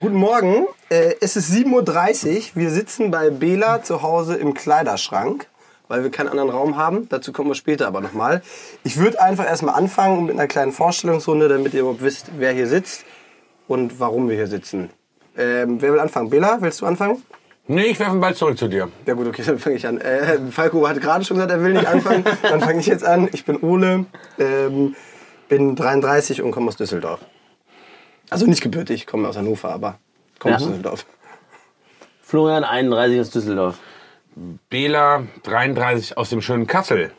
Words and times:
Guten 0.00 0.14
Morgen, 0.14 0.68
äh, 0.90 1.14
es 1.20 1.34
ist 1.34 1.50
7.30 1.50 2.36
Uhr. 2.36 2.42
Wir 2.54 2.70
sitzen 2.70 3.10
bei 3.10 3.30
Bela 3.30 3.82
zu 3.82 4.00
Hause 4.00 4.36
im 4.36 4.54
Kleiderschrank, 4.54 5.48
weil 5.88 6.04
wir 6.04 6.10
keinen 6.12 6.28
anderen 6.28 6.50
Raum 6.50 6.76
haben. 6.76 7.08
Dazu 7.08 7.32
kommen 7.32 7.50
wir 7.50 7.56
später 7.56 7.88
aber 7.88 8.00
nochmal. 8.00 8.40
Ich 8.84 8.98
würde 8.98 9.20
einfach 9.20 9.44
erstmal 9.44 9.74
anfangen 9.74 10.26
mit 10.26 10.36
einer 10.36 10.46
kleinen 10.46 10.70
Vorstellungsrunde, 10.70 11.48
damit 11.48 11.74
ihr 11.74 11.80
überhaupt 11.80 12.00
wisst, 12.00 12.30
wer 12.38 12.52
hier 12.52 12.68
sitzt 12.68 13.06
und 13.66 13.98
warum 13.98 14.28
wir 14.28 14.36
hier 14.36 14.46
sitzen. 14.46 14.90
Ähm, 15.36 15.82
wer 15.82 15.92
will 15.92 15.98
anfangen? 15.98 16.30
Bela, 16.30 16.58
willst 16.60 16.80
du 16.80 16.86
anfangen? 16.86 17.20
Nee, 17.66 17.86
ich 17.86 17.98
werfe 17.98 18.12
den 18.12 18.20
Ball 18.20 18.36
zurück 18.36 18.56
zu 18.56 18.68
dir. 18.68 18.88
Ja 19.04 19.14
gut, 19.14 19.26
okay, 19.26 19.42
dann 19.46 19.58
fange 19.58 19.74
ich 19.74 19.84
an. 19.84 19.98
Äh, 20.00 20.38
Falco 20.52 20.86
hat 20.86 21.00
gerade 21.00 21.24
schon 21.24 21.38
gesagt, 21.38 21.50
er 21.50 21.60
will 21.60 21.72
nicht 21.72 21.88
anfangen. 21.88 22.24
dann 22.42 22.60
fange 22.60 22.78
ich 22.78 22.86
jetzt 22.86 23.04
an. 23.04 23.28
Ich 23.32 23.44
bin 23.44 23.60
Ole, 23.62 24.04
ähm, 24.38 24.94
bin 25.48 25.74
33 25.74 26.40
und 26.42 26.52
komme 26.52 26.68
aus 26.68 26.76
Düsseldorf. 26.76 27.18
Also 28.30 28.46
nicht 28.46 28.62
gebürtig, 28.62 29.06
komme 29.06 29.28
aus 29.28 29.36
Hannover, 29.36 29.70
aber 29.70 29.98
komme 30.38 30.56
aus 30.56 30.62
Ja. 30.62 30.68
Düsseldorf. 30.68 31.06
Florian, 32.22 32.64
31 32.64 33.20
aus 33.20 33.30
Düsseldorf. 33.30 33.78
Bela, 34.68 35.24
33 35.44 36.16
aus 36.16 36.30
dem 36.30 36.40
schönen 36.42 36.66
Kassel. 36.66 37.10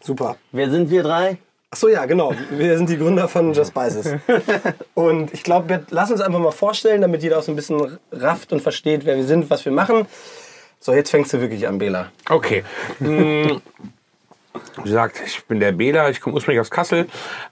Super. 0.00 0.36
Wer 0.52 0.70
sind 0.70 0.90
wir 0.90 1.02
drei? 1.02 1.38
Ach 1.70 1.76
so, 1.76 1.88
ja, 1.88 2.04
genau. 2.06 2.34
Wir 2.50 2.76
sind 2.76 2.88
die 2.90 2.98
Gründer 2.98 3.28
von 3.28 3.52
Just 3.54 3.70
Spices. 3.70 4.14
Und 4.94 5.32
ich 5.32 5.42
glaube, 5.42 5.84
lass 5.90 6.10
uns 6.10 6.20
einfach 6.20 6.38
mal 6.38 6.50
vorstellen, 6.52 7.00
damit 7.00 7.22
jeder 7.22 7.38
auch 7.38 7.42
so 7.42 7.50
ein 7.52 7.56
bisschen 7.56 7.98
rafft 8.12 8.52
und 8.52 8.60
versteht, 8.60 9.04
wer 9.06 9.16
wir 9.16 9.24
sind, 9.24 9.48
was 9.48 9.64
wir 9.64 9.72
machen. 9.72 10.06
So, 10.80 10.92
jetzt 10.92 11.10
fängst 11.10 11.32
du 11.32 11.40
wirklich 11.40 11.66
an, 11.66 11.78
Bela. 11.78 12.10
Okay. 12.28 12.62
Wie 14.76 14.82
gesagt, 14.82 15.20
ich 15.24 15.44
bin 15.46 15.60
der 15.60 15.72
Bela, 15.72 16.10
ich 16.10 16.20
komme 16.20 16.34
ursprünglich 16.34 16.60
aus 16.60 16.70
Kassel, 16.70 17.06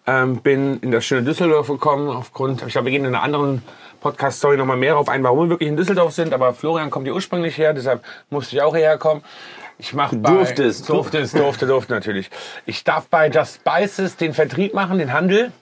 ähm, 0.06 0.38
bin 0.38 0.80
in 0.80 0.90
das 0.90 1.04
schöne 1.04 1.22
Düsseldorf 1.22 1.68
gekommen 1.68 2.08
aufgrund, 2.08 2.62
ich 2.62 2.72
glaube, 2.72 2.86
wir 2.86 2.92
gehen 2.92 3.04
in 3.04 3.14
einer 3.14 3.22
anderen 3.22 3.62
Podcast-Story 4.00 4.56
nochmal 4.56 4.76
mehr 4.76 4.92
darauf 4.92 5.08
ein, 5.08 5.22
warum 5.22 5.46
wir 5.46 5.50
wirklich 5.50 5.68
in 5.68 5.76
Düsseldorf 5.76 6.12
sind, 6.12 6.32
aber 6.32 6.54
Florian 6.54 6.90
kommt 6.90 7.06
hier 7.06 7.14
ursprünglich 7.14 7.56
her, 7.58 7.72
deshalb 7.72 8.04
musste 8.28 8.56
ich 8.56 8.62
auch 8.62 8.74
hierher 8.74 8.98
kommen. 8.98 9.22
Ich 9.78 9.94
mache 9.94 10.16
bei... 10.16 10.30
Durftest. 10.30 10.88
Durftest, 10.88 11.38
durfte, 11.38 11.66
durfte 11.66 11.92
natürlich. 11.92 12.30
Ich 12.66 12.84
darf 12.84 13.06
bei 13.08 13.28
Just 13.30 13.60
Spices 13.60 14.16
den 14.16 14.34
Vertrieb 14.34 14.74
machen, 14.74 14.98
den 14.98 15.12
Handel. 15.12 15.52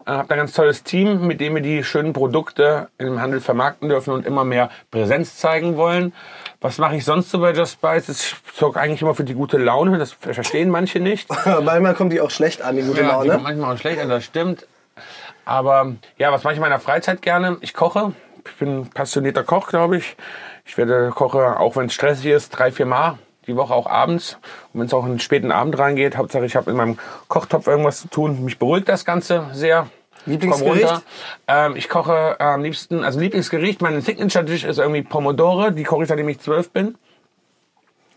Ich 0.00 0.06
habe 0.06 0.28
da 0.28 0.36
ein 0.36 0.38
ganz 0.38 0.52
tolles 0.52 0.84
Team, 0.84 1.26
mit 1.26 1.40
dem 1.40 1.54
wir 1.54 1.60
die 1.60 1.82
schönen 1.84 2.12
Produkte 2.12 2.88
im 2.98 3.20
Handel 3.20 3.40
vermarkten 3.40 3.88
dürfen 3.88 4.12
und 4.14 4.24
immer 4.24 4.44
mehr 4.44 4.70
Präsenz 4.90 5.36
zeigen 5.36 5.76
wollen. 5.76 6.14
Was 6.60 6.78
mache 6.78 6.96
ich 6.96 7.04
sonst 7.04 7.30
so 7.30 7.38
bei 7.38 7.52
Just 7.52 7.74
Spices? 7.74 8.20
Ich 8.24 8.34
sorge 8.56 8.80
eigentlich 8.80 9.00
immer 9.00 9.14
für 9.14 9.22
die 9.24 9.34
gute 9.34 9.58
Laune. 9.58 9.96
Das 9.96 10.12
verstehen 10.12 10.70
manche 10.70 10.98
nicht. 10.98 11.28
Manchmal 11.46 11.94
kommt 11.94 12.12
die 12.12 12.20
auch 12.20 12.30
schlecht 12.30 12.62
an, 12.62 12.76
die 12.76 12.82
gute 12.82 13.00
Ja, 13.02 13.06
die 13.06 13.12
Laune. 13.12 13.30
kommt 13.30 13.42
manchmal 13.44 13.74
auch 13.74 13.78
schlecht 13.78 14.00
an, 14.00 14.08
das 14.08 14.24
stimmt. 14.24 14.66
Aber 15.44 15.92
ja, 16.16 16.32
was 16.32 16.42
mache 16.42 16.54
ich 16.54 16.58
in 16.58 16.62
meiner 16.62 16.80
Freizeit 16.80 17.22
gerne? 17.22 17.58
Ich 17.60 17.74
koche. 17.74 18.12
Ich 18.44 18.56
bin 18.56 18.80
ein 18.80 18.90
passionierter 18.90 19.44
Koch, 19.44 19.68
glaube 19.68 19.98
ich. 19.98 20.16
Ich 20.64 20.76
werde 20.76 21.10
koche, 21.14 21.58
auch 21.60 21.76
wenn 21.76 21.86
es 21.86 21.94
stressig 21.94 22.26
ist, 22.26 22.50
drei, 22.50 22.72
vier 22.72 22.86
Mal 22.86 23.18
die 23.46 23.56
Woche 23.56 23.72
auch 23.72 23.86
abends. 23.86 24.36
Und 24.72 24.80
wenn 24.80 24.86
es 24.86 24.94
auch 24.94 25.04
in 25.04 25.12
den 25.12 25.20
späten 25.20 25.52
Abend 25.52 25.78
reingeht, 25.78 26.16
Hauptsache 26.16 26.44
ich 26.44 26.56
habe 26.56 26.70
in 26.70 26.76
meinem 26.76 26.98
Kochtopf 27.28 27.66
irgendwas 27.66 28.00
zu 28.00 28.08
tun. 28.08 28.44
Mich 28.44 28.58
beruhigt 28.58 28.88
das 28.88 29.04
Ganze 29.04 29.46
sehr. 29.52 29.88
Lieblingsgericht? 30.28 31.02
Ähm, 31.46 31.76
ich 31.76 31.88
koche 31.88 32.40
am 32.40 32.62
liebsten, 32.62 33.04
also 33.04 33.18
Lieblingsgericht, 33.20 33.82
mein 33.82 34.00
Signature-Dish 34.00 34.64
ist 34.64 34.78
irgendwie 34.78 35.02
Pomodore. 35.02 35.72
Die 35.72 35.84
koche 35.84 36.02
ich, 36.02 36.08
seitdem 36.08 36.28
ich 36.28 36.40
zwölf 36.40 36.70
bin. 36.70 36.96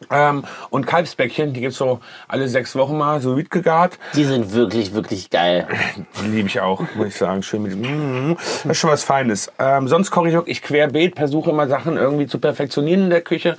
Ähm, 0.09 0.44
und 0.70 0.88
Kalbsbäckchen, 0.88 1.53
die 1.53 1.62
gibt's 1.62 1.78
so 1.78 2.00
alle 2.28 2.48
sechs 2.48 2.76
Wochen 2.76 2.98
mal, 2.98 3.22
so 3.22 3.36
gegart. 3.36 4.00
Die 4.16 4.23
sind 4.23 4.53
wirklich, 4.53 4.94
wirklich 4.94 5.30
geil. 5.30 5.68
Die 6.23 6.28
liebe 6.28 6.48
ich 6.48 6.59
auch, 6.59 6.81
muss 6.95 7.08
ich 7.08 7.16
sagen. 7.16 7.44
Schön 7.44 7.62
mit 7.62 7.76
mm, 7.76 8.36
das 8.36 8.66
ist 8.66 8.78
schon 8.78 8.90
was 8.90 9.03
Feines. 9.03 9.52
Ähm, 9.59 9.88
sonst 9.88 10.12
koche 10.12 10.30
ich 10.30 10.34
wirklich 10.34 10.62
querbeet, 10.62 11.18
versuche 11.18 11.52
immer 11.52 11.68
Sachen 11.68 11.98
irgendwie 11.98 12.28
zu 12.28 12.40
perfektionieren 12.40 13.03
in 13.03 13.09
der 13.09 13.22
Küche. 13.22 13.58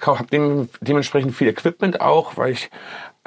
Habe 0.00 0.26
dem, 0.26 0.68
dementsprechend 0.80 1.34
viel 1.34 1.48
Equipment 1.48 2.00
auch, 2.00 2.36
weil 2.36 2.52
ich 2.52 2.70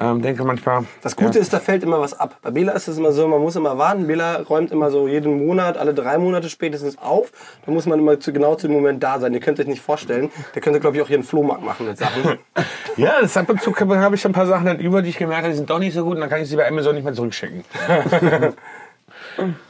ähm, 0.00 0.22
denke 0.22 0.44
manchmal... 0.44 0.84
Das 1.02 1.16
Gute 1.16 1.40
ist, 1.40 1.52
da 1.52 1.58
fällt 1.58 1.82
immer 1.82 2.00
was 2.00 2.18
ab. 2.18 2.36
Bei 2.42 2.52
Bela 2.52 2.72
ist 2.72 2.86
es 2.86 2.98
immer 2.98 3.10
so, 3.10 3.26
man 3.26 3.40
muss 3.40 3.56
immer 3.56 3.78
warten. 3.78 4.06
Bela 4.06 4.42
räumt 4.42 4.70
immer 4.70 4.92
so 4.92 5.08
jeden 5.08 5.44
Monat, 5.44 5.76
alle 5.76 5.92
drei 5.92 6.18
Monate 6.18 6.48
spätestens 6.48 6.98
auf. 6.98 7.32
Da 7.66 7.72
muss 7.72 7.84
man 7.84 7.98
immer 7.98 8.20
zu, 8.20 8.32
genau 8.32 8.54
zu 8.54 8.68
dem 8.68 8.76
Moment 8.76 9.02
da 9.02 9.18
sein. 9.18 9.34
Ihr 9.34 9.40
könnt 9.40 9.58
euch 9.58 9.66
nicht 9.66 9.82
vorstellen. 9.82 10.30
Der 10.54 10.62
könnte, 10.62 10.78
glaube 10.78 10.96
ich, 10.96 11.02
auch 11.02 11.08
hier 11.08 11.16
einen 11.16 11.24
Flohmarkt 11.24 11.64
machen 11.64 11.86
mit 11.86 11.98
Sachen. 11.98 12.38
Ja, 12.96 13.20
das 13.20 13.36
ab 13.36 13.48
und 13.48 13.62
zu 13.62 13.72
habe 13.76 14.16
ich 14.16 14.20
schon 14.20 14.32
ein 14.32 14.34
paar 14.34 14.48
Sachen 14.48 14.66
dann 14.66 14.80
über, 14.80 15.02
die 15.02 15.10
ich 15.10 15.18
gemerkt 15.18 15.42
habe, 15.42 15.52
die 15.52 15.56
sind 15.56 15.70
doch 15.70 15.78
nicht 15.78 15.94
so 15.94 16.02
gut 16.02 16.16
und 16.16 16.20
dann 16.20 16.28
kann 16.28 16.42
ich 16.42 16.48
sie 16.48 16.56
bei 16.56 16.66
Amazon 16.66 16.96
nicht 16.96 17.04
mehr 17.04 17.14
zurückschicken. 17.14 17.62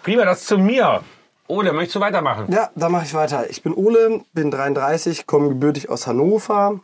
Prima, 0.03 0.25
das 0.25 0.47
zu 0.47 0.56
mir. 0.56 1.03
Ole, 1.47 1.75
möchtest 1.75 1.97
du 1.97 2.00
weitermachen? 2.00 2.47
Ja, 2.50 2.71
da 2.75 2.88
mache 2.88 3.05
ich 3.05 3.12
weiter. 3.12 3.50
Ich 3.50 3.62
bin 3.62 3.75
Ole, 3.75 4.22
bin 4.33 4.50
33, 4.50 5.27
komme 5.27 5.50
gebürtig 5.50 5.91
aus 5.91 6.06
Hannover, 6.06 6.81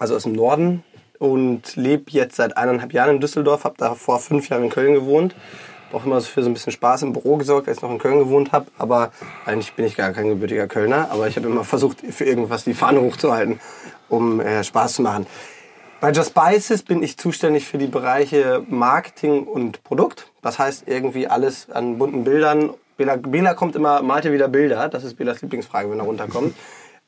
also 0.00 0.16
aus 0.16 0.24
dem 0.24 0.32
Norden 0.32 0.82
und 1.24 1.74
lebe 1.76 2.04
jetzt 2.08 2.36
seit 2.36 2.56
eineinhalb 2.56 2.92
Jahren 2.92 3.16
in 3.16 3.20
Düsseldorf, 3.20 3.64
habe 3.64 3.76
davor 3.78 4.18
fünf 4.18 4.50
Jahre 4.50 4.62
in 4.62 4.70
Köln 4.70 4.92
gewohnt. 4.92 5.34
Auch 5.92 6.04
immer 6.04 6.20
für 6.20 6.42
so 6.42 6.50
ein 6.50 6.54
bisschen 6.54 6.72
Spaß 6.72 7.02
im 7.02 7.12
Büro 7.12 7.36
gesorgt, 7.36 7.68
als 7.68 7.78
ich 7.78 7.82
noch 7.82 7.90
in 7.90 7.98
Köln 7.98 8.18
gewohnt 8.18 8.52
habe. 8.52 8.66
Aber 8.76 9.10
eigentlich 9.46 9.72
bin 9.72 9.86
ich 9.86 9.96
gar 9.96 10.12
kein 10.12 10.28
gebürtiger 10.28 10.66
Kölner. 10.66 11.08
Aber 11.10 11.28
ich 11.28 11.36
habe 11.36 11.46
immer 11.46 11.64
versucht, 11.64 12.00
für 12.00 12.24
irgendwas 12.24 12.64
die 12.64 12.74
Fahne 12.74 13.00
hochzuhalten, 13.00 13.60
um 14.08 14.40
äh, 14.40 14.62
Spaß 14.64 14.94
zu 14.94 15.02
machen. 15.02 15.26
Bei 16.00 16.10
Just 16.10 16.32
Spices 16.32 16.82
bin 16.82 17.02
ich 17.02 17.16
zuständig 17.16 17.64
für 17.64 17.78
die 17.78 17.86
Bereiche 17.86 18.62
Marketing 18.68 19.44
und 19.44 19.82
Produkt. 19.84 20.26
Das 20.42 20.58
heißt 20.58 20.84
irgendwie 20.86 21.26
alles 21.26 21.70
an 21.70 21.96
bunten 21.96 22.24
Bildern. 22.24 22.74
Bela, 22.98 23.16
Bela 23.16 23.54
kommt 23.54 23.74
immer, 23.76 24.02
malte 24.02 24.30
wieder 24.30 24.48
Bilder. 24.48 24.88
Das 24.88 25.04
ist 25.04 25.16
Belas 25.16 25.40
Lieblingsfrage, 25.40 25.90
wenn 25.90 26.00
er 26.00 26.04
runterkommt. 26.04 26.54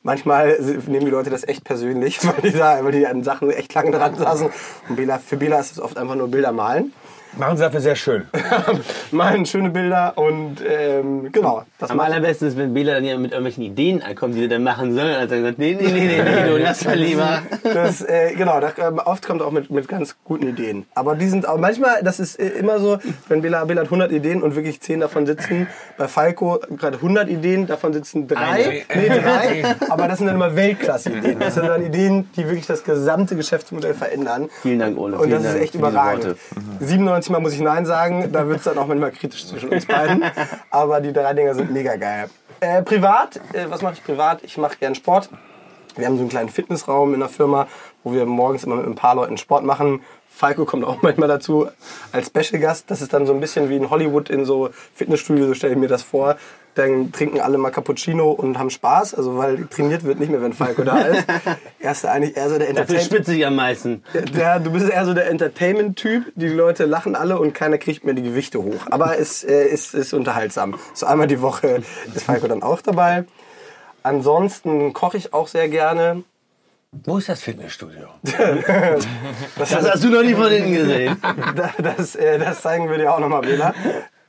Manchmal 0.03 0.57
nehmen 0.87 1.05
die 1.05 1.11
Leute 1.11 1.29
das 1.29 1.47
echt 1.47 1.63
persönlich, 1.63 2.23
weil 2.23 2.51
die, 2.51 2.57
da, 2.57 2.83
weil 2.83 2.91
die 2.91 3.07
an 3.07 3.23
Sachen 3.23 3.49
echt 3.51 3.73
lange 3.73 3.91
dran 3.91 4.15
saßen. 4.15 4.49
Und 4.89 4.95
Bela, 4.95 5.19
für 5.19 5.37
Bela 5.37 5.59
ist 5.59 5.71
es 5.71 5.79
oft 5.79 5.97
einfach 5.97 6.15
nur 6.15 6.29
Bilder 6.29 6.51
malen. 6.51 6.93
Machen 7.37 7.57
Sie 7.57 7.63
dafür 7.63 7.81
sehr 7.81 7.95
schön. 7.95 8.23
malen 9.11 9.45
schöne 9.45 9.69
Bilder 9.69 10.13
und 10.15 10.57
ähm, 10.67 11.31
genau. 11.31 11.63
Das 11.77 11.91
Am 11.91 11.99
allerbesten 11.99 12.47
ist, 12.47 12.57
wenn 12.57 12.73
Bela 12.73 12.95
dann 12.95 13.05
ja 13.05 13.17
mit 13.17 13.31
irgendwelchen 13.31 13.63
Ideen 13.63 14.01
ankommt, 14.01 14.35
die 14.35 14.43
er 14.43 14.47
dann 14.47 14.63
machen 14.63 14.95
soll. 14.95 15.05
Und 15.05 15.31
dann 15.31 15.43
sagt, 15.43 15.43
er, 15.43 15.53
nee, 15.57 15.77
nee, 15.79 15.91
nee, 15.91 16.07
nee, 16.07 16.21
nee, 16.23 16.49
du 16.49 16.57
lass 16.57 16.83
mal 16.85 16.97
lieber. 16.97 17.43
Das, 17.63 18.01
äh, 18.01 18.33
genau, 18.35 18.59
das, 18.59 18.73
ähm, 18.79 18.99
oft 19.03 19.25
kommt 19.25 19.41
auch 19.43 19.51
mit, 19.51 19.69
mit 19.69 19.87
ganz 19.87 20.15
guten 20.23 20.47
Ideen. 20.47 20.85
Aber 20.95 21.15
die 21.15 21.27
sind 21.27 21.47
auch 21.47 21.57
manchmal, 21.57 22.01
das 22.03 22.19
ist 22.19 22.39
äh, 22.39 22.47
immer 22.49 22.79
so, 22.79 22.97
wenn 23.27 23.41
Bela, 23.43 23.65
Bela 23.65 23.81
hat 23.81 23.87
100 23.87 24.11
Ideen 24.11 24.41
und 24.41 24.55
wirklich 24.55 24.81
10 24.81 25.01
davon 25.01 25.27
sitzen. 25.27 25.67
Bei 25.97 26.07
Falco 26.07 26.59
gerade 26.75 26.97
100 26.97 27.29
Ideen, 27.29 27.67
davon 27.67 27.93
sitzen 27.93 28.27
drei. 28.27 28.85
Eine. 28.89 29.01
Nee, 29.01 29.09
drei. 29.09 29.75
Aber 29.89 30.07
das 30.07 30.17
sind 30.17 30.27
dann 30.27 30.35
immer 30.37 30.55
Weltklasse-Ideen. 30.55 31.39
Das 31.39 31.53
sind 31.53 31.67
dann 31.67 31.85
Ideen, 31.85 32.29
die 32.35 32.45
wirklich 32.45 32.65
das 32.65 32.83
gesamte 32.83 33.35
Geschäftsmodell 33.35 33.93
verändern. 33.93 34.49
Vielen 34.63 34.79
Dank, 34.79 34.97
Ole. 34.97 35.17
Und 35.17 35.25
Vielen 35.25 35.31
das 35.31 35.43
ist 35.43 35.53
Dank 35.53 35.63
echt 35.63 35.75
überragend. 35.75 36.25
Worte. 36.25 36.37
97 36.79 37.26
Mal 37.29 37.39
muss 37.39 37.53
ich 37.53 37.59
Nein 37.61 37.85
sagen, 37.85 38.31
da 38.31 38.47
wird 38.47 38.59
es 38.59 38.63
dann 38.65 38.77
auch 38.77 38.87
manchmal 38.87 39.11
kritisch 39.11 39.47
zwischen 39.47 39.69
uns 39.69 39.85
beiden. 39.85 40.23
Aber 40.69 41.01
die 41.01 41.13
drei 41.13 41.33
Dinger 41.33 41.55
sind 41.55 41.71
mega 41.71 41.95
geil. 41.95 42.29
Äh, 42.59 42.81
privat, 42.81 43.37
äh, 43.53 43.65
was 43.69 43.81
mache 43.81 43.95
ich 43.95 44.03
privat? 44.03 44.43
Ich 44.43 44.57
mache 44.57 44.77
gern 44.79 44.95
Sport. 44.95 45.29
Wir 45.95 46.05
haben 46.05 46.15
so 46.15 46.21
einen 46.21 46.29
kleinen 46.29 46.49
Fitnessraum 46.49 47.13
in 47.13 47.19
der 47.19 47.29
Firma, 47.29 47.67
wo 48.03 48.13
wir 48.13 48.25
morgens 48.25 48.63
immer 48.63 48.75
mit 48.75 48.85
ein 48.85 48.95
paar 48.95 49.15
Leuten 49.15 49.37
Sport 49.37 49.63
machen. 49.63 50.01
Falco 50.29 50.65
kommt 50.65 50.85
auch 50.85 50.97
manchmal 51.01 51.27
dazu 51.27 51.67
als 52.11 52.27
Special 52.27 52.61
Gast. 52.61 52.89
Das 52.89 53.01
ist 53.01 53.13
dann 53.13 53.25
so 53.25 53.33
ein 53.33 53.39
bisschen 53.39 53.69
wie 53.69 53.75
in 53.75 53.89
Hollywood 53.89 54.29
in 54.29 54.45
so 54.45 54.69
Fitnessstudio, 54.93 55.47
so 55.47 55.53
stelle 55.53 55.73
ich 55.73 55.79
mir 55.79 55.87
das 55.87 56.03
vor. 56.03 56.37
Dann 56.77 57.11
trinken 57.11 57.39
alle 57.41 57.57
mal 57.57 57.71
Cappuccino 57.71 58.31
und 58.31 58.57
haben 58.59 58.69
Spaß, 58.69 59.15
also 59.15 59.37
weil 59.37 59.65
trainiert 59.67 60.03
wird 60.03 60.19
nicht 60.19 60.29
mehr, 60.29 60.41
wenn 60.41 60.53
Falco 60.53 60.83
da 60.83 60.99
ist. 60.99 61.25
Er 61.79 61.91
ist 61.91 62.05
eigentlich 62.05 62.35
eher 62.35 62.49
so 62.49 62.57
der 62.57 62.67
Dafür 62.67 62.81
Entertainment. 62.81 63.05
spitze 63.05 63.35
ich 63.35 63.45
am 63.45 63.55
meisten. 63.55 64.03
Der, 64.35 64.59
du 64.59 64.71
bist 64.71 64.89
eher 64.89 65.05
so 65.05 65.13
der 65.13 65.29
Entertainment-Typ. 65.29 66.33
Die 66.35 66.47
Leute 66.47 66.85
lachen 66.85 67.15
alle 67.15 67.39
und 67.39 67.53
keiner 67.53 67.77
kriegt 67.77 68.03
mehr 68.03 68.13
die 68.13 68.23
Gewichte 68.23 68.61
hoch. 68.61 68.81
Aber 68.91 69.17
es 69.19 69.43
äh, 69.43 69.65
ist, 69.67 69.93
ist 69.93 70.13
unterhaltsam. 70.13 70.75
So 70.93 71.05
einmal 71.05 71.27
die 71.27 71.41
Woche 71.41 71.81
ist 72.13 72.23
Falco 72.25 72.47
dann 72.47 72.61
auch 72.63 72.81
dabei. 72.81 73.25
Ansonsten 74.03 74.93
koche 74.93 75.17
ich 75.17 75.33
auch 75.33 75.47
sehr 75.47 75.69
gerne. 75.69 76.23
Wo 77.03 77.17
ist 77.17 77.29
das 77.29 77.41
Fitnessstudio? 77.41 78.07
Das 79.57 79.75
hast 79.75 80.03
du 80.03 80.09
noch 80.09 80.23
nie 80.23 80.33
von 80.33 80.49
hinten 80.49 80.73
gesehen. 80.73 81.17
Da- 81.55 81.73
Das, 81.81 82.15
äh, 82.15 82.39
das 82.39 82.61
zeigen 82.61 82.89
wir 82.89 82.97
dir 82.97 83.13
auch 83.13 83.19
nochmal, 83.19 83.41
Bela. 83.41 83.73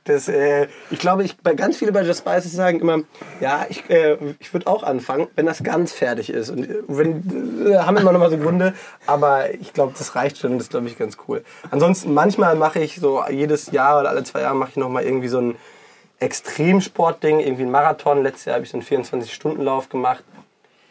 Das, 0.09 0.27
äh, 0.27 0.67
ich 0.89 0.97
glaube, 0.97 1.23
ich, 1.23 1.37
bei 1.37 1.53
ganz 1.53 1.77
viele 1.77 1.91
bei 1.91 2.01
Just 2.01 2.21
Spices 2.21 2.51
sagen 2.51 2.79
immer, 2.79 3.01
ja, 3.41 3.67
ich, 3.69 3.87
äh, 3.91 4.17
ich 4.39 4.51
würde 4.51 4.65
auch 4.65 4.81
anfangen, 4.81 5.27
wenn 5.35 5.45
das 5.45 5.61
ganz 5.61 5.93
fertig 5.93 6.31
ist. 6.31 6.49
Und 6.49 6.67
äh, 6.67 6.79
wenn, 6.87 7.67
äh, 7.67 7.77
haben 7.77 7.95
immer 7.95 8.11
noch 8.11 8.19
mal 8.19 8.31
so 8.31 8.37
Gründe, 8.39 8.73
aber 9.05 9.53
ich 9.53 9.71
glaube, 9.71 9.93
das 9.95 10.15
reicht 10.15 10.39
schon 10.39 10.53
das 10.53 10.63
ist, 10.63 10.71
glaube 10.71 10.87
ich, 10.87 10.97
ganz 10.97 11.17
cool. 11.27 11.43
Ansonsten, 11.69 12.11
manchmal 12.11 12.55
mache 12.55 12.79
ich 12.79 12.95
so 12.95 13.23
jedes 13.29 13.69
Jahr 13.69 13.99
oder 13.99 14.09
alle 14.09 14.23
zwei 14.23 14.41
Jahre 14.41 14.55
mache 14.55 14.71
ich 14.71 14.77
noch 14.77 14.89
mal 14.89 15.03
irgendwie 15.03 15.27
so 15.27 15.41
ein 15.41 15.55
Extremsportding, 16.19 17.39
irgendwie 17.39 17.63
ein 17.63 17.71
Marathon. 17.71 18.23
Letztes 18.23 18.45
Jahr 18.45 18.55
habe 18.55 18.65
ich 18.65 18.71
so 18.71 18.77
einen 18.79 18.85
24-Stunden-Lauf 18.87 19.89
gemacht. 19.89 20.23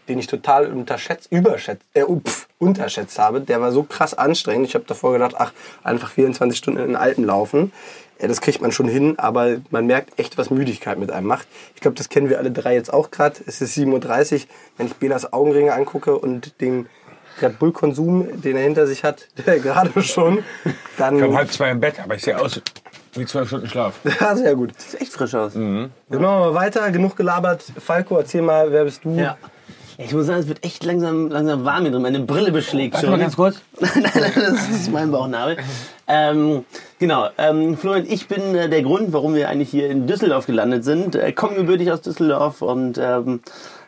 den 0.09 0.19
ich 0.19 0.27
total 0.27 0.69
unterschätzt, 0.73 1.31
überschätzt, 1.31 1.83
äh, 1.93 2.03
pf, 2.03 2.47
unterschätzt 2.59 3.19
habe. 3.19 3.43
Der 3.43 3.61
war 3.61 3.73
so 3.73 3.83
krass 3.83 4.15
anstrengend. 4.15 4.67
Ich 4.67 4.75
habe 4.75 4.87
davor 4.87 5.13
gedacht, 5.13 5.35
ach, 5.37 5.53
einfach 5.83 6.11
24 6.13 6.57
Stunden 6.57 6.81
in 6.81 6.87
den 6.87 6.97
Alpen 6.97 7.25
laufen. 7.25 7.73
Ja, 8.21 8.27
das 8.27 8.41
kriegt 8.41 8.61
man 8.61 8.73
schon 8.73 8.89
hin, 8.89 9.19
aber 9.19 9.59
man 9.71 9.87
merkt 9.87 10.19
echt, 10.19 10.39
was 10.39 10.51
Müdigkeit 10.51 10.99
mit 10.99 11.13
einem 11.13 11.27
macht. 11.27 11.47
Ich 11.75 11.81
glaube, 11.81 11.97
das 11.97 12.09
kennen 12.09 12.29
wir 12.29 12.39
alle 12.39 12.51
drei 12.51 12.75
jetzt 12.75 12.93
auch 12.93 13.11
gerade. 13.11 13.37
Es 13.47 13.61
ist 13.61 13.77
7.30 13.77 14.35
Uhr. 14.35 14.41
Wenn 14.77 14.87
ich 14.87 14.95
Belas 14.97 15.33
Augenringe 15.33 15.73
angucke 15.73 16.19
und 16.19 16.61
den 16.61 16.89
Red 17.41 17.59
Bull-Konsum, 17.61 18.41
den 18.41 18.57
er 18.57 18.65
hinter 18.65 18.87
sich 18.87 19.05
hat, 19.05 19.29
der 19.47 19.61
gerade 19.61 20.03
schon, 20.03 20.43
dann... 20.97 21.17
Ich 21.17 21.23
bin 21.23 21.37
halb 21.37 21.53
zwei 21.53 21.71
im 21.71 21.81
Bett, 21.81 22.01
aber 22.03 22.17
ich 22.17 22.23
sehe 22.23 22.39
aus 22.39 22.61
wie 23.15 23.27
zwölf 23.27 23.49
Stunden 23.49 23.69
Schlaf. 23.69 23.95
Ja, 24.21 24.35
sehr 24.37 24.55
gut. 24.55 24.79
Sieht 24.81 25.01
echt 25.01 25.13
frisch 25.13 25.35
aus. 25.35 25.55
Machen 25.55 25.93
mal 26.09 26.55
weiter. 26.55 26.91
Genug 26.91 27.17
gelabert. 27.17 27.65
Falco, 27.79 28.17
erzähl 28.19 28.43
mal, 28.43 28.71
wer 28.73 28.85
bist 28.85 29.05
du? 29.05 29.17
Ja. 29.17 29.37
Ich 30.01 30.15
muss 30.15 30.27
sagen, 30.27 30.39
es 30.39 30.47
wird 30.47 30.65
echt 30.65 30.85
langsam, 30.85 31.29
langsam 31.29 31.65
warm 31.65 31.83
hier 31.83 31.91
drin. 31.91 32.03
Meine 32.03 32.21
Brille 32.21 32.53
beschlägt 32.53 32.95
Warte 32.95 33.07
schon. 33.07 33.11
mal 33.11 33.21
ganz 33.21 33.35
kurz. 33.35 33.61
nein, 33.81 34.13
nein, 34.15 34.33
das 34.37 34.71
ist 34.71 34.93
mein 34.93 35.11
Bauchnabel. 35.11 35.57
Ähm, 36.07 36.65
genau, 37.01 37.29
ähm, 37.37 37.77
Florian, 37.77 38.07
ich 38.09 38.29
bin 38.29 38.55
äh, 38.55 38.69
der 38.69 38.83
Grund, 38.83 39.13
warum 39.13 39.35
wir 39.35 39.49
eigentlich 39.49 39.71
hier 39.71 39.91
in 39.91 40.07
Düsseldorf 40.07 40.47
gelandet 40.47 40.85
sind. 40.85 41.17
Äh, 41.17 41.33
kommen 41.33 41.57
gebürtig 41.57 41.91
aus 41.91 42.01
Düsseldorf 42.01 42.63
und 42.63 42.97
ähm, 42.97 43.41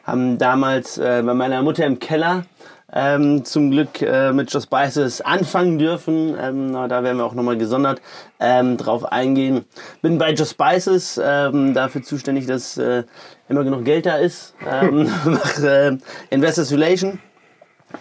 haben 0.02 0.36
damals 0.38 0.98
äh, 0.98 1.22
bei 1.24 1.32
meiner 1.32 1.62
Mutter 1.62 1.86
im 1.86 2.00
Keller 2.00 2.44
ähm, 2.92 3.44
zum 3.44 3.70
Glück 3.70 4.02
äh, 4.02 4.32
mit 4.32 4.52
Just 4.52 4.66
Spices 4.66 5.20
anfangen 5.20 5.78
dürfen. 5.78 6.36
Ähm, 6.40 6.72
na, 6.72 6.88
da 6.88 7.02
werden 7.02 7.18
wir 7.18 7.24
auch 7.24 7.34
nochmal 7.34 7.56
gesondert 7.56 8.00
ähm, 8.38 8.76
drauf 8.76 9.10
eingehen. 9.10 9.64
Bin 10.02 10.18
bei 10.18 10.32
Just 10.32 10.52
Spices 10.52 11.20
ähm, 11.22 11.74
dafür 11.74 12.02
zuständig, 12.02 12.46
dass 12.46 12.76
äh, 12.78 13.04
immer 13.48 13.64
genug 13.64 13.84
Geld 13.84 14.06
da 14.06 14.16
ist. 14.16 14.54
Ähm, 14.68 15.10
mache 15.24 15.68
äh, 15.68 15.98
Investors 16.30 16.72
Relation 16.72 17.18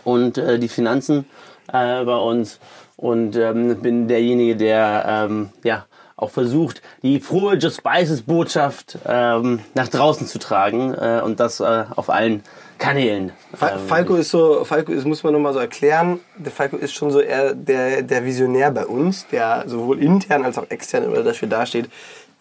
und 0.03 0.37
äh, 0.37 0.59
die 0.59 0.69
Finanzen 0.69 1.25
äh, 1.71 2.03
bei 2.03 2.17
uns 2.17 2.59
und 2.95 3.35
ähm, 3.35 3.81
bin 3.81 4.07
derjenige, 4.07 4.55
der 4.55 5.05
ähm, 5.07 5.49
ja 5.63 5.85
auch 6.15 6.31
versucht, 6.31 6.81
die 7.01 7.21
frohe 7.21 7.55
Just 7.55 7.77
Spices 7.77 8.23
Botschaft 8.23 8.97
ähm, 9.05 9.61
nach 9.73 9.87
draußen 9.87 10.27
zu 10.27 10.37
tragen 10.37 10.93
äh, 10.93 11.21
und 11.23 11.39
das 11.39 11.61
äh, 11.61 11.85
auf 11.95 12.09
allen 12.09 12.43
Kanälen. 12.79 13.33
Ähm, 13.61 13.79
Falco 13.87 14.15
ist 14.15 14.31
so, 14.31 14.63
Falco 14.63 14.91
ist, 14.91 15.05
muss 15.05 15.21
man 15.23 15.33
nochmal 15.33 15.53
so 15.53 15.59
erklären, 15.59 16.19
der 16.37 16.51
Falco 16.51 16.77
ist 16.77 16.93
schon 16.93 17.11
so 17.11 17.19
eher 17.19 17.53
der, 17.53 18.01
der 18.01 18.25
Visionär 18.25 18.71
bei 18.71 18.85
uns, 18.85 19.27
der 19.27 19.65
sowohl 19.67 20.01
intern 20.01 20.43
als 20.43 20.57
auch 20.57 20.69
extern 20.69 21.03
immer 21.03 21.21
dafür 21.21 21.47
dasteht, 21.47 21.89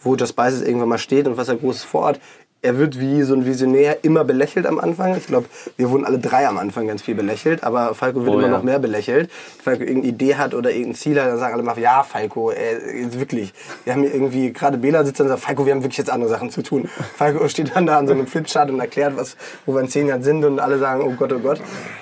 wo 0.00 0.14
Just 0.14 0.32
Spices 0.32 0.62
irgendwann 0.62 0.88
mal 0.88 0.98
steht 0.98 1.26
und 1.26 1.36
was 1.36 1.48
er 1.48 1.56
großes 1.56 1.84
vorhat. 1.84 2.20
Er 2.60 2.76
wird 2.76 2.98
wie 2.98 3.22
so 3.22 3.34
ein 3.34 3.46
Visionär 3.46 3.98
immer 4.02 4.24
belächelt 4.24 4.66
am 4.66 4.80
Anfang. 4.80 5.16
Ich 5.16 5.28
glaube, 5.28 5.46
wir 5.76 5.90
wurden 5.90 6.04
alle 6.04 6.18
drei 6.18 6.48
am 6.48 6.58
Anfang 6.58 6.88
ganz 6.88 7.02
viel 7.02 7.14
belächelt, 7.14 7.62
aber 7.62 7.94
Falco 7.94 8.24
wird 8.24 8.34
Oh 8.34 8.38
immer 8.38 8.48
ja. 8.48 8.52
noch 8.52 8.64
mehr 8.64 8.80
belächelt. 8.80 9.30
Falco 9.62 9.82
irgendeine 9.82 10.08
Idee 10.08 10.34
hat 10.34 10.54
oder 10.54 10.70
irgendein 10.70 10.96
Ziel 10.96 11.20
hat, 11.20 11.28
dann 11.28 11.38
sagen 11.38 11.54
alle 11.54 11.62
mal, 11.62 11.78
ja, 11.78 12.02
Falco, 12.02 12.50
äh, 12.50 13.02
jetzt 13.02 13.20
wirklich. 13.20 13.54
Wir 13.84 13.92
haben 13.92 14.02
hier 14.02 14.12
irgendwie, 14.12 14.52
gerade 14.52 14.76
Bela 14.76 15.04
sitzt 15.04 15.20
dann 15.20 15.28
und 15.28 15.34
sagt, 15.34 15.44
Falco, 15.44 15.66
wir 15.66 15.72
haben 15.72 15.84
wirklich 15.84 15.98
jetzt 15.98 16.10
andere 16.10 16.28
Sachen 16.28 16.50
zu 16.50 16.62
tun. 16.62 16.88
Falco 17.16 17.46
steht 17.46 17.76
dann 17.76 17.86
da 17.86 17.96
an 17.96 18.08
so 18.08 18.12
einem 18.12 18.26
Flipchart 18.26 18.70
und 18.70 18.80
erklärt, 18.80 19.16
was, 19.16 19.36
wo 19.64 19.74
wir 19.74 19.80
in 19.80 19.88
zehn 19.88 20.08
Jahren 20.08 20.24
sind 20.24 20.44
und 20.44 20.58
alle 20.58 20.80
sagen, 20.80 21.04
oh 21.06 21.14
Gott, 21.16 21.32
oh 21.32 21.38
Gott. 21.38 21.60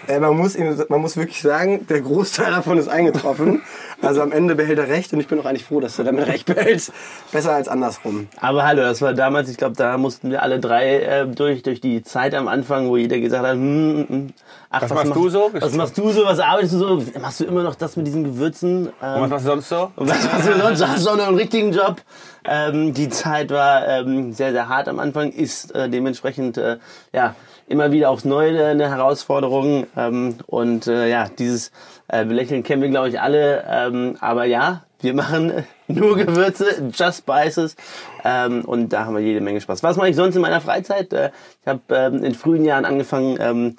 Äh, 0.08 0.20
man, 0.20 0.34
muss 0.34 0.56
ihm, 0.56 0.74
man 0.88 1.02
muss 1.02 1.18
wirklich 1.18 1.42
sagen, 1.42 1.86
der 1.86 2.00
Großteil 2.00 2.50
davon 2.50 2.78
ist 2.78 2.88
eingetroffen. 2.88 3.60
Also 4.00 4.22
am 4.22 4.32
Ende 4.32 4.54
behält 4.54 4.78
er 4.78 4.88
recht 4.88 5.12
und 5.12 5.20
ich 5.20 5.26
bin 5.26 5.40
auch 5.40 5.46
eigentlich 5.46 5.64
froh, 5.64 5.80
dass 5.80 5.96
du 5.96 6.02
damit 6.02 6.26
recht 6.26 6.46
behältst. 6.46 6.92
Besser 7.32 7.52
als 7.52 7.68
andersrum. 7.68 8.28
Aber 8.40 8.66
hallo, 8.66 8.82
das 8.82 9.00
war 9.02 9.14
damals, 9.14 9.50
ich 9.50 9.56
glaube, 9.56 9.74
da 9.76 9.96
mussten 9.96 10.30
wir 10.30 10.42
alle 10.42 10.45
drei 10.48 10.98
äh, 11.00 11.26
durch, 11.26 11.62
durch 11.62 11.80
die 11.80 12.02
Zeit 12.02 12.34
am 12.34 12.48
Anfang, 12.48 12.88
wo 12.88 12.96
jeder 12.96 13.18
gesagt 13.18 13.44
hat, 13.44 13.54
hm, 13.54 14.06
hm, 14.08 14.28
ach, 14.70 14.82
Was 14.82 14.94
machst 14.94 15.14
du 15.14 15.28
so? 15.28 15.50
Was 15.52 15.72
machst 15.74 15.98
du 15.98 16.10
so? 16.10 16.24
Was 16.24 16.38
arbeitest 16.38 16.74
du 16.74 16.78
so? 16.78 17.02
Machst 17.20 17.40
du 17.40 17.44
immer 17.44 17.62
noch 17.62 17.74
das 17.74 17.96
mit 17.96 18.06
diesen 18.06 18.24
Gewürzen? 18.24 18.88
Ähm, 19.02 19.22
Und 19.22 19.30
was 19.30 19.30
machst 19.30 19.44
du 19.44 19.50
sonst 19.50 19.68
so? 19.68 19.90
Und 19.96 20.08
was 20.08 20.24
machst 20.24 20.48
du 20.48 20.58
sonst? 20.58 20.86
Hast 20.86 21.06
du 21.06 21.10
auch 21.10 21.16
noch 21.16 21.28
einen 21.28 21.36
richtigen 21.36 21.72
Job? 21.72 21.96
Ähm, 22.44 22.94
die 22.94 23.08
Zeit 23.08 23.50
war 23.50 23.86
ähm, 23.86 24.32
sehr, 24.32 24.52
sehr 24.52 24.68
hart 24.68 24.88
am 24.88 25.00
Anfang, 25.00 25.32
ist 25.32 25.74
äh, 25.74 25.88
dementsprechend 25.88 26.58
äh, 26.58 26.78
ja 27.12 27.34
immer 27.68 27.90
wieder 27.90 28.10
aufs 28.10 28.24
Neue 28.24 28.64
eine 28.64 28.88
Herausforderung. 28.88 29.86
Ähm, 29.96 30.36
und 30.46 30.86
äh, 30.86 31.08
ja, 31.08 31.28
dieses 31.28 31.72
äh, 32.08 32.24
Belächeln 32.24 32.62
kennen 32.62 32.82
wir, 32.82 32.88
glaube 32.88 33.08
ich, 33.08 33.20
alle. 33.20 33.64
Ähm, 33.68 34.16
aber 34.20 34.44
ja, 34.44 34.82
wir 35.00 35.14
machen 35.14 35.64
nur 35.88 36.16
Gewürze, 36.16 36.90
Just 36.92 37.18
Spices. 37.18 37.76
Ähm, 38.24 38.64
und 38.64 38.92
da 38.92 39.06
haben 39.06 39.14
wir 39.14 39.22
jede 39.22 39.40
Menge 39.40 39.60
Spaß. 39.60 39.82
Was 39.82 39.96
mache 39.96 40.08
ich 40.08 40.16
sonst 40.16 40.36
in 40.36 40.42
meiner 40.42 40.60
Freizeit? 40.60 41.12
Äh, 41.12 41.30
ich 41.62 41.68
habe 41.68 41.80
ähm, 41.90 42.24
in 42.24 42.34
frühen 42.34 42.64
Jahren 42.64 42.84
angefangen, 42.84 43.38
ähm, 43.40 43.76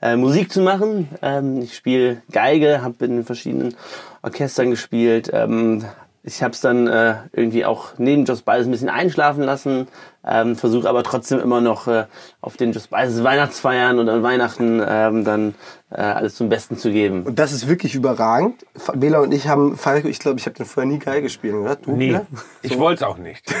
äh, 0.00 0.16
Musik 0.16 0.52
zu 0.52 0.60
machen. 0.60 1.08
Ähm, 1.22 1.62
ich 1.62 1.76
spiele 1.76 2.22
Geige, 2.30 2.82
habe 2.82 3.04
in 3.04 3.24
verschiedenen 3.24 3.74
Orchestern 4.22 4.70
gespielt. 4.70 5.30
Ähm, 5.32 5.84
ich 6.22 6.42
habe 6.42 6.52
es 6.52 6.60
dann 6.60 6.86
äh, 6.86 7.14
irgendwie 7.32 7.64
auch 7.64 7.94
neben 7.98 8.24
Just 8.24 8.40
Spices 8.40 8.66
ein 8.66 8.70
bisschen 8.70 8.90
einschlafen 8.90 9.42
lassen, 9.42 9.88
ähm, 10.26 10.56
versuche 10.56 10.88
aber 10.88 11.02
trotzdem 11.02 11.40
immer 11.40 11.60
noch 11.60 11.86
äh, 11.86 12.06
auf 12.40 12.56
den 12.56 12.72
Just 12.72 12.86
Spices 12.86 13.24
Weihnachtsfeiern 13.24 13.98
und 13.98 14.08
an 14.08 14.22
Weihnachten 14.22 14.82
ähm, 14.86 15.24
dann 15.24 15.54
äh, 15.90 16.00
alles 16.00 16.36
zum 16.36 16.48
Besten 16.48 16.76
zu 16.76 16.90
geben. 16.90 17.24
Und 17.24 17.38
das 17.38 17.52
ist 17.52 17.68
wirklich 17.68 17.94
überragend. 17.94 18.64
Bela 18.94 19.20
und 19.20 19.32
ich 19.32 19.48
haben, 19.48 19.76
Falco, 19.76 20.08
ich 20.08 20.20
glaube, 20.20 20.38
ich 20.38 20.46
habe 20.46 20.56
den 20.56 20.66
vorher 20.66 20.90
nie 20.90 20.98
geil 20.98 21.20
gespielt, 21.20 21.54
oder? 21.54 21.76
Du, 21.76 21.92
Nie. 21.96 22.08
Bela? 22.08 22.26
Ich 22.62 22.78
wollte 22.78 23.04
es 23.04 23.10
auch 23.10 23.18
nicht. 23.18 23.52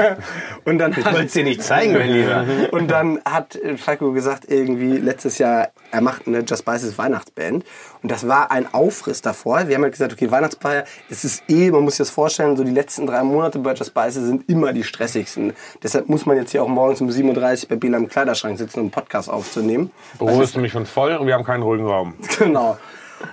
Und 0.64 0.78
dann 0.78 0.92
Ich 0.92 1.04
wollte 1.04 1.24
es 1.24 1.32
dir 1.32 1.44
nicht 1.44 1.62
zeigen, 1.62 1.94
mein 1.94 2.10
Lieber. 2.10 2.44
Und 2.72 2.88
dann 2.88 3.20
hat 3.24 3.56
äh, 3.56 3.76
Falco 3.76 4.12
gesagt, 4.12 4.44
irgendwie 4.48 4.98
letztes 4.98 5.38
Jahr, 5.38 5.68
er 5.90 6.00
macht 6.00 6.26
eine 6.26 6.40
Just 6.40 6.62
Spices 6.62 6.98
Weihnachtsband. 6.98 7.64
Und 8.02 8.10
das 8.10 8.28
war 8.28 8.50
ein 8.50 8.72
Aufriss 8.72 9.22
davor. 9.22 9.68
Wir 9.68 9.76
haben 9.76 9.82
halt 9.82 9.92
gesagt, 9.92 10.12
okay, 10.12 10.30
Weihnachtsfeier, 10.30 10.84
es 11.08 11.24
ist 11.24 11.44
eh, 11.48 11.70
man 11.70 11.82
muss 11.82 11.94
sich 11.94 12.06
das 12.06 12.10
vorstellen, 12.10 12.56
so 12.56 12.64
die 12.64 12.72
letzten 12.72 13.06
drei 13.06 13.22
Monate 13.22 13.58
bei 13.58 13.72
Just 13.72 13.90
Spices 13.90 14.26
sind 14.26 14.48
immer 14.48 14.72
die 14.72 14.84
stressigsten. 14.84 15.54
Deshalb 15.82 15.99
muss 16.06 16.26
man 16.26 16.36
jetzt 16.36 16.52
hier 16.52 16.62
auch 16.62 16.68
morgens 16.68 17.00
um 17.00 17.08
7.30 17.08 17.62
Uhr 17.64 17.68
bei 17.70 17.76
Bela 17.76 17.98
im 17.98 18.08
Kleiderschrank 18.08 18.58
sitzen, 18.58 18.80
um 18.80 18.84
einen 18.84 18.90
Podcast 18.90 19.30
aufzunehmen. 19.30 19.90
Büro 20.18 20.40
ist 20.42 20.54
nämlich 20.54 20.72
schon 20.72 20.86
voll 20.86 21.14
und 21.16 21.26
wir 21.26 21.34
haben 21.34 21.44
keinen 21.44 21.62
ruhigen 21.62 21.86
Raum. 21.86 22.14
Genau. 22.38 22.78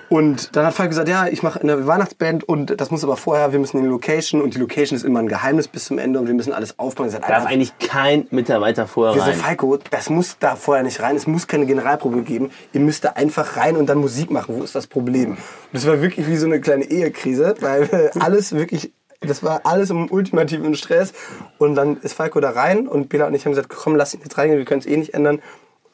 Und 0.09 0.55
dann 0.55 0.65
hat 0.65 0.73
Falk 0.73 0.89
gesagt, 0.89 1.07
ja, 1.09 1.27
ich 1.27 1.43
mache 1.43 1.61
eine 1.61 1.87
Weihnachtsband 1.87 2.43
und 2.43 2.79
das 2.79 2.91
muss 2.91 3.03
aber 3.03 3.17
vorher, 3.17 3.51
wir 3.51 3.59
müssen 3.59 3.77
in 3.77 3.83
die 3.83 3.89
Location 3.89 4.41
und 4.41 4.53
die 4.53 4.59
Location 4.59 4.95
ist 4.95 5.03
immer 5.03 5.19
ein 5.19 5.27
Geheimnis 5.27 5.67
bis 5.67 5.85
zum 5.85 5.97
Ende 5.97 6.19
und 6.19 6.27
wir 6.27 6.33
müssen 6.33 6.53
alles 6.53 6.77
aufbauen. 6.79 7.07
Ich 7.07 7.13
sag, 7.13 7.27
Darf 7.27 7.45
eigentlich 7.45 7.77
kein 7.79 8.27
Mitarbeiter 8.29 8.87
vorher 8.87 9.15
wir 9.15 9.21
so, 9.21 9.29
rein. 9.29 9.39
Falco, 9.39 9.77
das 9.91 10.09
muss 10.09 10.37
da 10.39 10.55
vorher 10.55 10.83
nicht 10.83 11.01
rein, 11.01 11.15
es 11.15 11.27
muss 11.27 11.47
keine 11.47 11.65
Generalprobe 11.65 12.21
geben. 12.21 12.51
Ihr 12.73 12.81
müsst 12.81 13.03
da 13.03 13.09
einfach 13.11 13.57
rein 13.57 13.75
und 13.75 13.87
dann 13.87 13.99
Musik 13.99 14.31
machen. 14.31 14.55
Wo 14.57 14.63
ist 14.63 14.75
das 14.75 14.87
Problem? 14.87 15.31
Und 15.31 15.37
das 15.71 15.85
war 15.85 16.01
wirklich 16.01 16.27
wie 16.27 16.37
so 16.37 16.45
eine 16.45 16.61
kleine 16.61 16.85
Ehekrise, 16.85 17.55
weil 17.59 17.91
wir 17.91 18.11
alles 18.19 18.53
wirklich, 18.53 18.91
das 19.21 19.43
war 19.43 19.61
alles 19.65 19.89
im 19.89 20.09
ultimativen 20.11 20.75
Stress. 20.75 21.13
Und 21.57 21.75
dann 21.75 21.97
ist 21.97 22.13
Falco 22.13 22.39
da 22.39 22.51
rein 22.51 22.87
und 22.87 23.09
Bela 23.09 23.27
und 23.27 23.33
ich 23.33 23.45
haben 23.45 23.51
gesagt, 23.53 23.69
komm, 23.69 23.95
lass 23.95 24.13
ihn 24.13 24.21
jetzt 24.23 24.37
reingehen, 24.37 24.57
wir 24.59 24.65
können 24.65 24.79
es 24.81 24.85
eh 24.85 24.97
nicht 24.97 25.13
ändern. 25.13 25.41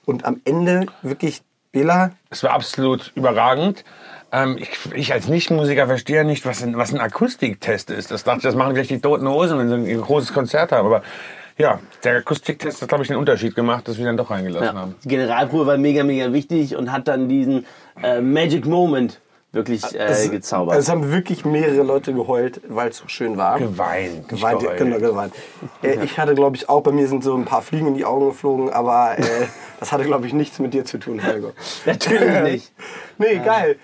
Und 0.06 0.26
am 0.26 0.42
Ende 0.46 0.88
wirklich, 1.02 1.42
Bela, 1.72 2.12
Es 2.30 2.44
war 2.44 2.52
absolut 2.52 3.12
überragend. 3.16 3.84
Ähm, 4.32 4.58
ich, 4.60 4.70
ich 4.94 5.14
als 5.14 5.28
Nichtmusiker 5.28 5.88
verstehe 5.88 6.24
nicht, 6.26 6.46
was 6.46 6.62
ein, 6.64 6.78
was 6.78 6.94
ein 6.94 7.00
Akustiktest 7.00 7.90
ist. 7.90 8.12
Das 8.12 8.24
dachte 8.24 8.40
ich, 8.40 8.44
das 8.44 8.56
machen 8.56 8.74
gleich 8.74 8.88
die 8.88 9.00
Toten 9.00 9.28
Hosen, 9.28 9.58
wenn 9.58 9.70
sie 9.86 9.92
ein 9.94 10.02
großes 10.02 10.34
Konzert 10.34 10.72
haben. 10.72 10.86
Aber 10.86 11.02
ja, 11.58 11.80
der 12.04 12.18
Akustiktest 12.18 12.82
hat, 12.82 12.90
glaube 12.90 13.04
ich, 13.04 13.08
den 13.08 13.18
Unterschied 13.18 13.56
gemacht, 13.56 13.88
dass 13.88 13.98
wir 13.98 14.06
dann 14.06 14.18
doch 14.18 14.30
reingelassen 14.32 14.76
Ja. 14.76 14.82
haben. 14.82 14.96
Die 15.04 15.08
Generalprobe 15.08 15.66
war 15.68 15.78
mega, 15.78 16.04
mega 16.04 16.34
wichtig 16.34 16.76
und 16.76 16.92
hat 16.92 17.08
dann 17.08 17.30
diesen 17.30 17.66
äh, 18.02 18.22
Magic 18.22 18.66
Moment 18.66 19.20
wirklich 19.54 19.84
äh, 19.94 20.06
es, 20.06 20.30
gezaubert. 20.30 20.78
es 20.78 20.90
haben 20.90 21.12
wirklich 21.12 21.46
mehrere 21.46 21.84
Leute 21.84 22.14
geheult, 22.14 22.60
weil 22.68 22.90
es 22.90 22.98
so 22.98 23.08
schön 23.08 23.38
war. 23.38 23.60
Geweint. 23.60 24.28
Geweint, 24.28 24.60
geheult. 24.60 24.78
genau, 24.78 24.98
geweint. 24.98 25.34
Äh, 25.82 26.00
ich 26.04 26.18
hatte, 26.18 26.34
glaube 26.34 26.58
ich, 26.58 26.68
auch, 26.68 26.82
bei 26.82 26.92
mir 26.92 27.08
sind 27.08 27.24
so 27.24 27.36
ein 27.36 27.46
paar 27.46 27.62
Fliegen 27.62 27.88
in 27.88 27.94
die 27.94 28.04
Augen 28.04 28.30
geflogen, 28.30 28.72
aber 28.72 29.18
äh, 29.18 29.24
das 29.80 29.92
hatte, 29.92 30.04
glaube 30.04 30.28
ich, 30.28 30.34
nichts 30.34 30.60
mit 30.60 30.74
dir 30.74 30.84
zu 30.84 30.98
tun, 30.98 31.20
Helgo. 31.20 31.52
Natürlich 31.86 32.44
nicht. 32.44 32.74
Nee, 33.18 33.38
geil. 33.38 33.78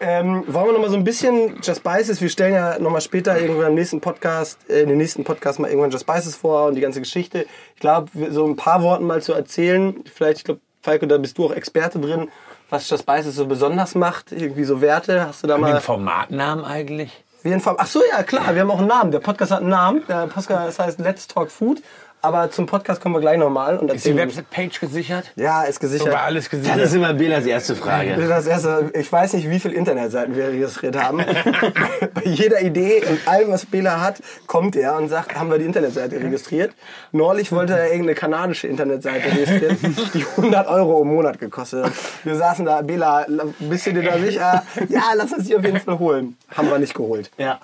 Ähm, 0.00 0.44
wollen 0.46 0.66
wir 0.66 0.72
noch 0.74 0.80
mal 0.80 0.90
so 0.90 0.96
ein 0.96 1.02
bisschen 1.02 1.58
Just 1.60 1.80
Spices? 1.80 2.20
Wir 2.20 2.28
stellen 2.28 2.54
ja 2.54 2.78
noch 2.78 2.92
mal 2.92 3.00
später 3.00 3.40
irgendwann 3.40 3.70
im 3.70 3.74
nächsten 3.74 4.00
Podcast, 4.00 4.58
äh, 4.70 4.82
in 4.82 4.88
den 4.88 4.98
nächsten 4.98 5.24
Podcast 5.24 5.58
mal 5.58 5.68
irgendwann 5.68 5.90
Just 5.90 6.04
Spices 6.04 6.36
vor 6.36 6.68
und 6.68 6.76
die 6.76 6.80
ganze 6.80 7.00
Geschichte. 7.00 7.46
Ich 7.74 7.80
glaube, 7.80 8.08
so 8.30 8.46
ein 8.46 8.54
paar 8.54 8.84
Worten 8.84 9.04
mal 9.04 9.20
zu 9.20 9.32
erzählen. 9.32 10.04
Vielleicht, 10.14 10.38
ich 10.38 10.44
glaube, 10.44 10.60
Falco, 10.82 11.06
da 11.06 11.18
bist 11.18 11.36
du 11.36 11.46
auch 11.46 11.52
Experte 11.52 11.98
drin, 11.98 12.28
was 12.70 12.88
Just 12.88 13.02
Spices 13.02 13.34
so 13.36 13.46
besonders 13.46 13.94
macht. 13.94 14.32
Irgendwie 14.32 14.64
so 14.64 14.80
Werte. 14.80 15.26
Hast 15.26 15.42
du 15.42 15.46
da 15.46 15.54
Haben 15.54 15.62
mal... 15.62 15.72
einen 15.72 15.80
Formatnamen 15.80 16.64
eigentlich? 16.64 17.24
Wie 17.42 17.52
ein 17.52 17.60
Form- 17.60 17.76
Ach 17.78 17.86
so, 17.86 18.00
ja, 18.10 18.22
klar, 18.22 18.54
wir 18.54 18.62
haben 18.62 18.70
auch 18.70 18.78
einen 18.78 18.88
Namen. 18.88 19.10
Der 19.12 19.20
Podcast 19.20 19.52
hat 19.52 19.60
einen 19.60 19.70
Namen. 19.70 20.02
Der 20.08 20.26
Podcast 20.26 20.78
heißt 20.78 20.98
Let's 20.98 21.28
Talk 21.28 21.50
Food. 21.50 21.82
Aber 22.20 22.50
zum 22.50 22.66
Podcast 22.66 23.00
kommen 23.00 23.14
wir 23.14 23.20
gleich 23.20 23.38
nochmal. 23.38 23.78
Und 23.78 23.92
Ist 23.92 24.04
die 24.04 24.16
Website-Page 24.16 24.80
gesichert? 24.80 25.32
Ja, 25.36 25.62
ist 25.62 25.78
gesichert. 25.78 26.12
war 26.12 26.22
alles 26.22 26.44
Das 26.44 26.50
gesichert. 26.50 26.78
ist 26.80 26.94
immer 26.94 27.14
Belas 27.14 27.46
erste 27.46 27.76
Frage. 27.76 28.16
Das 28.16 28.46
erste, 28.46 28.90
ich 28.94 29.10
weiß 29.10 29.34
nicht, 29.34 29.48
wie 29.48 29.60
viele 29.60 29.74
Internetseiten 29.74 30.34
wir 30.34 30.48
registriert 30.48 30.96
haben. 31.00 31.18
Bei 32.14 32.22
jeder 32.24 32.60
Idee 32.60 33.02
und 33.08 33.28
allem, 33.28 33.50
was 33.52 33.66
Bela 33.66 34.00
hat, 34.00 34.20
kommt 34.48 34.74
er 34.74 34.96
und 34.96 35.08
sagt, 35.08 35.36
haben 35.36 35.48
wir 35.50 35.58
die 35.58 35.64
Internetseite 35.64 36.16
registriert. 36.16 36.72
Neulich 37.12 37.52
wollte 37.52 37.74
er 37.78 37.86
irgendeine 37.86 38.14
kanadische 38.16 38.66
Internetseite 38.66 39.24
registrieren, 39.30 39.78
die 40.14 40.24
100 40.36 40.66
Euro 40.66 41.02
im 41.02 41.08
Monat 41.08 41.38
gekostet 41.38 41.84
hat. 41.84 41.92
Wir 42.24 42.34
saßen 42.34 42.64
da, 42.64 42.82
Bela, 42.82 43.26
bist 43.60 43.86
du 43.86 43.92
dir 43.92 44.02
da 44.02 44.18
sicher? 44.18 44.64
Ja, 44.88 45.02
lass 45.14 45.32
uns 45.32 45.46
die 45.46 45.56
auf 45.56 45.64
jeden 45.64 45.80
Fall 45.80 45.98
holen. 46.00 46.36
Haben 46.56 46.68
wir 46.68 46.78
nicht 46.80 46.94
geholt. 46.94 47.30
Ja. 47.38 47.60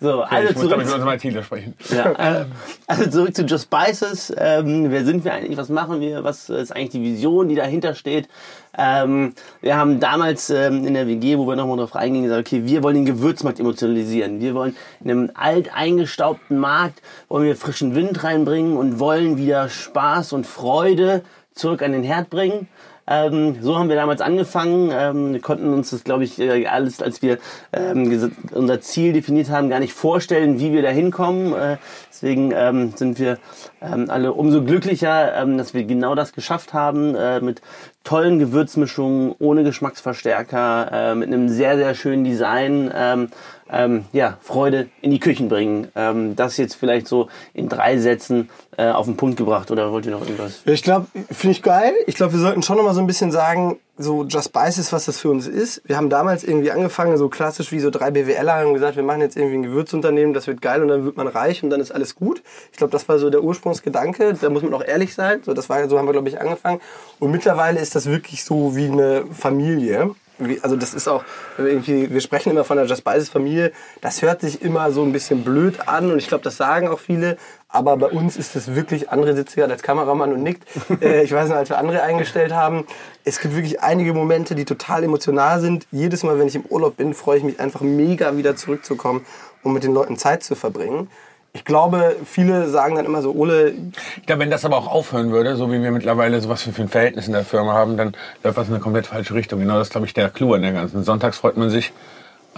So, 0.00 0.22
also 0.22 0.48
ich 0.50 0.56
muss 0.56 0.68
damit 0.68 0.86
zurück, 0.86 1.00
mit 1.00 1.06
unserem 1.06 1.32
ITler 1.32 1.42
sprechen. 1.42 1.74
ja, 1.90 2.12
äh, 2.42 2.44
also 2.86 3.10
zurück 3.10 3.34
zu 3.34 3.42
Just 3.42 3.64
Spices. 3.64 4.32
Ähm, 4.36 4.90
wer 4.90 5.04
sind 5.04 5.24
wir 5.24 5.34
eigentlich? 5.34 5.56
Was 5.56 5.68
machen 5.68 6.00
wir? 6.00 6.22
Was 6.22 6.48
ist 6.48 6.70
eigentlich 6.70 6.90
die 6.90 7.02
Vision, 7.02 7.48
die 7.48 7.56
dahinter 7.56 7.94
steht? 7.94 8.28
Ähm, 8.76 9.34
wir 9.60 9.76
haben 9.76 9.98
damals 9.98 10.50
ähm, 10.50 10.86
in 10.86 10.94
der 10.94 11.08
WG, 11.08 11.36
wo 11.36 11.48
wir 11.48 11.56
nochmal 11.56 11.78
drauf 11.78 11.96
eingingen, 11.96 12.28
gesagt, 12.28 12.46
okay, 12.46 12.64
wir 12.64 12.84
wollen 12.84 12.94
den 12.94 13.06
Gewürzmarkt 13.06 13.58
emotionalisieren. 13.58 14.40
Wir 14.40 14.54
wollen 14.54 14.76
in 15.02 15.10
einem 15.10 15.30
alt 15.34 15.74
eingestaubten 15.74 16.58
Markt, 16.58 17.02
wollen 17.28 17.44
wir 17.44 17.56
frischen 17.56 17.96
Wind 17.96 18.22
reinbringen 18.22 18.76
und 18.76 19.00
wollen 19.00 19.36
wieder 19.36 19.68
Spaß 19.68 20.32
und 20.32 20.46
Freude 20.46 21.22
zurück 21.54 21.82
an 21.82 21.90
den 21.90 22.04
Herd 22.04 22.30
bringen. 22.30 22.68
Ähm, 23.08 23.56
so 23.62 23.78
haben 23.78 23.88
wir 23.88 23.96
damals 23.96 24.20
angefangen. 24.20 24.90
Ähm, 24.92 25.32
wir 25.32 25.40
konnten 25.40 25.72
uns 25.72 25.90
das, 25.90 26.04
glaube 26.04 26.24
ich, 26.24 26.38
äh, 26.38 26.66
alles, 26.66 27.00
als 27.00 27.22
wir 27.22 27.38
ähm, 27.72 28.32
unser 28.52 28.80
Ziel 28.80 29.12
definiert 29.12 29.50
haben, 29.50 29.70
gar 29.70 29.80
nicht 29.80 29.94
vorstellen, 29.94 30.60
wie 30.60 30.72
wir 30.72 30.82
da 30.82 30.90
hinkommen. 30.90 31.54
Äh, 31.54 31.78
deswegen 32.10 32.52
ähm, 32.54 32.92
sind 32.94 33.18
wir 33.18 33.38
ähm, 33.80 34.10
alle 34.10 34.32
umso 34.32 34.62
glücklicher, 34.62 35.34
ähm, 35.36 35.56
dass 35.56 35.72
wir 35.72 35.84
genau 35.84 36.14
das 36.14 36.32
geschafft 36.32 36.74
haben, 36.74 37.14
äh, 37.14 37.40
mit 37.40 37.62
tollen 38.04 38.38
Gewürzmischungen, 38.38 39.34
ohne 39.38 39.64
Geschmacksverstärker, 39.64 40.90
äh, 40.92 41.14
mit 41.14 41.28
einem 41.28 41.48
sehr, 41.48 41.76
sehr 41.76 41.94
schönen 41.94 42.24
Design. 42.24 42.90
Ähm, 42.94 43.28
ähm, 43.70 44.04
ja, 44.12 44.38
Freude 44.40 44.88
in 45.00 45.10
die 45.10 45.20
Küchen 45.20 45.48
bringen. 45.48 45.88
Ähm, 45.94 46.36
das 46.36 46.56
jetzt 46.56 46.74
vielleicht 46.74 47.06
so 47.06 47.28
in 47.54 47.68
drei 47.68 47.98
Sätzen 47.98 48.50
äh, 48.76 48.90
auf 48.90 49.06
den 49.06 49.16
Punkt 49.16 49.36
gebracht. 49.36 49.70
Oder 49.70 49.92
wollt 49.92 50.06
ihr 50.06 50.12
noch 50.12 50.22
irgendwas? 50.22 50.62
Ich 50.64 50.82
glaube, 50.82 51.06
finde 51.30 51.52
ich 51.52 51.62
geil. 51.62 51.92
Ich 52.06 52.14
glaube, 52.14 52.32
wir 52.32 52.40
sollten 52.40 52.62
schon 52.62 52.76
noch 52.76 52.84
mal 52.84 52.94
so 52.94 53.00
ein 53.00 53.06
bisschen 53.06 53.30
sagen, 53.30 53.78
so 53.98 54.24
Just 54.24 54.50
Spices, 54.50 54.92
was 54.92 55.06
das 55.06 55.18
für 55.18 55.28
uns 55.28 55.48
ist. 55.48 55.82
Wir 55.84 55.96
haben 55.96 56.08
damals 56.08 56.44
irgendwie 56.44 56.70
angefangen, 56.70 57.16
so 57.16 57.28
klassisch 57.28 57.72
wie 57.72 57.80
so 57.80 57.90
drei 57.90 58.12
BWLer 58.12 58.54
haben 58.54 58.72
gesagt, 58.72 58.96
wir 58.96 59.02
machen 59.02 59.20
jetzt 59.20 59.36
irgendwie 59.36 59.56
ein 59.56 59.62
Gewürzunternehmen, 59.64 60.32
das 60.32 60.46
wird 60.46 60.62
geil 60.62 60.82
und 60.82 60.88
dann 60.88 61.04
wird 61.04 61.16
man 61.16 61.26
reich 61.26 61.64
und 61.64 61.70
dann 61.70 61.80
ist 61.80 61.90
alles 61.90 62.14
gut. 62.14 62.42
Ich 62.70 62.78
glaube, 62.78 62.92
das 62.92 63.08
war 63.08 63.18
so 63.18 63.28
der 63.28 63.42
Ursprungsgedanke. 63.42 64.34
Da 64.40 64.50
muss 64.50 64.62
man 64.62 64.72
auch 64.74 64.84
ehrlich 64.84 65.14
sein. 65.14 65.40
So, 65.44 65.52
das 65.52 65.68
war, 65.68 65.88
so 65.88 65.98
haben 65.98 66.06
wir, 66.06 66.12
glaube 66.12 66.28
ich, 66.28 66.40
angefangen. 66.40 66.80
Und 67.18 67.32
mittlerweile 67.32 67.80
ist 67.80 67.96
das 67.96 68.06
wirklich 68.06 68.44
so 68.44 68.76
wie 68.76 68.86
eine 68.86 69.24
Familie. 69.32 70.14
Also 70.62 70.76
das 70.76 70.94
ist 70.94 71.08
auch 71.08 71.24
irgendwie, 71.56 72.10
wir 72.10 72.20
sprechen 72.20 72.50
immer 72.50 72.64
von 72.64 72.76
der 72.76 72.86
Just 72.86 73.00
Spices 73.00 73.28
Familie. 73.28 73.72
Das 74.00 74.22
hört 74.22 74.40
sich 74.40 74.62
immer 74.62 74.92
so 74.92 75.02
ein 75.02 75.12
bisschen 75.12 75.42
blöd 75.42 75.88
an 75.88 76.10
und 76.10 76.18
ich 76.18 76.28
glaube, 76.28 76.44
das 76.44 76.56
sagen 76.56 76.88
auch 76.88 77.00
viele. 77.00 77.36
Aber 77.68 77.96
bei 77.96 78.06
uns 78.06 78.36
ist 78.36 78.56
es 78.56 78.74
wirklich, 78.74 79.10
André 79.10 79.34
sitzt 79.34 79.54
hier 79.54 79.68
als 79.68 79.82
Kameramann 79.82 80.32
und 80.32 80.42
nickt. 80.42 80.64
Äh, 81.00 81.22
ich 81.22 81.32
weiß 81.32 81.50
noch, 81.50 81.56
als 81.56 81.68
wir 81.68 81.80
André 81.80 82.00
eingestellt 82.00 82.52
haben, 82.52 82.84
es 83.24 83.40
gibt 83.40 83.54
wirklich 83.54 83.80
einige 83.80 84.14
Momente, 84.14 84.54
die 84.54 84.64
total 84.64 85.04
emotional 85.04 85.60
sind. 85.60 85.86
Jedes 85.92 86.22
Mal, 86.22 86.38
wenn 86.38 86.48
ich 86.48 86.56
im 86.56 86.64
Urlaub 86.64 86.96
bin, 86.96 87.14
freue 87.14 87.38
ich 87.38 87.44
mich 87.44 87.60
einfach 87.60 87.82
mega 87.82 88.36
wieder 88.36 88.56
zurückzukommen 88.56 89.24
und 89.62 89.72
mit 89.74 89.84
den 89.84 89.92
Leuten 89.92 90.16
Zeit 90.16 90.42
zu 90.42 90.54
verbringen. 90.54 91.08
Ich 91.54 91.64
glaube, 91.64 92.16
viele 92.24 92.68
sagen 92.68 92.94
dann 92.96 93.04
immer 93.06 93.22
so, 93.22 93.32
Ole, 93.32 93.72
Ich 94.18 94.26
glaube, 94.26 94.42
wenn 94.42 94.50
das 94.50 94.64
aber 94.64 94.76
auch 94.76 94.86
aufhören 94.86 95.30
würde, 95.32 95.56
so 95.56 95.72
wie 95.72 95.82
wir 95.82 95.90
mittlerweile 95.90 96.40
sowas 96.40 96.62
für 96.62 96.70
ein 96.82 96.88
Verhältnis 96.88 97.26
in 97.26 97.32
der 97.32 97.44
Firma 97.44 97.72
haben, 97.72 97.96
dann 97.96 98.14
läuft 98.44 98.58
das 98.58 98.68
in 98.68 98.74
eine 98.74 98.82
komplett 98.82 99.06
falsche 99.06 99.34
Richtung. 99.34 99.58
Genau 99.58 99.74
das 99.78 99.88
ist, 99.88 99.90
glaube 99.92 100.06
ich, 100.06 100.14
der 100.14 100.28
Clou 100.30 100.54
an 100.54 100.62
der 100.62 100.72
ganzen. 100.72 101.02
Sonntags 101.04 101.38
freut 101.38 101.56
man 101.56 101.70
sich 101.70 101.92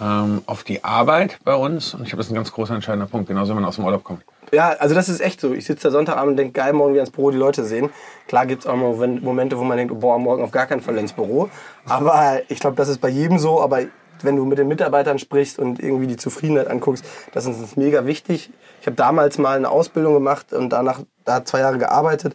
ähm, 0.01 0.43
auf 0.47 0.65
die 0.65 0.83
Arbeit 0.85 1.39
bei 1.45 1.55
uns. 1.55 1.95
Und 1.95 2.03
ich 2.03 2.09
glaube, 2.09 2.19
das 2.19 2.27
ist 2.27 2.33
ein 2.33 2.37
ganz 2.37 2.53
großer 2.53 2.75
entscheidender 2.75 3.07
Punkt, 3.07 3.29
genauso 3.29 3.51
wenn 3.51 3.57
man 3.63 3.65
aus 3.67 3.77
dem 3.77 3.85
Urlaub 3.85 4.05
kommt. 4.05 4.23
Ja, 4.53 4.71
also 4.81 4.97
das 4.97 5.09
ist 5.09 5.21
echt 5.21 5.41
so. 5.41 5.55
Ich 5.55 5.65
sitze 5.67 5.85
da 5.85 5.93
Sonntagabend 5.93 6.33
und 6.33 6.37
denke, 6.37 6.53
geil, 6.55 6.73
morgen 6.73 6.93
wieder 6.93 7.03
ins 7.03 7.13
Büro 7.13 7.31
die 7.31 7.39
Leute 7.39 7.65
sehen. 7.65 7.91
Klar 8.27 8.47
gibt's 8.47 8.67
auch 8.67 8.75
mal 8.75 8.91
Momen- 8.93 9.23
Momente, 9.23 9.57
wo 9.57 9.63
man 9.63 9.79
denkt, 9.79 9.93
oh, 9.93 9.99
boah, 9.99 10.19
morgen 10.19 10.43
auf 10.43 10.51
gar 10.51 10.67
keinen 10.67 10.81
Fall 10.81 10.99
ins 10.99 11.13
Büro. 11.13 11.49
Aber 11.87 12.41
ich 12.49 12.59
glaube, 12.59 12.77
das 12.77 12.89
ist 12.89 13.01
bei 13.01 13.09
jedem 13.09 13.39
so. 13.39 13.63
Aber 13.63 13.81
wenn 14.25 14.37
du 14.37 14.45
mit 14.45 14.59
den 14.59 14.69
Mitarbeitern 14.69 15.19
sprichst 15.19 15.59
und 15.59 15.81
irgendwie 15.81 16.07
die 16.07 16.17
Zufriedenheit 16.17 16.69
anguckst, 16.69 17.05
das 17.33 17.47
ist 17.47 17.59
uns 17.59 17.77
mega 17.77 18.07
wichtig. 18.07 18.51
Ich 18.81 18.87
habe 18.87 18.97
damals 18.97 19.39
mal 19.39 19.57
eine 19.57 19.71
Ausbildung 19.71 20.15
gemacht 20.15 20.53
und 20.53 20.71
danach 20.71 21.01
da 21.25 21.45
zwei 21.45 21.61
Jahre 21.61 21.79
gearbeitet. 21.79 22.35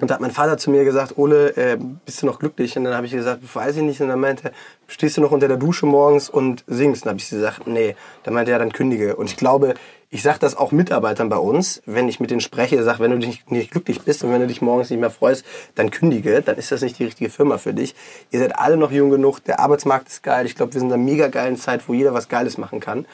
Und 0.00 0.10
da 0.10 0.14
hat 0.14 0.20
mein 0.20 0.30
Vater 0.30 0.58
zu 0.58 0.70
mir 0.70 0.84
gesagt, 0.84 1.18
Ole, 1.18 1.56
äh, 1.56 1.76
bist 2.04 2.22
du 2.22 2.26
noch 2.26 2.38
glücklich? 2.38 2.76
Und 2.76 2.84
dann 2.84 2.94
habe 2.94 3.06
ich 3.06 3.12
gesagt, 3.12 3.42
weiß 3.52 3.76
ich 3.76 3.82
nicht. 3.82 4.00
Und 4.00 4.08
dann 4.08 4.20
meinte 4.20 4.48
er, 4.48 4.52
stehst 4.86 5.16
du 5.16 5.20
noch 5.20 5.32
unter 5.32 5.48
der 5.48 5.56
Dusche 5.56 5.86
morgens 5.86 6.30
und 6.30 6.64
singst? 6.68 7.02
Und 7.02 7.06
dann 7.06 7.10
habe 7.14 7.20
ich 7.20 7.30
gesagt, 7.30 7.66
nee. 7.66 7.96
Dann 8.22 8.34
meinte 8.34 8.52
er, 8.52 8.60
dann 8.60 8.72
kündige. 8.72 9.16
Und 9.16 9.26
ich 9.26 9.36
glaube, 9.36 9.74
ich 10.10 10.22
sage 10.22 10.38
das 10.38 10.56
auch 10.56 10.72
Mitarbeitern 10.72 11.28
bei 11.28 11.36
uns, 11.36 11.82
wenn 11.84 12.08
ich 12.08 12.18
mit 12.18 12.30
denen 12.30 12.40
spreche, 12.40 12.82
sage, 12.82 13.00
wenn 13.00 13.10
du 13.10 13.18
dich 13.18 13.44
nicht 13.48 13.72
glücklich 13.72 14.00
bist 14.02 14.24
und 14.24 14.32
wenn 14.32 14.40
du 14.40 14.46
dich 14.46 14.62
morgens 14.62 14.88
nicht 14.88 15.00
mehr 15.00 15.10
freust, 15.10 15.44
dann 15.74 15.90
kündige, 15.90 16.40
dann 16.40 16.56
ist 16.56 16.72
das 16.72 16.80
nicht 16.80 16.98
die 16.98 17.04
richtige 17.04 17.28
Firma 17.28 17.58
für 17.58 17.74
dich. 17.74 17.94
Ihr 18.30 18.38
seid 18.38 18.58
alle 18.58 18.78
noch 18.78 18.90
jung 18.90 19.10
genug, 19.10 19.40
der 19.44 19.60
Arbeitsmarkt 19.60 20.08
ist 20.08 20.22
geil. 20.22 20.46
Ich 20.46 20.54
glaube, 20.54 20.72
wir 20.72 20.80
sind 20.80 20.88
in 20.88 20.94
einer 20.94 21.02
mega 21.02 21.28
geilen 21.28 21.56
Zeit, 21.56 21.88
wo 21.88 21.92
jeder 21.92 22.14
was 22.14 22.28
Geiles 22.28 22.56
machen 22.56 22.80
kann. 22.80 23.04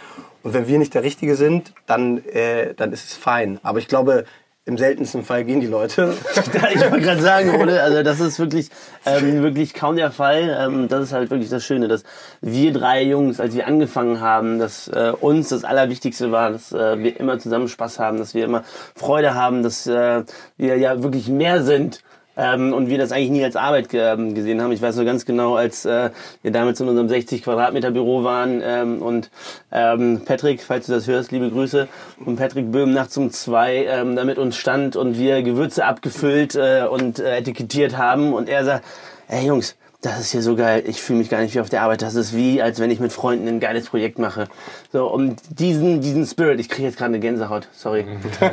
Und 0.44 0.54
wenn 0.54 0.68
wir 0.68 0.78
nicht 0.78 0.94
der 0.94 1.02
Richtige 1.02 1.34
sind, 1.34 1.72
dann, 1.86 2.18
äh, 2.26 2.74
dann 2.74 2.92
ist 2.92 3.06
es 3.06 3.16
fein. 3.16 3.58
Aber 3.62 3.78
ich 3.80 3.88
glaube, 3.88 4.24
im 4.66 4.78
seltensten 4.78 5.25
Fall 5.25 5.44
gehen 5.44 5.61
die 5.61 5.66
Leute. 5.66 6.14
ich 6.35 6.80
wollte 6.80 7.00
gerade 7.00 7.21
sagen, 7.21 7.54
Ole, 7.61 7.83
also 7.83 8.02
das 8.02 8.21
ist 8.21 8.38
wirklich, 8.38 8.71
ähm, 9.04 9.42
wirklich 9.42 9.75
kaum 9.75 9.97
der 9.97 10.11
Fall. 10.11 10.56
Ähm, 10.59 10.88
das 10.88 11.04
ist 11.04 11.12
halt 11.12 11.30
wirklich 11.30 11.50
das 11.50 11.64
Schöne, 11.64 11.87
dass 11.87 12.02
wir 12.40 12.73
drei 12.73 13.02
Jungs, 13.02 13.40
als 13.40 13.54
wir 13.54 13.66
angefangen 13.66 14.21
haben, 14.21 14.59
dass 14.59 14.88
äh, 14.88 15.12
uns 15.21 15.50
das 15.50 15.64
Allerwichtigste 15.64 16.33
war, 16.33 16.50
dass 16.50 16.73
äh, 16.73 16.99
wir 16.99 17.21
immer 17.21 17.38
zusammen 17.38 17.68
Spaß 17.68 17.99
haben, 17.99 18.16
dass 18.16 18.33
wir 18.33 18.44
immer 18.44 18.64
Freude 18.97 19.35
haben, 19.35 19.62
dass 19.62 19.87
äh, 19.87 20.25
wir 20.56 20.78
ja 20.78 21.02
wirklich 21.02 21.28
mehr 21.28 21.62
sind. 21.62 22.02
Ähm, 22.36 22.72
und 22.72 22.88
wir 22.88 22.98
das 22.98 23.12
eigentlich 23.12 23.30
nie 23.30 23.44
als 23.44 23.56
Arbeit 23.56 23.88
ähm, 23.92 24.34
gesehen 24.34 24.60
haben. 24.60 24.72
Ich 24.72 24.82
weiß 24.82 24.94
so 24.94 25.04
ganz 25.04 25.24
genau, 25.24 25.54
als 25.54 25.84
äh, 25.84 26.10
wir 26.42 26.50
damals 26.50 26.80
in 26.80 26.88
unserem 26.88 27.08
60 27.08 27.42
Quadratmeter 27.42 27.90
Büro 27.90 28.24
waren 28.24 28.60
ähm, 28.64 29.02
und 29.02 29.30
ähm, 29.70 30.22
Patrick, 30.24 30.62
falls 30.62 30.86
du 30.86 30.92
das 30.92 31.06
hörst, 31.06 31.30
liebe 31.30 31.50
Grüße, 31.50 31.88
und 32.24 32.36
Patrick 32.36 32.72
Böhm 32.72 32.92
nachts 32.92 33.16
um 33.16 33.30
zwei 33.30 33.84
ähm, 33.86 34.16
da 34.16 34.24
mit 34.24 34.38
uns 34.38 34.56
stand 34.56 34.96
und 34.96 35.18
wir 35.18 35.42
Gewürze 35.42 35.84
abgefüllt 35.84 36.56
äh, 36.56 36.86
und 36.90 37.18
äh, 37.18 37.36
etikettiert 37.36 37.96
haben 37.96 38.32
und 38.32 38.48
er 38.48 38.64
sagt, 38.64 38.84
ey 39.28 39.46
Jungs, 39.46 39.76
das 40.04 40.20
ist 40.20 40.32
hier 40.32 40.42
so 40.42 40.54
geil, 40.54 40.84
ich 40.87 41.00
fühle 41.00 41.20
mich 41.20 41.30
gar 41.30 41.40
nicht 41.40 41.54
wie 41.54 41.61
auf 41.61 41.70
der 41.70 41.82
Arbeit, 41.82 42.02
das 42.02 42.14
ist 42.14 42.37
wie, 42.37 42.61
als 42.61 42.78
wenn 42.78 42.90
ich 42.90 43.00
mit 43.00 43.11
Freunden 43.11 43.49
ein 43.49 43.58
geiles 43.58 43.88
Projekt 43.88 44.18
mache. 44.18 44.49
So, 44.92 45.06
und 45.11 45.40
diesen, 45.49 46.02
diesen 46.02 46.26
Spirit, 46.26 46.61
ich 46.61 46.68
kriege 46.68 46.87
jetzt 46.87 46.99
gerade 46.99 47.08
eine 47.08 47.20
Gänsehaut, 47.20 47.68
sorry. 47.73 48.04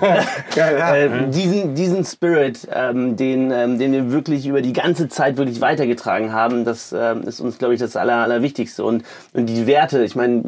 äh, 0.55 1.27
diesen, 1.27 1.75
diesen 1.75 2.05
Spirit, 2.05 2.69
ähm, 2.73 3.17
den, 3.17 3.51
ähm, 3.51 3.77
den 3.77 3.91
wir 3.91 4.11
wirklich 4.11 4.47
über 4.47 4.61
die 4.61 4.71
ganze 4.71 5.09
Zeit 5.09 5.35
wirklich 5.35 5.59
weitergetragen 5.59 6.31
haben, 6.31 6.63
das 6.63 6.95
ähm, 6.97 7.23
ist 7.23 7.41
uns, 7.41 7.57
glaube 7.57 7.73
ich, 7.73 7.81
das 7.81 7.97
Aller, 7.97 8.15
Allerwichtigste. 8.15 8.85
Und, 8.85 9.03
und 9.33 9.47
die 9.47 9.67
Werte, 9.67 10.05
ich 10.05 10.15
meine, 10.15 10.43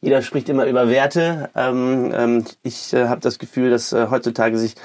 jeder 0.00 0.22
spricht 0.22 0.48
immer 0.48 0.64
über 0.64 0.88
Werte. 0.88 1.50
Ähm, 1.54 2.10
ähm, 2.16 2.44
ich 2.62 2.94
äh, 2.94 3.06
habe 3.06 3.20
das 3.20 3.38
Gefühl, 3.38 3.68
dass 3.68 3.92
äh, 3.92 4.06
heutzutage 4.10 4.56
sich 4.56 4.76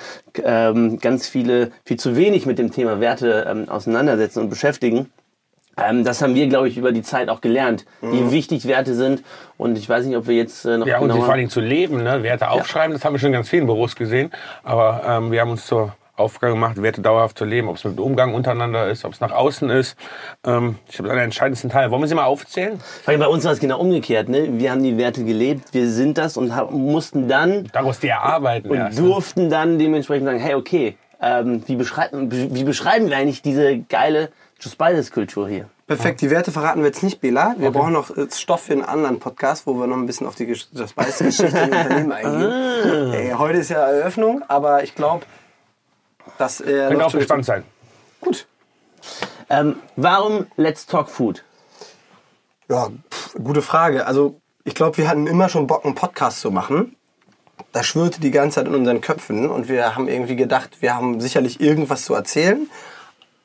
ähm, 0.43 0.99
ganz 0.99 1.29
viele 1.29 1.71
viel 1.85 1.97
zu 1.97 2.17
wenig 2.17 2.45
mit 2.45 2.59
dem 2.59 2.71
Thema 2.71 2.99
Werte 2.99 3.47
ähm, 3.49 3.69
auseinandersetzen 3.69 4.41
und 4.41 4.49
beschäftigen. 4.49 5.09
Ähm, 5.77 6.03
das 6.03 6.21
haben 6.21 6.35
wir, 6.35 6.47
glaube 6.47 6.67
ich, 6.67 6.77
über 6.77 6.91
die 6.91 7.03
Zeit 7.03 7.29
auch 7.29 7.41
gelernt, 7.41 7.85
wie 8.01 8.31
wichtig 8.31 8.67
Werte 8.67 8.95
sind. 8.95 9.23
Und 9.57 9.77
ich 9.77 9.87
weiß 9.87 10.05
nicht, 10.05 10.17
ob 10.17 10.27
wir 10.27 10.35
jetzt 10.35 10.65
äh, 10.65 10.77
noch 10.77 10.87
Ja, 10.87 10.99
und 10.99 11.11
vor 11.11 11.29
allen 11.29 11.37
Dingen 11.37 11.49
zu 11.49 11.61
leben, 11.61 12.03
ne? 12.03 12.23
Werte 12.23 12.49
aufschreiben, 12.49 12.93
das 12.93 13.05
haben 13.05 13.13
wir 13.13 13.19
schon 13.19 13.27
in 13.27 13.33
ganz 13.33 13.49
vielen 13.49 13.65
Büros 13.65 13.95
gesehen. 13.95 14.31
Aber 14.63 15.03
ähm, 15.07 15.31
wir 15.31 15.41
haben 15.41 15.51
uns 15.51 15.65
zur 15.65 15.93
Aufgabe 16.15 16.53
gemacht, 16.53 16.81
Werte 16.81 17.01
dauerhaft 17.01 17.37
zu 17.37 17.45
leben, 17.45 17.67
ob 17.69 17.75
es 17.75 17.83
mit 17.83 17.99
Umgang 17.99 18.33
untereinander 18.33 18.89
ist, 18.89 19.05
ob 19.05 19.13
es 19.13 19.19
nach 19.19 19.31
außen 19.31 19.69
ist. 19.69 19.95
Ähm, 20.43 20.77
ich 20.89 20.95
glaube, 20.95 21.09
das 21.09 21.13
ist 21.13 21.17
der 21.17 21.23
entscheidendsten 21.23 21.69
Teil. 21.69 21.91
Wollen 21.91 22.01
wir 22.01 22.07
sie 22.07 22.15
mal 22.15 22.25
aufzählen? 22.25 22.79
Weil 23.05 23.19
bei 23.19 23.27
uns 23.27 23.45
war 23.45 23.51
es 23.51 23.59
genau 23.59 23.79
umgekehrt. 23.79 24.27
Ne? 24.27 24.59
Wir 24.59 24.71
haben 24.71 24.81
die 24.81 24.97
Werte 24.97 25.23
gelebt, 25.23 25.73
wir 25.75 25.87
sind 25.87 26.17
das 26.17 26.35
und 26.35 26.55
haben, 26.55 26.75
mussten 26.75 27.27
dann 27.27 27.67
Daraus 27.71 27.99
die 27.99 28.07
erarbeiten 28.07 28.71
und 28.71 28.77
erst. 28.77 28.99
ne? 28.99 29.05
durften 29.07 29.49
dann 29.51 29.77
dementsprechend 29.77 30.25
sagen, 30.25 30.39
hey, 30.39 30.55
okay, 30.55 30.97
ähm, 31.21 31.61
wie, 31.67 31.75
beschreiben, 31.75 32.31
wie 32.31 32.63
beschreiben 32.63 33.09
wir 33.09 33.17
eigentlich 33.17 33.43
diese 33.43 33.77
geile 33.77 34.29
Just 34.59 34.73
Spices 34.73 35.11
Kultur 35.11 35.47
hier? 35.47 35.69
Perfekt, 35.85 36.21
die 36.21 36.29
Werte 36.29 36.51
verraten 36.51 36.79
wir 36.81 36.87
jetzt 36.87 37.03
nicht, 37.03 37.21
Bela. 37.21 37.55
Wir 37.57 37.71
brauchen 37.71 37.93
noch 37.93 38.15
äh, 38.17 38.27
Stoff 38.31 38.63
für 38.63 38.73
einen 38.73 38.83
anderen 38.83 39.19
Podcast, 39.19 39.67
wo 39.67 39.75
wir 39.75 39.87
noch 39.87 39.95
ein 39.97 40.05
bisschen 40.05 40.27
auf 40.27 40.35
die 40.35 40.45
Gesch- 40.45 40.67
Just 40.73 40.91
Spice-Geschichte 40.91 41.57
im 41.57 41.63
Unternehmen 41.71 42.11
eingehen. 42.11 43.13
Ey, 43.13 43.31
heute 43.37 43.59
ist 43.59 43.69
ja 43.69 43.87
Eröffnung, 43.87 44.43
aber 44.47 44.83
ich 44.83 44.95
glaube, 44.95 45.25
dass... 46.37 46.59
Äh, 46.59 46.89
läuft 46.91 47.05
auch 47.05 47.13
gespannt 47.13 47.45
sein. 47.45 47.63
Gut. 48.19 48.47
Ähm, 49.49 49.77
warum 49.95 50.47
Let's 50.57 50.85
Talk 50.87 51.09
Food? 51.09 51.43
Ja, 52.67 52.89
pff, 53.09 53.35
gute 53.41 53.61
Frage. 53.61 54.07
Also 54.07 54.41
ich 54.65 54.75
glaube, 54.75 54.97
wir 54.97 55.07
hatten 55.07 55.27
immer 55.27 55.47
schon 55.47 55.67
Bock, 55.67 55.85
einen 55.85 55.95
Podcast 55.95 56.41
zu 56.41 56.51
machen. 56.51 56.97
das 57.71 57.85
schwirrte 57.85 58.19
die 58.19 58.31
ganze 58.31 58.55
Zeit 58.55 58.67
in 58.67 58.75
unseren 58.75 59.01
Köpfen 59.01 59.49
und 59.49 59.69
wir 59.69 59.95
haben 59.95 60.07
irgendwie 60.07 60.35
gedacht, 60.35 60.81
wir 60.81 60.95
haben 60.95 61.21
sicherlich 61.21 61.61
irgendwas 61.61 62.03
zu 62.03 62.13
erzählen. 62.13 62.69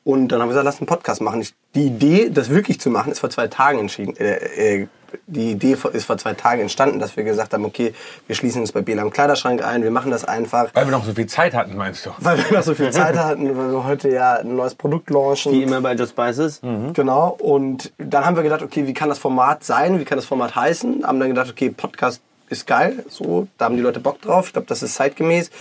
Und 0.03 0.29
dann 0.29 0.41
haben 0.41 0.49
wir 0.49 0.53
gesagt, 0.53 0.65
lass 0.65 0.79
einen 0.79 0.87
Podcast 0.87 1.21
machen. 1.21 1.41
Ich, 1.41 1.53
die 1.75 1.87
Idee, 1.87 2.29
das 2.29 2.49
wirklich 2.49 2.79
zu 2.79 2.89
machen, 2.89 3.11
ist 3.11 3.19
vor 3.19 3.29
zwei 3.29 3.47
Tagen 3.47 3.79
entschieden. 3.79 4.15
Äh, 4.17 4.81
äh, 4.81 4.87
die 5.27 5.51
Idee 5.51 5.77
ist 5.93 6.05
vor 6.05 6.17
zwei 6.17 6.33
Tagen 6.33 6.61
entstanden, 6.61 6.99
dass 6.99 7.15
wir 7.15 7.23
gesagt 7.23 7.53
haben, 7.53 7.65
okay, 7.65 7.93
wir 8.27 8.35
schließen 8.35 8.61
uns 8.61 8.71
bei 8.71 8.81
Bela 8.81 9.03
im 9.03 9.11
Kleiderschrank 9.11 9.63
ein, 9.63 9.83
wir 9.83 9.91
machen 9.91 10.11
das 10.11 10.25
einfach. 10.25 10.71
Weil 10.73 10.87
wir 10.87 10.91
noch 10.91 11.05
so 11.05 11.13
viel 11.13 11.27
Zeit 11.27 11.53
hatten, 11.53 11.77
meinst 11.77 12.05
du? 12.05 12.11
Weil 12.17 12.37
wir 12.37 12.57
noch 12.57 12.63
so 12.63 12.73
viel 12.73 12.91
Zeit 12.91 13.15
hatten, 13.17 13.55
weil 13.55 13.71
wir 13.71 13.83
heute 13.83 14.09
ja 14.09 14.37
ein 14.37 14.55
neues 14.55 14.75
Produkt 14.75 15.09
launchen. 15.09 15.51
Wie 15.51 15.63
immer 15.63 15.81
bei 15.81 15.93
Just 15.93 16.11
Spices. 16.11 16.61
Genau. 16.93 17.37
Und 17.39 17.93
dann 17.97 18.25
haben 18.25 18.35
wir 18.35 18.43
gedacht, 18.43 18.63
okay, 18.63 18.87
wie 18.87 18.93
kann 18.93 19.09
das 19.09 19.19
Format 19.19 19.63
sein? 19.63 19.99
Wie 19.99 20.05
kann 20.05 20.17
das 20.17 20.25
Format 20.25 20.55
heißen? 20.55 21.05
Haben 21.05 21.19
dann 21.19 21.29
gedacht, 21.29 21.49
okay, 21.49 21.69
Podcast 21.69 22.21
ist 22.49 22.67
geil. 22.67 23.05
So, 23.09 23.47
da 23.57 23.65
haben 23.65 23.75
die 23.75 23.83
Leute 23.83 23.99
Bock 23.99 24.21
drauf. 24.21 24.47
Ich 24.47 24.53
glaube, 24.53 24.67
das 24.67 24.81
ist 24.83 24.95
zeitgemäß. 24.95 25.51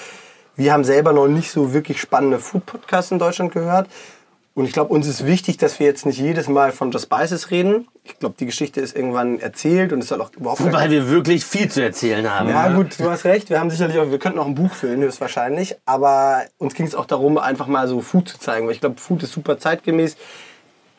Wir 0.57 0.73
haben 0.73 0.85
selber 0.85 1.13
noch 1.13 1.29
nicht 1.29 1.51
so 1.51 1.73
wirklich 1.73 2.01
spannende 2.01 2.39
Food-Podcasts 2.39 3.11
in 3.11 3.19
Deutschland 3.19 3.53
gehört. 3.53 3.89
Und 4.55 4.67
ich 4.67 4.73
glaube, 4.73 4.93
uns 4.93 5.07
ist 5.07 5.25
wichtig, 5.25 5.57
dass 5.57 5.81
wir 5.81 5.87
jetzt 5.87 6.05
nicht 6.05 6.19
jedes 6.19 6.47
Mal 6.47 6.73
von 6.73 6.91
Just 6.91 7.07
Spices 7.07 7.51
reden. 7.51 7.89
Ich 8.05 8.19
glaube, 8.19 8.35
die 8.39 8.45
Geschichte 8.45 8.83
ist 8.83 8.95
irgendwann 8.95 9.41
erzählt 9.41 9.95
und 9.95 10.01
es 10.01 10.09
soll 10.09 10.21
auch 10.21 10.31
überhaupt 10.35 10.61
Weil 10.73 10.91
wir 10.91 11.09
wirklich 11.09 11.47
viel 11.47 11.71
zu 11.71 11.83
erzählen 11.83 12.31
haben. 12.31 12.51
ja, 12.51 12.75
gut, 12.75 13.01
du 13.01 13.11
hast 13.11 13.25
recht. 13.25 13.49
Wir 13.49 13.61
haben 13.61 13.71
sicherlich 13.71 13.99
auch, 13.99 14.11
wir 14.11 14.19
könnten 14.19 14.39
auch 14.39 14.47
ein 14.47 14.55
Buch 14.55 14.73
füllen, 14.73 15.01
höchstwahrscheinlich. 15.01 15.77
Aber 15.87 16.43
uns 16.59 16.75
ging 16.75 16.87
es 16.87 16.95
auch 16.95 17.07
darum, 17.07 17.39
einfach 17.39 17.67
mal 17.67 17.89
so 17.89 18.03
Food 18.03 18.29
zu 18.29 18.39
zeigen. 18.39 18.67
Weil 18.67 18.75
ich 18.75 18.81
glaube, 18.81 19.01
Food 19.01 19.23
ist 19.23 19.33
super 19.33 19.59
zeitgemäß. 19.59 20.19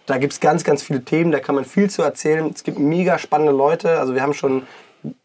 Da 0.07 0.17
gibt 0.17 0.33
es 0.33 0.39
ganz, 0.39 0.63
ganz 0.63 0.81
viele 0.81 1.03
Themen, 1.03 1.31
da 1.31 1.39
kann 1.39 1.53
man 1.53 1.63
viel 1.63 1.91
zu 1.91 2.01
erzählen. 2.01 2.51
Es 2.53 2.63
gibt 2.63 2.79
mega 2.79 3.19
spannende 3.19 3.53
Leute. 3.53 3.99
Also 3.99 4.15
wir 4.15 4.23
haben 4.23 4.33
schon 4.33 4.63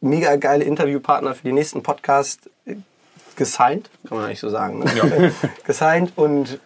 mega 0.00 0.36
geile 0.36 0.64
Interviewpartner 0.64 1.34
für 1.34 1.44
den 1.44 1.54
nächsten 1.54 1.82
Podcast 1.82 2.50
äh, 2.66 2.76
gesigned, 3.36 3.88
kann 4.06 4.18
man 4.18 4.26
eigentlich 4.26 4.40
so 4.40 4.50
sagen. 4.50 4.80
Ne? 4.80 5.32
gesigned 5.64 6.12
und 6.16 6.60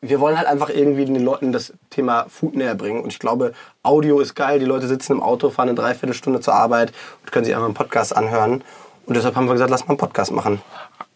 wir 0.00 0.20
wollen 0.20 0.36
halt 0.36 0.46
einfach 0.46 0.70
irgendwie 0.70 1.04
den 1.04 1.24
Leuten 1.24 1.52
das 1.52 1.72
Thema 1.90 2.26
Food 2.28 2.54
näher 2.54 2.74
bringen. 2.74 3.02
Und 3.02 3.12
ich 3.12 3.18
glaube, 3.18 3.52
Audio 3.82 4.20
ist 4.20 4.34
geil. 4.34 4.60
Die 4.60 4.64
Leute 4.64 4.86
sitzen 4.86 5.12
im 5.12 5.22
Auto, 5.22 5.50
fahren 5.50 5.68
eine 5.68 5.76
Dreiviertelstunde 5.76 6.40
zur 6.40 6.54
Arbeit 6.54 6.92
und 7.22 7.32
können 7.32 7.44
sich 7.44 7.54
einfach 7.54 7.66
einen 7.66 7.74
Podcast 7.74 8.16
anhören. 8.16 8.62
Und 9.06 9.16
deshalb 9.16 9.34
haben 9.36 9.46
wir 9.46 9.54
gesagt, 9.54 9.70
lass 9.70 9.84
mal 9.84 9.90
einen 9.90 9.98
Podcast 9.98 10.30
machen. 10.32 10.60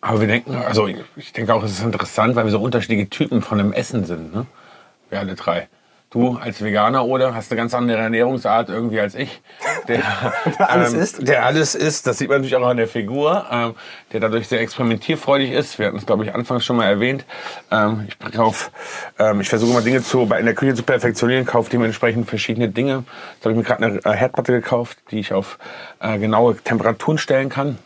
Aber 0.00 0.20
wir 0.20 0.26
denken, 0.26 0.56
also 0.56 0.88
ich 1.16 1.32
denke 1.32 1.54
auch, 1.54 1.62
es 1.62 1.72
ist 1.72 1.84
interessant, 1.84 2.34
weil 2.34 2.44
wir 2.44 2.50
so 2.50 2.60
unterschiedliche 2.60 3.08
Typen 3.08 3.40
von 3.40 3.58
dem 3.58 3.72
Essen 3.72 4.04
sind, 4.04 4.34
ne? 4.34 4.46
Wir 5.10 5.20
alle 5.20 5.34
drei. 5.34 5.68
Du 6.12 6.36
als 6.36 6.62
Veganer 6.62 7.06
oder 7.06 7.34
hast 7.34 7.50
eine 7.50 7.56
ganz 7.58 7.72
andere 7.72 7.98
Ernährungsart 7.98 8.68
irgendwie 8.68 9.00
als 9.00 9.14
ich. 9.14 9.40
Der, 9.88 10.02
alles 10.58 10.92
ähm, 10.92 11.00
isst. 11.00 11.26
Der 11.26 11.44
alles 11.44 11.74
isst, 11.74 12.06
das 12.06 12.18
sieht 12.18 12.28
man 12.28 12.38
natürlich 12.42 12.54
auch 12.54 12.68
an 12.68 12.76
der 12.76 12.86
Figur, 12.86 13.46
ähm, 13.50 13.74
der 14.12 14.20
dadurch 14.20 14.46
sehr 14.46 14.60
experimentierfreudig 14.60 15.50
ist. 15.50 15.78
Wir 15.78 15.86
hatten 15.86 15.96
es, 15.96 16.06
glaube 16.06 16.24
ich, 16.24 16.34
anfangs 16.34 16.64
schon 16.64 16.76
mal 16.76 16.84
erwähnt. 16.86 17.24
Ähm, 17.70 18.06
ich 18.08 18.32
kauf, 18.32 18.70
ähm, 19.18 19.40
ich 19.40 19.48
versuche 19.48 19.70
immer 19.72 19.80
Dinge 19.82 20.02
zu, 20.02 20.26
bei- 20.26 20.38
in 20.38 20.44
der 20.46 20.54
Küche 20.54 20.74
zu 20.74 20.82
perfektionieren, 20.82 21.46
kaufe 21.46 21.70
dementsprechend 21.70 22.28
verschiedene 22.28 22.68
Dinge. 22.68 23.04
Jetzt 23.34 23.44
habe 23.44 23.52
ich 23.52 23.56
mir 23.56 23.64
gerade 23.64 23.84
eine 23.84 23.98
äh, 24.04 24.16
Herdplatte 24.16 24.52
gekauft, 24.52 24.98
die 25.10 25.18
ich 25.18 25.32
auf 25.32 25.58
äh, 26.00 26.18
genaue 26.18 26.56
Temperaturen 26.56 27.18
stellen 27.18 27.48
kann 27.48 27.78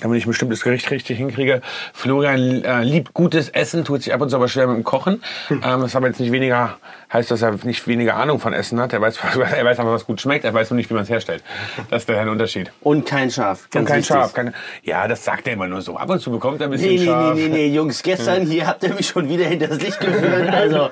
damit 0.00 0.18
ich 0.18 0.26
ein 0.26 0.30
bestimmtes 0.30 0.62
Gericht 0.62 0.90
richtig 0.90 1.18
hinkriege. 1.18 1.62
Florian 1.92 2.62
äh, 2.64 2.82
liebt 2.82 3.14
gutes 3.14 3.48
Essen, 3.48 3.84
tut 3.84 4.02
sich 4.02 4.12
ab 4.12 4.20
und 4.20 4.30
zu 4.30 4.36
aber 4.36 4.48
schwer 4.48 4.66
mit 4.66 4.76
dem 4.76 4.84
Kochen. 4.84 5.22
Ähm, 5.50 5.80
das 5.80 5.96
aber 5.96 6.08
jetzt 6.08 6.20
nicht 6.20 6.32
weniger 6.32 6.76
heißt, 7.12 7.30
dass 7.30 7.42
er 7.42 7.52
nicht 7.64 7.86
weniger 7.86 8.16
Ahnung 8.16 8.40
von 8.40 8.52
Essen 8.52 8.80
hat. 8.80 8.92
Er 8.92 9.00
weiß, 9.00 9.18
er 9.56 9.64
weiß 9.64 9.78
aber, 9.78 9.92
was 9.92 10.06
gut 10.06 10.20
schmeckt. 10.20 10.44
Er 10.44 10.52
weiß 10.54 10.70
nur 10.70 10.76
nicht, 10.76 10.90
wie 10.90 10.94
man 10.94 11.04
es 11.04 11.08
herstellt. 11.08 11.42
Das 11.90 12.02
ist 12.02 12.08
der 12.08 12.30
Unterschied. 12.30 12.72
Und 12.80 13.06
kein 13.06 13.30
Schaf. 13.30 13.68
Ganz 13.70 13.82
Und 13.82 13.86
kein 13.86 13.98
wichtig. 14.00 14.16
Schaf. 14.16 14.34
Keine, 14.34 14.52
ja, 14.82 15.06
das 15.08 15.24
sagt 15.24 15.46
er 15.46 15.54
immer 15.54 15.66
nur 15.66 15.82
so. 15.82 15.96
Ab 15.96 16.10
und 16.10 16.20
zu 16.20 16.30
bekommt 16.30 16.60
er 16.60 16.66
ein 16.66 16.70
bisschen 16.70 16.90
Nee, 16.90 16.96
nee, 16.96 17.04
nee, 17.04 17.06
Schaf. 17.06 17.34
nee, 17.34 17.48
nee, 17.48 17.66
Jungs, 17.68 18.02
gestern 18.02 18.42
hier 18.46 18.66
habt 18.66 18.82
ihr 18.82 18.94
mich 18.94 19.06
schon 19.06 19.28
wieder 19.28 19.44
hinters 19.44 19.80
Licht 19.80 20.00
geführt. 20.00 20.48
Also, 20.50 20.90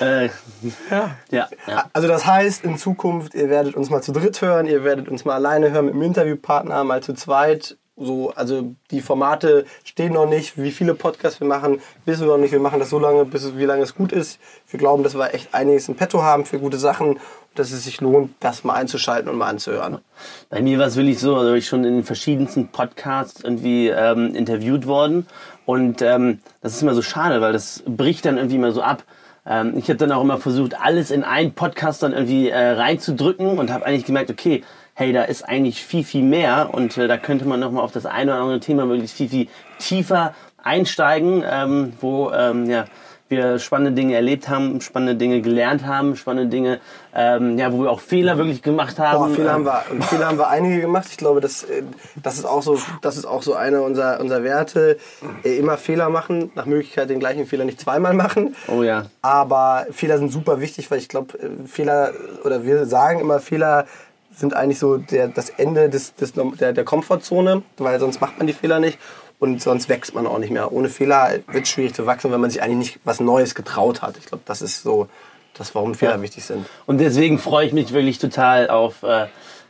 äh, 0.00 0.28
ja. 0.90 1.16
ja, 1.30 1.48
ja. 1.66 1.90
Also 1.92 2.08
das 2.08 2.26
heißt, 2.26 2.64
in 2.64 2.76
Zukunft, 2.76 3.34
ihr 3.34 3.48
werdet 3.48 3.74
uns 3.74 3.90
mal 3.90 4.02
zu 4.02 4.12
dritt 4.12 4.40
hören, 4.40 4.66
ihr 4.66 4.84
werdet 4.84 5.08
uns 5.08 5.24
mal 5.24 5.34
alleine 5.34 5.70
hören 5.70 5.86
mit 5.86 5.94
einem 5.94 6.02
Interviewpartner, 6.02 6.84
mal 6.84 7.02
zu 7.02 7.14
zweit. 7.14 7.76
So, 7.96 8.32
also 8.34 8.74
die 8.90 9.02
Formate 9.02 9.66
stehen 9.84 10.14
noch 10.14 10.26
nicht, 10.26 10.56
wie 10.56 10.70
viele 10.70 10.94
Podcasts 10.94 11.40
wir 11.40 11.46
machen, 11.46 11.82
wissen 12.06 12.22
wir 12.22 12.28
noch 12.28 12.38
nicht. 12.38 12.52
Wir 12.52 12.58
machen 12.58 12.80
das 12.80 12.88
so 12.88 12.98
lange, 12.98 13.26
bis 13.26 13.54
wie 13.58 13.66
lange 13.66 13.82
es 13.82 13.94
gut 13.94 14.12
ist. 14.12 14.40
Wir 14.70 14.78
glauben, 14.78 15.02
dass 15.02 15.14
wir 15.14 15.34
echt 15.34 15.52
einiges 15.52 15.88
im 15.88 15.94
Petto 15.94 16.22
haben 16.22 16.46
für 16.46 16.58
gute 16.58 16.78
Sachen 16.78 17.08
und 17.08 17.20
dass 17.54 17.70
es 17.70 17.84
sich 17.84 18.00
lohnt, 18.00 18.34
das 18.40 18.64
mal 18.64 18.74
einzuschalten 18.74 19.30
und 19.30 19.36
mal 19.36 19.48
anzuhören. 19.48 19.98
Bei 20.48 20.62
mir 20.62 20.78
war 20.78 20.86
es 20.86 20.96
wirklich 20.96 21.18
so, 21.18 21.36
also 21.36 21.52
ich 21.52 21.68
schon 21.68 21.84
in 21.84 22.02
verschiedensten 22.02 22.68
Podcasts 22.68 23.44
irgendwie 23.44 23.88
ähm, 23.88 24.34
interviewt 24.34 24.86
worden. 24.86 25.26
Und 25.66 26.00
ähm, 26.00 26.40
das 26.62 26.72
ist 26.72 26.80
immer 26.80 26.94
so 26.94 27.02
schade, 27.02 27.42
weil 27.42 27.52
das 27.52 27.82
bricht 27.86 28.24
dann 28.24 28.38
irgendwie 28.38 28.56
immer 28.56 28.72
so 28.72 28.80
ab. 28.80 29.04
Ähm, 29.44 29.76
ich 29.76 29.88
habe 29.88 29.98
dann 29.98 30.12
auch 30.12 30.22
immer 30.22 30.38
versucht, 30.38 30.80
alles 30.80 31.10
in 31.10 31.24
einen 31.24 31.52
Podcast 31.52 32.02
dann 32.02 32.12
irgendwie 32.12 32.48
äh, 32.48 32.70
reinzudrücken 32.70 33.58
und 33.58 33.70
habe 33.70 33.84
eigentlich 33.84 34.06
gemerkt, 34.06 34.30
okay, 34.30 34.62
hey, 34.94 35.12
da 35.12 35.22
ist 35.22 35.42
eigentlich 35.42 35.82
viel, 35.82 36.04
viel 36.04 36.22
mehr 36.22 36.70
und 36.72 36.96
äh, 36.98 37.08
da 37.08 37.16
könnte 37.16 37.46
man 37.46 37.60
nochmal 37.60 37.84
auf 37.84 37.92
das 37.92 38.06
eine 38.06 38.32
oder 38.32 38.40
andere 38.40 38.60
Thema 38.60 38.86
möglichst 38.86 39.16
viel, 39.16 39.28
viel 39.28 39.48
tiefer 39.78 40.34
einsteigen, 40.62 41.42
ähm, 41.48 41.92
wo 42.00 42.30
ähm, 42.30 42.68
ja, 42.68 42.84
wir 43.32 43.58
spannende 43.58 43.92
Dinge 43.92 44.14
erlebt 44.14 44.48
haben, 44.48 44.80
spannende 44.80 45.16
Dinge 45.16 45.40
gelernt 45.40 45.86
haben, 45.86 46.16
spannende 46.16 46.50
Dinge, 46.50 46.80
ähm, 47.14 47.58
ja, 47.58 47.72
wo 47.72 47.82
wir 47.82 47.90
auch 47.90 48.00
Fehler 48.00 48.36
wirklich 48.36 48.62
gemacht 48.62 48.98
haben. 48.98 49.18
Boah, 49.18 49.34
Fehler 49.34 49.48
Ähm, 49.48 49.54
haben 49.54 49.64
wir, 49.64 49.84
und 49.90 50.04
Fehler 50.04 50.26
haben 50.26 50.38
wir 50.38 50.48
einige 50.48 50.80
gemacht. 50.82 51.06
Ich 51.10 51.16
glaube, 51.16 51.40
das, 51.40 51.64
äh, 51.64 51.82
das 52.22 52.36
ist 52.36 52.44
auch 52.44 52.62
so, 52.62 52.78
das 53.00 53.16
ist 53.16 53.24
auch 53.24 53.42
so 53.42 53.54
einer 53.54 53.82
unserer, 53.82 54.20
unserer 54.20 54.44
Werte. 54.44 54.98
Äh, 55.42 55.56
Immer 55.56 55.78
Fehler 55.78 56.10
machen, 56.10 56.52
nach 56.54 56.66
Möglichkeit 56.66 57.08
den 57.10 57.20
gleichen 57.20 57.46
Fehler 57.46 57.64
nicht 57.64 57.80
zweimal 57.80 58.12
machen. 58.12 58.54
Oh 58.68 58.82
ja. 58.82 59.06
Aber 59.22 59.86
Fehler 59.90 60.18
sind 60.18 60.30
super 60.30 60.60
wichtig, 60.60 60.90
weil 60.90 60.98
ich 60.98 61.08
glaube, 61.08 61.38
äh, 61.38 61.66
Fehler, 61.66 62.12
oder 62.44 62.64
wir 62.64 62.84
sagen 62.86 63.18
immer, 63.18 63.40
Fehler 63.40 63.86
sind 64.34 64.54
eigentlich 64.54 64.78
so 64.78 64.96
der, 64.96 65.28
das 65.28 65.50
Ende 65.50 65.88
des, 65.88 66.14
des, 66.14 66.32
der, 66.34 66.72
der 66.72 66.84
Komfortzone, 66.84 67.62
weil 67.78 68.00
sonst 68.00 68.20
macht 68.20 68.38
man 68.38 68.46
die 68.46 68.52
Fehler 68.52 68.80
nicht 68.80 68.98
und 69.38 69.60
sonst 69.62 69.88
wächst 69.88 70.14
man 70.14 70.26
auch 70.26 70.38
nicht 70.38 70.50
mehr. 70.50 70.72
Ohne 70.72 70.88
Fehler 70.88 71.38
wird 71.48 71.64
es 71.64 71.70
schwierig 71.70 71.94
zu 71.94 72.06
wachsen, 72.06 72.30
wenn 72.32 72.40
man 72.40 72.50
sich 72.50 72.62
eigentlich 72.62 72.78
nicht 72.78 73.00
was 73.04 73.20
Neues 73.20 73.54
getraut 73.54 74.02
hat. 74.02 74.16
Ich 74.16 74.26
glaube, 74.26 74.44
das 74.46 74.62
ist 74.62 74.82
so 74.82 75.08
das, 75.54 75.74
warum 75.74 75.94
Fehler 75.94 76.20
wichtig 76.22 76.44
sind. 76.44 76.66
Und 76.86 76.98
deswegen 76.98 77.38
freue 77.38 77.66
ich 77.66 77.72
mich 77.72 77.92
wirklich 77.92 78.18
total 78.18 78.70
auf 78.70 79.02
äh, 79.02 79.26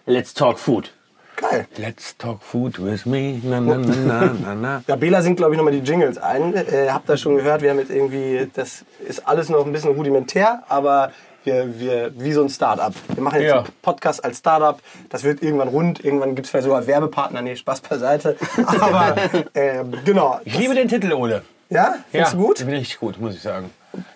Let's 0.07 0.35
Talk 0.35 0.59
Food. 0.59 0.92
Geil. 1.37 1.66
Let's 1.77 2.16
talk 2.16 2.42
food 2.42 2.79
with 2.79 3.05
me. 3.05 3.40
Na, 3.42 3.61
na, 3.61 3.77
na, 3.77 3.94
na, 3.96 4.37
na, 4.40 4.55
na. 4.55 4.83
Ja, 4.88 4.96
Bela 4.96 5.22
singt, 5.22 5.38
glaube 5.38 5.55
ich, 5.55 5.59
nochmal 5.59 5.72
die 5.72 5.81
Jingles 5.81 6.18
ein. 6.18 6.55
Äh, 6.55 6.88
habt 6.90 7.09
ihr 7.09 7.16
schon 7.16 7.37
gehört, 7.37 7.62
wir 7.62 7.70
haben 7.70 7.79
jetzt 7.79 7.90
irgendwie, 7.90 8.48
das 8.55 8.85
ist 9.09 9.27
alles 9.27 9.48
noch 9.48 9.66
ein 9.66 9.72
bisschen 9.72 9.90
rudimentär, 9.92 10.62
aber 10.68 11.11
wir, 11.44 11.78
wir, 11.78 12.12
wie 12.18 12.33
so 12.33 12.42
ein 12.42 12.48
Start-up. 12.48 12.94
Wir 13.14 13.22
machen 13.22 13.40
jetzt 13.40 13.50
Ja. 13.50 13.59
einen 13.61 13.68
Podcast 13.83 14.24
als 14.24 14.38
Start-up. 14.38 14.81
Das 15.09 15.24
wird 15.24 15.42
irgendwann 15.42 15.68
rund. 15.68 16.05
Irgendwann 16.05 16.35
gibt 16.35 16.46
es 16.46 16.50
vielleicht 16.50 16.64
sogar 16.66 16.87
Werbepartner. 16.87 17.42
Nee, 17.42 17.57
Spaß 17.57 17.81
beiseite. 17.81 18.37
Aber 18.66 19.16
äh, 19.55 19.85
genau. 20.05 20.40
Ich 20.44 20.59
liebe 20.59 20.74
den 20.74 20.88
Titel, 20.88 21.12
Ole. 21.12 21.42
Ja, 21.70 21.96
findest 22.11 22.35
du 22.35 22.38
gut? 22.38 22.61
Ich 22.61 22.66
richtig 22.66 22.98
gut, 23.00 23.18
muss 23.18 23.35
ich 23.35 23.40
sagen. 23.42 23.70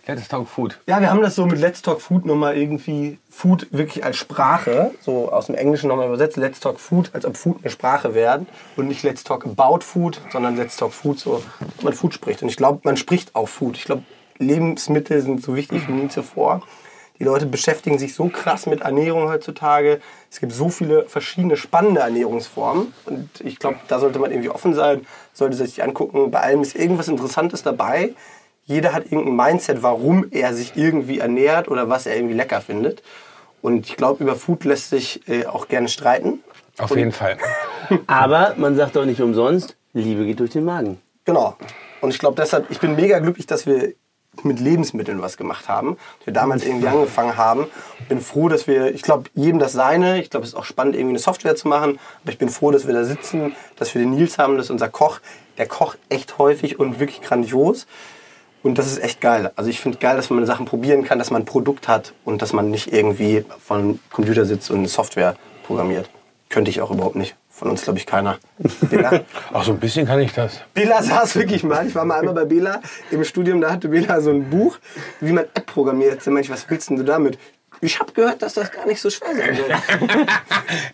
Let's 0.07 0.29
talk 0.29 0.49
food. 0.49 0.79
Ja, 0.87 1.01
wir 1.01 1.11
haben 1.11 1.21
das 1.21 1.35
so 1.35 1.45
mit 1.47 1.59
Let's 1.59 1.83
Talk 1.83 2.01
Food 2.01 2.25
nochmal 2.25 2.57
irgendwie, 2.57 3.19
Food 3.31 3.67
wirklich 3.73 4.05
als 4.05 4.17
Sprache, 4.17 4.93
so 5.03 5.31
aus 5.31 5.47
dem 5.47 5.55
Englischen 5.55 5.89
nochmal 5.89 6.07
übersetzt, 6.07 6.39
Let's 6.39 6.61
Talk 6.61 6.81
Food, 6.81 7.11
als 7.13 7.27
ob 7.27 7.37
Food 7.37 7.59
eine 7.63 7.71
Sprache 7.71 8.15
wäre 8.15 8.47
und 8.77 8.89
nicht 8.89 9.03
Let's 9.03 9.23
Talk 9.23 9.45
About 9.45 9.81
Food, 9.85 10.21
sondern 10.33 10.57
Let's 10.57 10.77
Talk 10.79 10.93
Food, 10.93 11.19
so, 11.19 11.43
man 11.83 11.93
Food 11.93 12.15
spricht. 12.15 12.43
Und 12.43 12.49
ich 12.49 12.57
glaube, 12.57 12.81
man 12.85 12.97
spricht 12.97 13.35
auch 13.35 13.49
Food. 13.49 13.77
Ich 13.77 13.85
glaube, 13.85 14.03
Lebensmittel 14.39 15.21
sind 15.21 15.43
so 15.43 15.57
wichtig 15.57 15.87
wie 15.89 15.93
nie 15.93 16.09
zuvor. 16.09 16.63
Die 17.19 17.25
Leute 17.25 17.47
beschäftigen 17.47 17.99
sich 17.99 18.15
so 18.15 18.29
krass 18.29 18.67
mit 18.67 18.83
Ernährung 18.83 19.29
heutzutage. 19.29 20.01
Es 20.31 20.41
gibt 20.41 20.53
so 20.53 20.69
viele 20.69 21.05
verschiedene 21.05 21.57
spannende 21.57 22.01
Ernährungsformen. 22.01 22.93
Und 23.07 23.29
ich 23.43 23.59
glaube, 23.59 23.79
da 23.89 23.99
sollte 23.99 24.19
man 24.19 24.31
irgendwie 24.31 24.51
offen 24.51 24.75
sein, 24.75 25.07
sollte 25.33 25.57
sich 25.57 25.83
angucken. 25.83 26.31
Bei 26.31 26.41
allem 26.41 26.63
ist 26.63 26.77
irgendwas 26.77 27.09
Interessantes 27.09 27.63
dabei. 27.63 28.15
Jeder 28.65 28.93
hat 28.93 29.05
irgendein 29.05 29.37
Mindset, 29.37 29.83
warum 29.83 30.27
er 30.31 30.53
sich 30.53 30.77
irgendwie 30.77 31.21
ernährt 31.21 31.69
oder 31.69 31.89
was 31.89 32.07
er 32.07 32.17
irgendwie 32.17 32.35
lecker 32.35 32.61
findet. 32.61 33.03
Und 33.63 33.87
ich 33.87 33.97
glaube, 33.97 34.23
über 34.23 34.35
Food 34.35 34.65
lässt 34.65 34.91
sich 34.91 35.27
äh, 35.29 35.47
auch 35.47 35.69
gerne 35.69 35.89
streiten. 35.89 36.41
Auf 36.79 36.95
jeden 36.95 37.13
Fall. 37.13 37.39
Aber 38.07 38.55
man 38.57 38.77
sagt 38.77 38.97
doch 38.97 39.07
nicht 39.07 39.21
umsonst, 39.21 39.77
Liebe 39.93 40.27
geht 40.27 40.41
durch 40.41 40.51
den 40.51 40.65
Magen. 40.65 41.01
Genau. 41.25 41.57
Und 42.01 42.11
ich 42.11 42.19
glaube 42.19 42.37
deshalb, 42.37 42.71
ich 42.71 42.79
bin 42.79 42.95
mega 42.95 43.19
glücklich, 43.19 43.47
dass 43.47 43.67
wir 43.67 43.95
mit 44.45 44.61
Lebensmitteln 44.61 45.23
was 45.23 45.37
gemacht 45.37 45.69
haben. 45.69 45.97
Dass 46.19 46.27
wir 46.27 46.33
damals 46.35 46.65
irgendwie 46.65 46.89
angefangen 46.89 47.37
haben. 47.37 47.67
Bin 48.09 48.21
froh, 48.21 48.49
dass 48.49 48.67
wir, 48.67 48.95
ich 48.95 49.03
glaube, 49.03 49.31
jedem 49.35 49.59
das 49.59 49.73
seine. 49.73 50.21
Ich 50.21 50.31
glaube, 50.31 50.45
es 50.45 50.51
ist 50.51 50.57
auch 50.57 50.65
spannend, 50.65 50.95
irgendwie 50.95 51.13
eine 51.13 51.19
Software 51.19 51.57
zu 51.57 51.69
machen. 51.69 51.99
Aber 52.23 52.33
ich 52.33 52.39
bin 52.39 52.49
froh, 52.49 52.71
dass 52.71 52.87
wir 52.87 52.95
da 52.95 53.05
sitzen, 53.05 53.55
dass 53.77 53.95
wir 53.95 54.03
den 54.03 54.11
Nils 54.11 54.39
haben, 54.39 54.57
das 54.57 54.67
ist 54.67 54.71
unser 54.71 54.89
Koch. 54.89 55.21
Der 55.59 55.67
kocht 55.67 55.99
echt 56.09 56.39
häufig 56.39 56.79
und 56.79 57.01
wirklich 57.01 57.23
grandios. 57.23 57.87
Und 58.63 58.79
das 58.79 58.89
ist 58.89 58.99
echt 58.99 59.21
geil. 59.21 59.53
Also 59.55 59.71
ich 59.71 59.81
finde 59.81 59.99
geil, 59.99 60.17
dass 60.17 60.29
man 60.29 60.45
Sachen 60.45 60.67
probieren 60.67 61.05
kann, 61.05 61.19
dass 61.19 61.31
man 61.31 61.43
ein 61.43 61.47
Produkt 61.47 61.87
hat 61.87 62.15
und 62.25 62.43
dass 62.43 62.53
man 62.53 62.71
nicht 62.71 62.93
irgendwie 62.93 63.45
vor 63.65 63.77
einem 63.77 64.01
Computer 64.11 64.45
sitzt 64.45 64.71
und 64.71 64.79
eine 64.79 64.89
Software 64.89 65.37
programmiert. 65.65 66.11
Könnte 66.49 66.71
ich 66.71 66.81
auch 66.81 66.91
überhaupt 66.91 67.17
nicht. 67.17 67.37
Von 67.57 67.71
uns, 67.71 67.85
glaube 67.85 67.99
ich, 67.99 68.05
keiner. 68.05 68.37
Bela? 68.91 69.21
Ach, 69.55 69.65
so 69.65 69.73
ein 69.73 69.79
bisschen 69.79 70.07
kann 70.07 70.21
ich 70.21 70.35
das. 70.35 70.61
Bela 70.75 71.03
saß 71.03 71.37
wirklich 71.37 71.65
mal. 71.65 71.87
Ich 71.87 71.95
war 71.95 72.05
mal 72.05 72.19
einmal 72.19 72.35
bei 72.35 72.45
Bela 72.45 72.83
im 73.11 73.25
Studium, 73.25 73.63
da 73.63 73.73
hatte 73.73 73.89
Bela 73.89 74.21
so 74.21 74.29
ein 74.29 74.51
Buch, 74.51 74.77
wie 75.23 75.33
man 75.33 75.45
App 75.55 75.65
programmiert. 75.65 76.21
Da 76.23 76.31
meinte 76.31 76.49
ich, 76.49 76.53
was 76.53 76.69
willst 76.69 76.91
denn 76.91 76.99
du 76.99 77.03
damit? 77.03 77.39
Ich 77.81 78.01
habe 78.01 78.13
gehört, 78.13 78.43
dass 78.43 78.55
das 78.55 78.73
gar 78.73 78.87
nicht 78.87 79.01
so 79.01 79.11
schwer 79.11 79.35
sein 79.35 79.57
soll. 79.57 80.17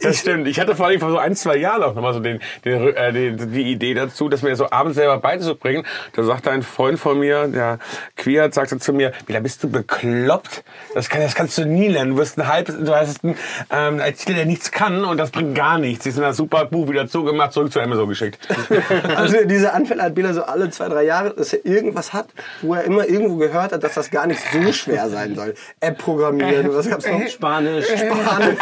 Das 0.00 0.18
stimmt. 0.18 0.46
Ich 0.48 0.60
hatte 0.60 0.76
vor 0.76 0.86
allem 0.86 1.00
vor 1.00 1.10
so 1.10 1.18
ein, 1.18 1.34
zwei 1.34 1.56
Jahren 1.56 1.82
auch 1.82 1.94
nochmal 1.94 2.12
so 2.12 2.20
den, 2.20 2.40
den, 2.64 2.94
äh, 2.94 3.12
die, 3.12 3.46
die 3.46 3.72
Idee 3.72 3.94
dazu, 3.94 4.28
dass 4.28 4.42
wir 4.42 4.54
so 4.56 4.70
abends 4.70 4.96
selber 4.96 5.18
beizubringen. 5.18 5.86
Da 6.14 6.24
sagte 6.24 6.50
ein 6.50 6.62
Freund 6.62 6.98
von 6.98 7.18
mir, 7.18 7.46
der 7.46 7.78
queer, 8.16 8.50
sagte 8.52 8.78
zu 8.78 8.92
mir, 8.92 9.12
wie 9.26 9.40
bist 9.40 9.62
du 9.62 9.70
bekloppt? 9.70 10.64
Das, 10.94 11.08
kann, 11.08 11.22
das 11.22 11.34
kannst 11.34 11.56
du 11.58 11.64
nie 11.64 11.88
lernen. 11.88 12.12
Du 12.12 12.16
wirst 12.18 12.38
ein 12.38 12.48
halb, 12.48 12.66
du 12.66 12.94
hast 12.94 13.24
einen 13.24 13.36
ähm, 13.70 14.00
Erzähler, 14.00 14.38
der 14.38 14.46
nichts 14.46 14.70
kann 14.70 15.04
und 15.04 15.18
das 15.18 15.30
bringt 15.30 15.54
gar 15.54 15.78
nichts. 15.78 16.04
Die 16.04 16.10
sind 16.10 16.22
das 16.22 16.36
super 16.36 16.66
Buch 16.66 16.88
wieder 16.88 17.06
zugemacht, 17.08 17.52
zurück 17.52 17.72
zu 17.72 17.80
Amazon 17.80 18.08
geschickt. 18.08 18.38
Also 19.16 19.36
diese 19.44 19.72
Anfälle 19.72 20.02
hat 20.02 20.14
Bela 20.14 20.32
so 20.32 20.42
alle 20.42 20.70
zwei, 20.70 20.88
drei 20.88 21.04
Jahre, 21.04 21.34
dass 21.34 21.52
er 21.52 21.64
irgendwas 21.64 22.12
hat, 22.12 22.28
wo 22.62 22.74
er 22.74 22.84
immer 22.84 23.06
irgendwo 23.06 23.36
gehört 23.36 23.72
hat, 23.72 23.82
dass 23.82 23.94
das 23.94 24.10
gar 24.10 24.26
nicht 24.26 24.40
so 24.52 24.72
schwer 24.72 25.08
sein 25.08 25.34
soll. 25.34 25.54
App 25.80 25.98
programmieren, 25.98 26.71
was 26.74 26.88
gab's 26.88 27.06
noch? 27.06 27.26
Spanisch. 27.28 27.86
Spanisch. 27.86 28.58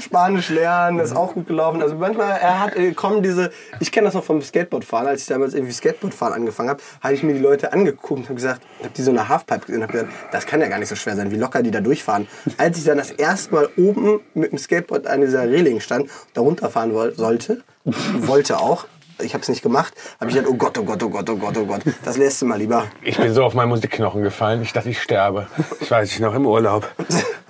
Spanisch 0.00 0.48
lernen, 0.50 0.98
ist 1.00 1.14
auch 1.14 1.34
gut 1.34 1.46
gelaufen. 1.46 1.82
Also 1.82 1.94
manchmal, 1.96 2.30
er 2.40 2.60
hat, 2.60 2.76
äh, 2.76 2.92
kommen 2.92 3.22
diese, 3.22 3.50
ich 3.80 3.92
kenne 3.92 4.06
das 4.06 4.14
noch 4.14 4.24
vom 4.24 4.42
Skateboardfahren, 4.42 5.06
als 5.06 5.22
ich 5.22 5.26
damals 5.26 5.54
irgendwie 5.54 5.72
Skateboardfahren 5.72 6.34
angefangen 6.34 6.70
habe, 6.70 6.82
habe 7.00 7.14
ich 7.14 7.22
mir 7.22 7.34
die 7.34 7.40
Leute 7.40 7.72
angeguckt 7.72 8.20
und 8.20 8.24
habe 8.24 8.34
gesagt, 8.34 8.62
habe 8.80 8.90
die 8.96 9.02
so 9.02 9.10
eine 9.10 9.28
Halfpipe 9.28 9.60
gesehen 9.60 9.76
und 9.76 9.82
habe 9.82 9.92
gesagt, 9.92 10.12
das 10.32 10.46
kann 10.46 10.60
ja 10.60 10.68
gar 10.68 10.78
nicht 10.78 10.88
so 10.88 10.96
schwer 10.96 11.16
sein, 11.16 11.30
wie 11.30 11.36
locker 11.36 11.62
die 11.62 11.70
da 11.70 11.80
durchfahren. 11.80 12.28
Als 12.58 12.78
ich 12.78 12.84
dann 12.84 12.98
das 12.98 13.10
erste 13.10 13.54
Mal 13.54 13.68
oben 13.76 14.20
mit 14.34 14.52
dem 14.52 14.58
Skateboard 14.58 15.06
an 15.06 15.20
dieser 15.20 15.42
Reling 15.42 15.80
stand, 15.80 16.10
da 16.34 16.40
runterfahren 16.40 16.94
woll 16.94 17.14
sollte, 17.14 17.62
wollte 17.84 18.58
auch, 18.58 18.86
ich 19.22 19.34
habe 19.34 19.42
es 19.42 19.48
nicht 19.48 19.62
gemacht, 19.62 19.94
habe 20.20 20.30
ich 20.30 20.36
gedacht, 20.36 20.50
oh 20.52 20.56
Gott, 20.56 20.76
oh 20.78 20.84
Gott, 20.84 21.02
oh 21.02 21.08
Gott, 21.08 21.28
oh 21.30 21.36
Gott, 21.36 21.56
oh 21.56 21.64
Gott, 21.66 21.82
das 22.04 22.16
lässt 22.16 22.42
du 22.42 22.46
mal 22.46 22.58
lieber. 22.58 22.84
Ich 23.02 23.16
bin 23.16 23.32
so 23.32 23.44
auf 23.44 23.54
meinen 23.54 23.68
Musikknochen 23.70 24.22
gefallen. 24.22 24.62
Ich 24.62 24.72
dachte, 24.72 24.90
ich 24.90 25.00
sterbe. 25.02 25.46
Ich 25.80 25.90
weiß 25.90 26.10
ich 26.12 26.20
noch 26.20 26.34
im 26.34 26.46
Urlaub. 26.46 26.88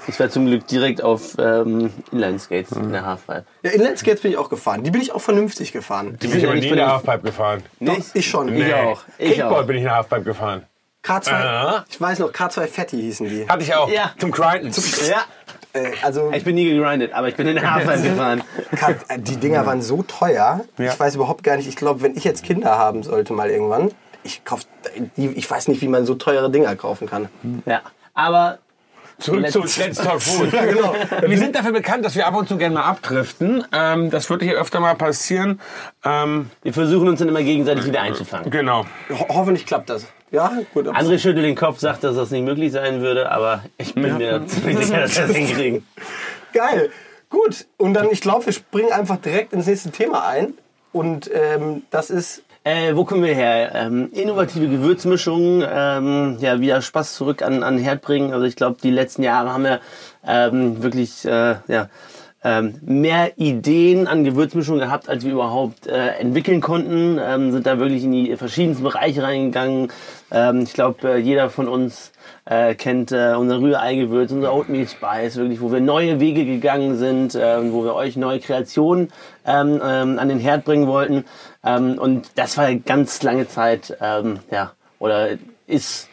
Ich 0.09 0.19
war 0.19 0.29
zum 0.31 0.47
Glück 0.47 0.67
direkt 0.67 1.03
auf 1.03 1.37
ähm, 1.39 1.93
Inline-Skates 2.11 2.73
in 2.73 2.93
der 2.93 3.07
Halfpipe. 3.07 3.45
Ja, 3.63 3.71
Inlineskates 3.71 4.21
bin 4.23 4.33
ich 4.33 4.37
auch 4.37 4.49
gefahren. 4.49 4.83
Die 4.83 4.91
bin 4.91 5.01
ich 5.01 5.13
auch 5.13 5.21
vernünftig 5.21 5.73
gefahren. 5.73 6.19
Die 6.21 6.27
bin 6.27 6.39
ich 6.39 6.45
aber 6.45 6.55
nicht 6.55 6.65
nie 6.65 6.71
in 6.71 6.77
der 6.77 6.91
Halfpipe 6.93 7.21
gefahren. 7.27 7.63
Doch, 7.81 7.97
ich 8.15 8.29
schon. 8.29 8.49
Ich 8.55 8.75
auch. 8.75 9.03
Ich 9.19 9.35
Kickboard 9.35 9.63
auch. 9.63 9.67
bin 9.67 9.77
ich 9.77 9.83
in 9.83 9.89
der 9.89 9.97
Halfpipe 9.97 10.23
gefahren. 10.25 10.65
K2, 11.05 11.31
Ah. 11.33 11.85
ich 11.91 12.01
weiß 12.01 12.21
noch, 12.21 12.33
K2 12.33 12.69
Fatty 12.69 12.97
hießen 13.01 13.29
die. 13.29 13.49
Hatte 13.49 13.63
ich 13.65 13.75
auch. 13.75 13.89
Ja. 13.91 14.13
Zum 14.19 14.31
Grinden. 14.31 14.71
Ja, 15.09 15.23
Äh, 15.75 15.91
also 16.03 16.31
ich 16.33 16.45
bin 16.45 16.55
nie 16.55 16.69
gegrindet, 16.69 17.13
aber 17.13 17.29
ich 17.29 17.37
bin 17.37 17.47
in 17.49 17.57
der 17.57 17.73
Halfpipe 17.75 18.03
gefahren. 18.11 18.43
Äh, 19.09 19.19
die 19.19 19.37
Dinger 19.37 19.65
waren 19.67 19.83
so 19.83 20.03
teuer. 20.03 20.61
Ja. 20.79 20.93
Ich 20.93 21.01
weiß 21.01 21.15
überhaupt 21.17 21.43
gar 21.45 21.57
nicht. 21.57 21.69
Ich 21.69 21.77
glaube, 21.77 22.03
wenn 22.03 22.17
ich 22.17 22.25
jetzt 22.25 22.45
Kinder 22.45 22.79
haben 22.79 23.03
sollte 23.03 23.33
mal 23.33 23.51
irgendwann, 23.51 23.91
ich 24.25 24.45
kauf, 24.45 24.61
ich 25.17 25.51
weiß 25.51 25.69
nicht, 25.69 25.81
wie 25.83 25.89
man 25.89 26.07
so 26.07 26.15
teure 26.15 26.51
Dinger 26.51 26.77
kaufen 26.77 27.09
kann. 27.09 27.29
Ja, 27.67 27.81
aber 28.15 28.59
Zurück 29.19 29.41
Let's- 29.43 29.53
zu 29.53 29.61
Let's 29.81 29.99
Talk 29.99 30.21
Food. 30.21 30.51
genau. 30.51 30.95
Wir 31.29 31.39
sind 31.39 31.55
dafür 31.55 31.71
bekannt, 31.73 32.05
dass 32.05 32.17
wir 32.17 32.27
ab 32.27 32.35
und 32.35 32.49
zu 32.49 32.57
gerne 32.57 32.75
mal 32.75 32.85
abdriften. 32.85 33.65
Ähm, 33.73 34.11
das 34.11 34.29
wird 34.31 34.43
hier 34.43 34.55
öfter 34.59 34.81
mal 34.81 34.95
passieren. 34.97 35.61
Ähm, 36.05 36.51
wir 36.63 36.73
versuchen 36.73 37.07
uns 37.09 37.21
dann 37.21 37.29
immer 37.29 37.43
gegenseitig 37.43 37.85
wieder 37.87 38.01
einzufangen. 38.01 38.51
genau. 38.51 38.85
Ho 39.11 39.27
hoffentlich 39.29 39.65
klappt 39.67 39.91
das. 39.91 40.07
Ja, 40.33 40.51
gut. 40.75 40.89
André 40.89 41.19
schüttelt 41.19 41.45
den 41.45 41.55
Kopf, 41.57 41.79
sagt, 41.79 42.03
dass 42.03 42.17
das 42.17 42.31
nicht 42.31 42.45
möglich 42.45 42.73
sein 42.73 43.01
würde, 43.03 43.31
aber 43.31 43.63
ich 43.79 43.95
bin 43.95 44.17
mir 44.17 44.45
ziemlich 44.47 44.79
sicher, 44.79 45.03
dass 45.03 45.17
wir 45.17 45.27
das 45.29 45.37
hinkriegen. 45.37 45.87
Geil. 46.53 46.91
Gut. 47.31 47.67
Und 47.77 47.95
dann, 47.95 48.11
ich 48.11 48.21
glaube, 48.21 48.47
wir 48.47 48.53
springen 48.53 48.93
einfach 48.93 49.19
direkt 49.19 49.53
ins 49.53 49.67
nächste 49.67 49.91
Thema 49.91 50.27
ein. 50.27 50.55
Und 50.93 51.31
ähm, 51.33 51.83
das 51.91 52.11
ist 52.11 52.43
Äh, 52.65 52.95
wo 52.95 53.05
kommen 53.05 53.25
wir 53.25 53.35
her? 53.35 53.73
Ähm, 53.75 54.11
innovative 54.13 54.69
Gewürzmischungen, 54.69 55.67
ähm, 55.69 56.37
ja, 56.39 56.61
wieder 56.61 56.81
Spaß 56.81 57.15
zurück 57.15 57.43
an, 57.43 57.65
an 57.65 57.77
Herd 57.77 58.03
bringen. 58.03 58.33
Also 58.33 58.47
ich 58.47 58.55
glaube, 58.55 58.77
die 58.81 58.91
letzten 58.91 59.25
Jahre 59.25 59.53
haben 59.53 59.65
wir 59.65 59.81
ähm, 60.25 60.81
wirklich 60.81 61.25
äh, 61.25 61.57
ja, 61.67 61.89
ähm, 62.45 62.75
mehr 62.83 63.33
Ideen 63.37 64.07
an 64.07 64.23
Gewürzmischungen 64.23 64.81
gehabt, 64.81 65.09
als 65.09 65.25
wir 65.25 65.33
überhaupt 65.33 65.89
äh, 65.89 66.11
entwickeln 66.21 66.61
konnten. 66.61 67.19
Ähm, 67.21 67.51
sind 67.51 67.67
da 67.67 67.81
wirklich 67.81 68.05
in 68.05 68.13
die 68.13 68.37
verschiedensten 68.37 68.85
Bereiche 68.85 69.25
reingegangen. 69.25 69.91
Ähm, 70.33 70.63
ich 70.63 70.73
glaube, 70.73 71.13
äh, 71.13 71.17
jeder 71.19 71.51
von 71.51 71.69
uns 71.69 72.11
äh, 72.47 72.75
kennt 72.75 73.13
äh, 73.13 73.35
unser 73.35 73.61
Rührei-Gewürz, 73.61 74.33
unser 74.33 74.55
Oatmeal 74.55 74.89
Spice, 74.89 75.37
wirklich, 75.37 75.61
wo 75.61 75.71
wir 75.71 75.81
neue 75.81 76.21
Wege 76.21 76.47
gegangen 76.47 76.97
sind, 76.97 77.39
ähm, 77.39 77.73
wo 77.73 77.85
wir 77.85 77.95
euch 77.95 78.17
neue 78.17 78.41
Kreationen 78.41 79.13
ähm, 79.47 79.81
ähm, 79.85 80.19
an 80.19 80.29
den 80.29 80.39
Herd 80.39 80.65
bringen 80.65 80.87
wollten. 80.87 81.27
Ähm, 81.63 81.99
und 81.99 82.31
das 82.37 82.57
war 82.57 82.75
ganz 82.75 83.23
lange 83.23 83.47
Zeit, 83.47 83.97
ähm, 84.01 84.39
ja, 84.51 84.73
oder 84.99 85.37
ist, 85.67 86.09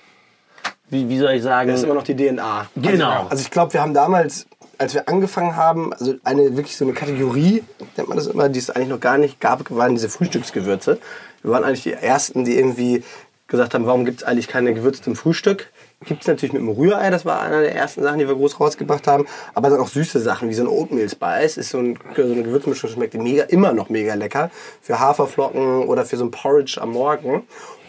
wie, 0.90 1.08
wie 1.08 1.18
soll 1.18 1.32
ich 1.32 1.44
sagen, 1.44 1.70
Das 1.70 1.80
ist 1.80 1.86
immer 1.86 1.96
noch 1.96 2.04
die 2.04 2.16
DNA. 2.16 2.68
Genau. 2.76 3.10
Also, 3.10 3.30
also 3.30 3.42
ich 3.42 3.52
glaube, 3.52 3.72
wir 3.72 3.82
haben 3.82 3.94
damals, 3.94 4.48
als 4.78 4.96
wir 4.96 5.08
angefangen 5.08 5.56
haben, 5.56 5.94
also 5.94 6.16
eine 6.26 6.58
wirklich 6.58 6.76
so 6.76 6.84
eine 6.84 6.94
Kategorie, 6.94 7.64
nennt 7.96 8.10
man 8.10 8.18
das 8.18 8.28
immer, 8.28 8.50
die 8.50 8.60
es 8.60 8.70
eigentlich 8.70 8.90
noch 8.90 9.00
gar 9.00 9.18
nicht 9.18 9.40
gab, 9.40 9.70
waren 9.72 9.96
diese 9.96 10.10
Frühstücksgewürze. 10.10 11.00
Wir 11.42 11.52
waren 11.52 11.64
eigentlich 11.64 11.84
die 11.84 11.94
Ersten, 11.94 12.44
die 12.44 12.58
irgendwie 12.58 13.04
gesagt 13.50 13.74
haben, 13.74 13.86
warum 13.86 14.06
gibt 14.06 14.22
es 14.22 14.24
eigentlich 14.24 14.48
keine 14.48 14.74
Gewürze 14.74 15.02
zum 15.02 15.16
Frühstück? 15.16 15.72
Gibt 16.06 16.22
es 16.22 16.28
natürlich 16.28 16.54
mit 16.54 16.62
dem 16.62 16.70
Rührei, 16.70 17.10
das 17.10 17.26
war 17.26 17.42
einer 17.42 17.62
der 17.62 17.76
ersten 17.76 18.04
Sachen, 18.04 18.20
die 18.20 18.28
wir 18.28 18.36
groß 18.36 18.60
rausgebracht 18.60 19.06
haben. 19.08 19.26
Aber 19.54 19.70
dann 19.70 19.80
auch 19.80 19.90
süße 19.90 20.20
Sachen, 20.22 20.48
wie 20.48 20.54
so 20.54 20.64
ein 20.64 20.68
Oatmeal 20.68 21.10
Spice, 21.10 21.58
ist 21.58 21.72
so, 21.72 21.80
ein, 21.80 22.00
so 22.16 22.22
eine 22.22 22.44
Gewürzmischung, 22.44 22.90
schmeckt 22.90 23.16
mega, 23.16 23.44
immer 23.44 23.74
noch 23.74 23.90
mega 23.90 24.14
lecker. 24.14 24.50
Für 24.82 25.00
Haferflocken 25.00 25.84
oder 25.88 26.06
für 26.06 26.16
so 26.16 26.24
ein 26.24 26.32
Porridge 26.32 26.80
am 26.80 26.92
Morgen. 26.94 27.44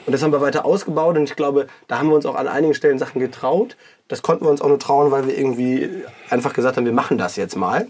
Und 0.06 0.12
das 0.12 0.22
haben 0.22 0.32
wir 0.32 0.40
weiter 0.40 0.64
ausgebaut 0.64 1.16
und 1.16 1.24
ich 1.24 1.36
glaube, 1.36 1.66
da 1.86 1.98
haben 1.98 2.08
wir 2.08 2.16
uns 2.16 2.26
auch 2.26 2.34
an 2.34 2.48
einigen 2.48 2.74
Stellen 2.74 2.98
Sachen 2.98 3.20
getraut. 3.20 3.76
Das 4.08 4.22
konnten 4.22 4.44
wir 4.44 4.50
uns 4.50 4.60
auch 4.60 4.68
nur 4.68 4.78
trauen, 4.78 5.12
weil 5.12 5.26
wir 5.26 5.38
irgendwie 5.38 5.88
einfach 6.30 6.52
gesagt 6.52 6.78
haben, 6.78 6.84
wir 6.84 6.92
machen 6.92 7.18
das 7.18 7.36
jetzt 7.36 7.54
mal. 7.54 7.86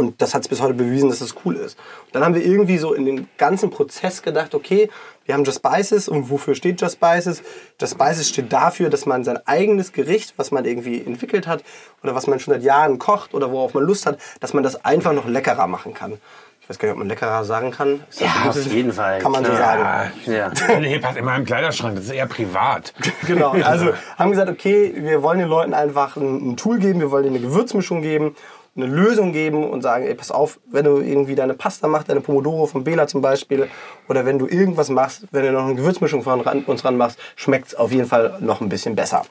Und 0.00 0.22
das 0.22 0.34
hat 0.34 0.40
es 0.40 0.48
bis 0.48 0.62
heute 0.62 0.72
bewiesen, 0.72 1.10
dass 1.10 1.20
es 1.20 1.34
cool 1.44 1.56
ist. 1.56 1.78
Und 2.06 2.14
dann 2.14 2.24
haben 2.24 2.34
wir 2.34 2.42
irgendwie 2.42 2.78
so 2.78 2.94
in 2.94 3.04
den 3.04 3.28
ganzen 3.36 3.68
Prozess 3.68 4.22
gedacht, 4.22 4.54
okay, 4.54 4.88
wir 5.26 5.34
haben 5.34 5.44
Just 5.44 5.58
Spices 5.58 6.08
und 6.08 6.30
wofür 6.30 6.54
steht 6.54 6.80
Just 6.80 6.94
Spices? 6.94 7.42
Just 7.78 7.92
Spices 7.92 8.26
steht 8.30 8.50
dafür, 8.50 8.88
dass 8.88 9.04
man 9.04 9.24
sein 9.24 9.38
eigenes 9.46 9.92
Gericht, 9.92 10.32
was 10.38 10.52
man 10.52 10.64
irgendwie 10.64 11.04
entwickelt 11.04 11.46
hat 11.46 11.62
oder 12.02 12.14
was 12.14 12.26
man 12.26 12.40
schon 12.40 12.54
seit 12.54 12.62
Jahren 12.62 12.98
kocht 12.98 13.34
oder 13.34 13.52
worauf 13.52 13.74
man 13.74 13.84
Lust 13.84 14.06
hat, 14.06 14.18
dass 14.40 14.54
man 14.54 14.62
das 14.62 14.86
einfach 14.86 15.12
noch 15.12 15.28
leckerer 15.28 15.66
machen 15.66 15.92
kann. 15.92 16.14
Ich 16.62 16.68
weiß 16.70 16.78
gar 16.78 16.86
nicht, 16.88 16.92
ob 16.94 16.98
man 17.00 17.08
leckerer 17.08 17.44
sagen 17.44 17.70
kann. 17.70 18.02
Ist 18.08 18.22
das 18.22 18.28
ja, 18.44 18.48
auf 18.48 18.72
jeden 18.72 18.94
Fall. 18.94 19.18
Kann 19.18 19.32
man 19.32 19.44
so 19.44 19.52
klar. 19.52 20.08
sagen. 20.24 20.32
Ja. 20.32 20.50
Nee, 20.80 20.98
passt 20.98 21.18
in 21.18 21.26
meinem 21.26 21.44
Kleiderschrank. 21.44 21.96
Das 21.96 22.06
ist 22.06 22.12
eher 22.12 22.26
privat. 22.26 22.94
Genau, 23.26 23.50
also 23.50 23.92
haben 24.16 24.30
gesagt, 24.30 24.48
okay, 24.48 24.94
wir 24.96 25.22
wollen 25.22 25.40
den 25.40 25.48
Leuten 25.48 25.74
einfach 25.74 26.16
ein, 26.16 26.52
ein 26.52 26.56
Tool 26.56 26.78
geben, 26.78 27.00
wir 27.00 27.10
wollen 27.10 27.26
ihnen 27.26 27.36
eine 27.36 27.44
Gewürzmischung 27.44 28.00
geben, 28.00 28.34
eine 28.76 28.86
Lösung 28.86 29.32
geben 29.32 29.68
und 29.68 29.82
sagen, 29.82 30.06
ey, 30.06 30.14
pass 30.14 30.30
auf, 30.30 30.60
wenn 30.70 30.84
du 30.84 31.00
irgendwie 31.00 31.34
deine 31.34 31.54
Pasta 31.54 31.88
machst, 31.88 32.08
deine 32.08 32.20
Pomodoro 32.20 32.66
von 32.66 32.84
Bela 32.84 33.06
zum 33.06 33.20
Beispiel, 33.20 33.68
oder 34.08 34.24
wenn 34.24 34.38
du 34.38 34.46
irgendwas 34.46 34.88
machst, 34.88 35.26
wenn 35.32 35.44
du 35.44 35.52
noch 35.52 35.64
eine 35.64 35.74
Gewürzmischung 35.74 36.22
von 36.22 36.40
uns 36.40 36.84
ran 36.84 36.96
machst, 36.96 37.18
schmeckt 37.36 37.68
es 37.68 37.74
auf 37.74 37.92
jeden 37.92 38.06
Fall 38.06 38.38
noch 38.40 38.60
ein 38.60 38.68
bisschen 38.68 38.94
besser. 38.94 39.22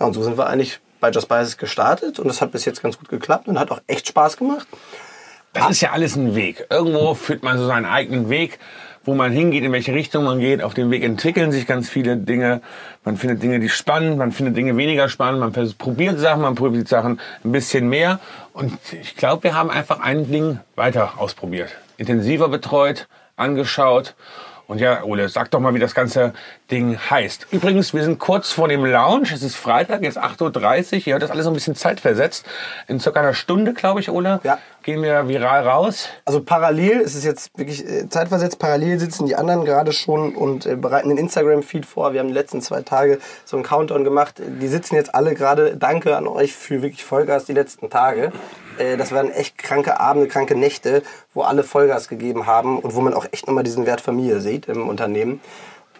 Ja, 0.00 0.06
und 0.06 0.14
so 0.14 0.22
sind 0.22 0.38
wir 0.38 0.46
eigentlich 0.46 0.80
bei 1.00 1.10
Just 1.10 1.26
Spices 1.26 1.58
gestartet 1.58 2.18
und 2.18 2.28
das 2.28 2.40
hat 2.40 2.52
bis 2.52 2.64
jetzt 2.64 2.82
ganz 2.82 2.98
gut 2.98 3.08
geklappt 3.08 3.48
und 3.48 3.58
hat 3.58 3.70
auch 3.70 3.80
echt 3.86 4.08
Spaß 4.08 4.36
gemacht. 4.36 4.66
Das 5.52 5.70
ist 5.70 5.80
ja 5.82 5.90
alles 5.90 6.16
ein 6.16 6.34
Weg. 6.34 6.66
Irgendwo 6.70 7.14
führt 7.14 7.42
man 7.42 7.58
so 7.58 7.66
seinen 7.66 7.84
eigenen 7.84 8.30
Weg, 8.30 8.58
wo 9.04 9.14
man 9.14 9.32
hingeht, 9.32 9.64
in 9.64 9.72
welche 9.72 9.92
Richtung 9.92 10.24
man 10.24 10.38
geht. 10.38 10.62
Auf 10.62 10.74
dem 10.74 10.90
Weg 10.90 11.02
entwickeln 11.02 11.52
sich 11.52 11.66
ganz 11.66 11.90
viele 11.90 12.16
Dinge. 12.16 12.62
Man 13.04 13.16
findet 13.16 13.42
Dinge, 13.42 13.60
die 13.60 13.68
spannend, 13.68 14.16
man 14.16 14.32
findet 14.32 14.56
Dinge 14.56 14.76
weniger 14.76 15.08
spannend, 15.08 15.40
man 15.40 15.52
probiert 15.76 16.18
Sachen, 16.18 16.42
man 16.42 16.54
probiert 16.54 16.88
Sachen 16.88 17.20
ein 17.44 17.52
bisschen 17.52 17.88
mehr. 17.88 18.20
Und 18.52 18.78
ich 18.92 19.16
glaube, 19.16 19.44
wir 19.44 19.54
haben 19.54 19.70
einfach 19.70 20.00
ein 20.00 20.30
Ding 20.30 20.60
weiter 20.76 21.14
ausprobiert. 21.18 21.70
Intensiver 21.96 22.48
betreut, 22.48 23.08
angeschaut. 23.36 24.14
Und 24.66 24.80
ja, 24.80 25.02
Ole, 25.04 25.28
sag 25.28 25.50
doch 25.50 25.60
mal, 25.60 25.74
wie 25.74 25.78
das 25.78 25.94
ganze 25.94 26.34
Ding 26.70 26.96
heißt. 27.10 27.48
Übrigens, 27.50 27.92
wir 27.92 28.02
sind 28.02 28.18
kurz 28.18 28.50
vor 28.50 28.66
dem 28.68 28.84
Lounge. 28.84 29.28
Es 29.34 29.42
ist 29.42 29.56
Freitag, 29.56 30.02
jetzt 30.02 30.18
8.30 30.18 30.40
Uhr. 31.00 31.06
Ihr 31.06 31.12
hört 31.14 31.22
das 31.22 31.30
alles 31.30 31.44
so 31.44 31.50
ein 31.50 31.54
bisschen 31.54 31.74
zeitversetzt. 31.74 32.46
In 32.88 32.98
circa 32.98 33.20
einer 33.20 33.34
Stunde, 33.34 33.74
glaube 33.74 34.00
ich, 34.00 34.08
Ole, 34.10 34.40
Ja. 34.42 34.58
gehen 34.82 35.02
wir 35.02 35.28
viral 35.28 35.68
raus. 35.68 36.08
Also 36.24 36.42
parallel, 36.42 37.00
es 37.00 37.14
ist 37.14 37.24
jetzt 37.24 37.50
wirklich 37.58 37.86
äh, 37.86 38.08
zeitversetzt, 38.08 38.58
parallel 38.58 38.98
sitzen 38.98 39.26
die 39.26 39.36
anderen 39.36 39.64
gerade 39.66 39.92
schon 39.92 40.34
und 40.34 40.64
äh, 40.64 40.76
bereiten 40.76 41.10
den 41.10 41.18
Instagram-Feed 41.18 41.84
vor. 41.84 42.14
Wir 42.14 42.20
haben 42.20 42.28
die 42.28 42.34
letzten 42.34 42.62
zwei 42.62 42.80
Tage 42.80 43.18
so 43.44 43.56
einen 43.56 43.64
Countdown 43.64 44.04
gemacht. 44.04 44.36
Die 44.38 44.68
sitzen 44.68 44.94
jetzt 44.94 45.14
alle 45.14 45.34
gerade, 45.34 45.76
danke 45.76 46.16
an 46.16 46.26
euch 46.26 46.54
für 46.54 46.80
wirklich 46.80 47.04
Vollgas 47.04 47.44
die 47.44 47.52
letzten 47.52 47.90
Tage. 47.90 48.32
Äh, 48.78 48.96
das 48.96 49.12
waren 49.12 49.30
echt 49.30 49.58
kranke 49.58 50.00
Abende, 50.00 50.26
kranke 50.28 50.54
Nächte, 50.54 51.02
wo 51.34 51.42
alle 51.42 51.64
Vollgas 51.64 52.08
gegeben 52.08 52.46
haben 52.46 52.78
und 52.78 52.94
wo 52.94 53.02
man 53.02 53.12
auch 53.12 53.26
echt 53.30 53.46
nochmal 53.46 53.64
diesen 53.64 53.84
Wert 53.84 54.00
Familie 54.00 54.40
sieht 54.40 54.68
im 54.68 54.88
Unternehmen. 54.88 55.40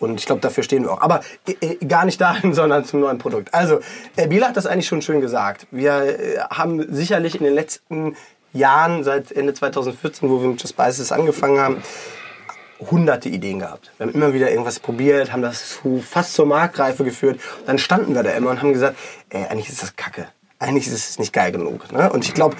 Und 0.02 0.18
ich 0.18 0.26
glaube, 0.26 0.40
dafür 0.40 0.64
stehen 0.64 0.82
wir 0.84 0.92
auch. 0.92 1.00
Aber 1.00 1.20
äh, 1.46 1.52
äh, 1.60 1.84
gar 1.86 2.04
nicht 2.04 2.20
dahin, 2.20 2.54
sondern 2.54 2.84
zum 2.84 3.00
neuen 3.00 3.18
Produkt. 3.18 3.54
Also, 3.54 3.80
äh, 4.16 4.26
Bila 4.26 4.48
hat 4.48 4.56
das 4.56 4.66
eigentlich 4.66 4.88
schon 4.88 5.02
schön 5.02 5.20
gesagt. 5.20 5.66
Wir 5.70 6.18
äh, 6.18 6.38
haben 6.50 6.92
sicherlich 6.92 7.36
in 7.36 7.44
den 7.44 7.54
letzten 7.54 8.16
Jahren, 8.52 9.04
seit 9.04 9.32
Ende 9.32 9.54
2014, 9.54 10.28
wo 10.28 10.40
wir 10.42 10.48
mit 10.48 10.60
Just 10.60 10.74
Spices 10.74 11.12
angefangen 11.12 11.60
haben, 11.60 11.82
hunderte 12.90 13.28
Ideen 13.28 13.60
gehabt. 13.60 13.92
Wir 13.96 14.06
haben 14.06 14.14
immer 14.14 14.34
wieder 14.34 14.50
irgendwas 14.50 14.80
probiert, 14.80 15.32
haben 15.32 15.42
das 15.42 15.78
zu, 15.80 16.00
fast 16.00 16.34
zur 16.34 16.46
Marktreife 16.46 17.04
geführt. 17.04 17.40
Dann 17.64 17.78
standen 17.78 18.14
wir 18.14 18.22
da 18.22 18.30
immer 18.30 18.50
und 18.50 18.60
haben 18.60 18.72
gesagt, 18.72 18.96
ey, 19.30 19.44
eigentlich 19.46 19.68
ist 19.68 19.82
das 19.82 19.94
Kacke. 19.94 20.26
Eigentlich 20.58 20.86
ist 20.86 20.94
es 20.94 21.18
nicht 21.18 21.32
geil 21.32 21.52
genug. 21.52 21.92
Ne? 21.92 22.12
Und 22.12 22.24
ich 22.24 22.34
glaube, 22.34 22.56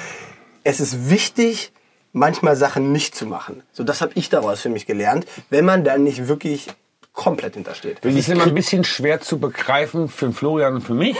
es 0.64 0.80
ist 0.80 1.10
wichtig, 1.10 1.72
manchmal 2.12 2.56
Sachen 2.56 2.92
nicht 2.92 3.14
zu 3.14 3.26
machen. 3.26 3.62
So, 3.72 3.84
das 3.84 4.00
habe 4.00 4.12
ich 4.14 4.28
daraus 4.28 4.60
für 4.60 4.68
mich 4.68 4.86
gelernt, 4.86 5.26
wenn 5.50 5.64
man 5.64 5.84
dann 5.84 6.04
nicht 6.04 6.28
wirklich 6.28 6.68
komplett 7.12 7.54
hintersteht. 7.54 7.98
Das 8.00 8.14
ist 8.14 8.28
immer 8.28 8.44
ein 8.44 8.54
bisschen 8.54 8.84
schwer 8.84 9.20
zu 9.20 9.38
begreifen 9.38 10.08
für 10.08 10.32
Florian 10.32 10.76
und 10.76 10.80
für 10.80 10.94
mich. 10.94 11.16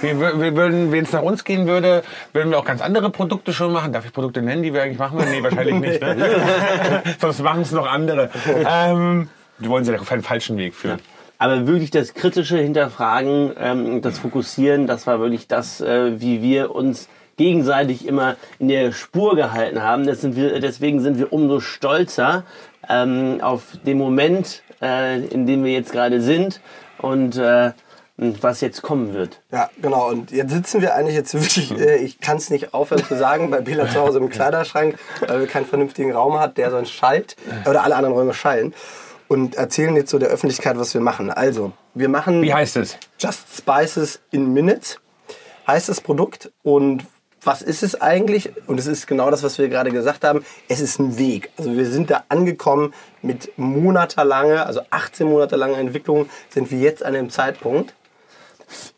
Wir, 0.00 0.18
wir 0.18 0.56
würden, 0.56 0.92
wenn 0.92 1.04
es 1.04 1.12
nach 1.12 1.22
uns 1.22 1.44
gehen 1.44 1.66
würde, 1.66 2.04
würden 2.32 2.50
wir 2.50 2.58
auch 2.58 2.64
ganz 2.64 2.80
andere 2.80 3.10
Produkte 3.10 3.52
schon 3.52 3.72
machen. 3.72 3.92
Darf 3.92 4.04
ich 4.04 4.12
Produkte 4.12 4.42
nennen, 4.42 4.62
die 4.62 4.72
wir 4.72 4.82
eigentlich 4.82 4.98
machen 4.98 5.18
würden? 5.18 5.30
Nee, 5.30 5.42
wahrscheinlich 5.42 5.74
nicht. 5.74 6.00
Ne? 6.00 7.02
Sonst 7.20 7.40
machen 7.40 7.62
es 7.62 7.72
noch 7.72 7.86
andere. 7.86 8.30
Ähm, 8.46 9.28
wir 9.58 9.68
wollen 9.70 9.84
sie 9.84 9.96
auf 9.98 10.10
einen 10.12 10.22
falschen 10.22 10.56
Weg 10.56 10.74
führen. 10.74 11.00
Aber 11.38 11.66
wirklich 11.66 11.90
das 11.90 12.14
kritische 12.14 12.58
Hinterfragen, 12.58 13.52
ähm, 13.58 14.02
das 14.02 14.20
Fokussieren, 14.20 14.86
das 14.86 15.06
war 15.06 15.18
wirklich 15.18 15.48
das, 15.48 15.80
äh, 15.80 16.20
wie 16.20 16.42
wir 16.42 16.74
uns 16.74 17.08
gegenseitig 17.36 18.06
immer 18.06 18.36
in 18.58 18.68
der 18.68 18.92
Spur 18.92 19.36
gehalten 19.36 19.82
haben. 19.82 20.06
Das 20.06 20.20
sind 20.20 20.36
wir, 20.36 20.60
deswegen 20.60 21.00
sind 21.00 21.18
wir 21.18 21.32
umso 21.32 21.60
stolzer 21.60 22.44
ähm, 22.88 23.40
auf 23.40 23.62
den 23.84 23.98
Moment, 23.98 24.62
äh, 24.82 25.24
in 25.26 25.46
dem 25.46 25.64
wir 25.64 25.72
jetzt 25.72 25.92
gerade 25.92 26.20
sind 26.20 26.60
und 26.98 27.36
äh, 27.36 27.72
was 28.16 28.60
jetzt 28.60 28.82
kommen 28.82 29.12
wird. 29.12 29.40
Ja, 29.50 29.70
genau. 29.80 30.08
Und 30.08 30.30
jetzt 30.30 30.52
sitzen 30.52 30.80
wir 30.80 30.94
eigentlich 30.94 31.16
jetzt 31.16 31.34
wirklich, 31.34 31.72
äh, 31.78 31.96
ich 31.96 32.20
kann 32.20 32.36
es 32.36 32.50
nicht 32.50 32.74
aufhören 32.74 33.04
zu 33.04 33.16
sagen, 33.16 33.50
bei 33.50 33.60
Bela 33.60 33.88
zu 33.88 34.00
Hause 34.00 34.18
im 34.18 34.28
Kleiderschrank, 34.28 34.98
weil 35.26 35.40
wir 35.40 35.46
keinen 35.46 35.66
vernünftigen 35.66 36.12
Raum 36.12 36.38
hat, 36.38 36.56
der 36.56 36.70
sonst 36.70 36.90
schallt, 36.90 37.36
oder 37.68 37.82
alle 37.82 37.96
anderen 37.96 38.14
Räume 38.14 38.34
schallen. 38.34 38.74
Und 39.26 39.56
erzählen 39.56 39.96
jetzt 39.96 40.10
so 40.10 40.18
der 40.18 40.28
Öffentlichkeit, 40.28 40.78
was 40.78 40.92
wir 40.94 41.00
machen. 41.00 41.30
Also, 41.30 41.72
wir 41.94 42.08
machen 42.08 42.42
Wie 42.42 42.52
heißt 42.52 42.76
es? 42.76 42.98
Just 43.18 43.56
Spices 43.56 44.20
in 44.30 44.52
Minutes, 44.52 45.00
heißt 45.66 45.88
das 45.88 46.00
Produkt. 46.00 46.52
Und 46.62 47.04
was 47.46 47.62
ist 47.62 47.82
es 47.82 48.00
eigentlich? 48.00 48.50
Und 48.66 48.78
es 48.78 48.86
ist 48.86 49.06
genau 49.06 49.30
das, 49.30 49.42
was 49.42 49.58
wir 49.58 49.68
gerade 49.68 49.90
gesagt 49.90 50.24
haben. 50.24 50.44
Es 50.68 50.80
ist 50.80 50.98
ein 50.98 51.18
Weg. 51.18 51.50
Also 51.56 51.76
wir 51.76 51.86
sind 51.86 52.10
da 52.10 52.24
angekommen 52.28 52.94
mit 53.22 53.52
monatelange, 53.56 54.66
also 54.66 54.80
18 54.90 55.28
Monate 55.28 55.56
lange 55.56 55.76
Entwicklung, 55.76 56.28
sind 56.50 56.70
wir 56.70 56.78
jetzt 56.78 57.04
an 57.04 57.14
dem 57.14 57.30
Zeitpunkt. 57.30 57.94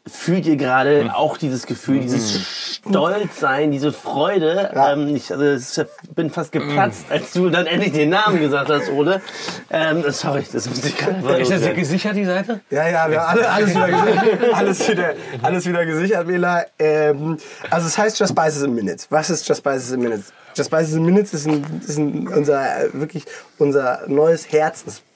Fühlt 0.09 0.47
ihr 0.47 0.57
gerade 0.57 1.11
auch 1.13 1.37
dieses 1.37 1.67
Gefühl, 1.67 1.99
dieses 1.99 2.77
Stolzsein, 2.77 3.73
diese 3.73 3.93
Freude? 3.93 4.71
Ja. 4.73 4.93
Ähm, 4.93 5.17
ich 5.17 5.33
also, 5.33 5.85
bin 6.15 6.31
fast 6.31 6.53
geplatzt, 6.53 7.07
als 7.11 7.33
du 7.33 7.51
dann 7.51 7.67
endlich 7.67 7.93
den 7.93 8.11
Namen 8.11 8.39
gesagt 8.39 8.71
hast, 8.71 8.89
Ole. 8.91 9.21
Ähm, 9.69 10.05
sorry, 10.11 10.45
das 10.53 10.69
muss 10.69 10.85
ich 10.85 10.97
gerade 10.97 11.41
Ist 11.41 11.51
das 11.51 11.75
gesichert, 11.75 12.15
die 12.15 12.25
Seite? 12.25 12.61
Ja, 12.71 12.89
ja, 12.89 13.11
wir 13.11 13.21
haben 13.21 13.39
alle, 13.39 13.51
alles, 13.51 13.71
wieder 13.71 13.89
gesichert, 13.89 14.39
alles, 14.55 14.89
wieder, 14.89 15.15
alles 15.43 15.67
wieder 15.67 15.87
gesichert, 15.87 16.29
Wähler. 16.29 16.67
Ähm, 16.79 17.39
also 17.69 17.89
es 17.89 17.99
heißt 17.99 18.19
Just 18.21 18.31
Spices 18.31 18.63
in 18.63 18.75
Minutes. 18.75 19.09
Was 19.11 19.29
ist 19.29 19.49
Just 19.49 19.59
Spices 19.59 19.91
in 19.91 20.01
Minutes? 20.01 20.33
Just 20.55 20.71
Spices 20.71 20.95
in 20.95 21.05
Minutes 21.05 21.35
ist, 21.35 21.49
ein, 21.49 21.65
ist 21.85 21.99
ein, 21.99 22.29
unser, 22.29 22.65
wirklich 22.93 23.25
unser 23.59 24.03
neues 24.07 24.53
Herzensprojekt, 24.53 25.16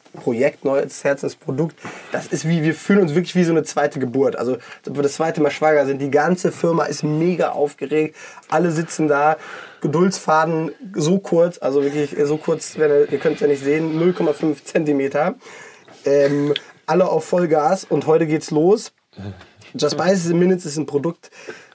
neues 0.62 1.04
Herzensprodukt. 1.04 1.76
Das 2.12 2.26
ist 2.26 2.48
wie, 2.48 2.62
wir 2.62 2.74
fühlen 2.74 3.00
uns 3.00 3.14
wirklich 3.14 3.34
wie 3.34 3.44
so 3.44 3.52
eine 3.52 3.62
zweite 3.62 3.98
Geburt. 3.98 4.36
Also, 4.36 4.54
als 4.54 4.88
ob 4.88 4.96
wir 4.96 5.02
das 5.02 5.14
zweite 5.14 5.40
Mal 5.40 5.50
schwanger 5.50 5.86
sind. 5.86 6.00
Die 6.00 6.10
ganze 6.10 6.52
Firma 6.52 6.84
ist 6.84 7.02
mega 7.02 7.50
aufgeregt. 7.50 8.16
Alle 8.48 8.70
sitzen 8.70 9.08
da. 9.08 9.36
Geduldsfaden 9.80 10.72
so 10.94 11.18
kurz, 11.18 11.58
also 11.58 11.82
wirklich 11.82 12.14
so 12.24 12.36
kurz, 12.36 12.78
wenn 12.78 12.90
ihr, 12.90 13.12
ihr 13.12 13.18
könnt 13.18 13.36
es 13.36 13.40
ja 13.40 13.46
nicht 13.46 13.64
sehen, 13.64 13.98
0,5 13.98 14.64
Zentimeter. 14.64 15.36
Ähm, 16.04 16.54
alle 16.86 17.08
auf 17.08 17.24
Vollgas 17.24 17.84
und 17.84 18.06
heute 18.06 18.26
geht's 18.26 18.50
los. 18.50 18.92
Just 19.74 19.94
Spices 19.94 20.26
in 20.26 20.38
Minutes 20.38 20.66
ist 20.66 20.76
ein 20.76 20.86
Produkt, 20.86 21.30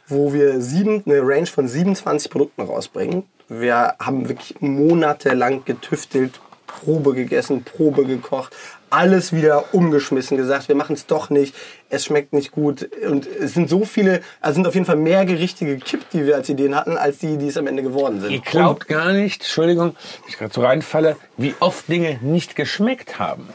wo 0.08 0.34
wir 0.34 0.62
sieben, 0.62 1.04
eine 1.06 1.22
Range 1.22 1.46
von 1.46 1.68
27 1.68 2.30
Produkten 2.30 2.62
rausbringen. 2.62 3.24
Wir 3.48 3.96
haben 4.00 4.28
wirklich 4.28 4.60
monatelang 4.60 5.64
getüftelt, 5.66 6.42
Probe 6.84 7.14
gegessen, 7.14 7.64
Probe 7.64 8.06
gekocht, 8.06 8.56
alles 8.90 9.34
wieder 9.34 9.74
umgeschmissen, 9.74 10.38
gesagt, 10.38 10.68
wir 10.68 10.76
machen 10.76 10.94
es 10.94 11.06
doch 11.06 11.30
nicht, 11.30 11.56
es 11.90 12.06
schmeckt 12.06 12.34
nicht 12.34 12.52
gut. 12.52 12.90
Und 13.08 13.28
es 13.28 13.54
sind 13.54 13.70
so 13.70 13.86
viele, 13.86 14.22
also 14.42 14.56
sind 14.56 14.68
auf 14.68 14.74
jeden 14.74 14.86
Fall 14.86 14.96
mehr 14.96 15.26
Gerichte 15.26 15.66
gekippt, 15.66 16.14
die 16.14 16.26
wir 16.26 16.36
als 16.36 16.50
Ideen 16.50 16.76
hatten, 16.76 16.98
als 16.98 17.18
die, 17.18 17.38
die 17.38 17.48
es 17.48 17.58
am 17.58 17.68
Ende 17.68 17.84
geworden 17.84 18.22
sind. 18.22 18.32
Ihr 18.32 18.40
glaubt 18.40 18.88
gar 18.88 19.14
nicht, 19.14 19.42
Entschuldigung, 19.42 19.96
ich 20.28 20.38
gerade 20.38 20.54
so 20.54 20.62
reinfalle, 20.62 21.18
wie 21.38 21.56
oft 21.60 21.88
Dinge 21.88 22.20
nicht 22.22 22.56
geschmeckt 22.56 23.20
haben. 23.20 23.50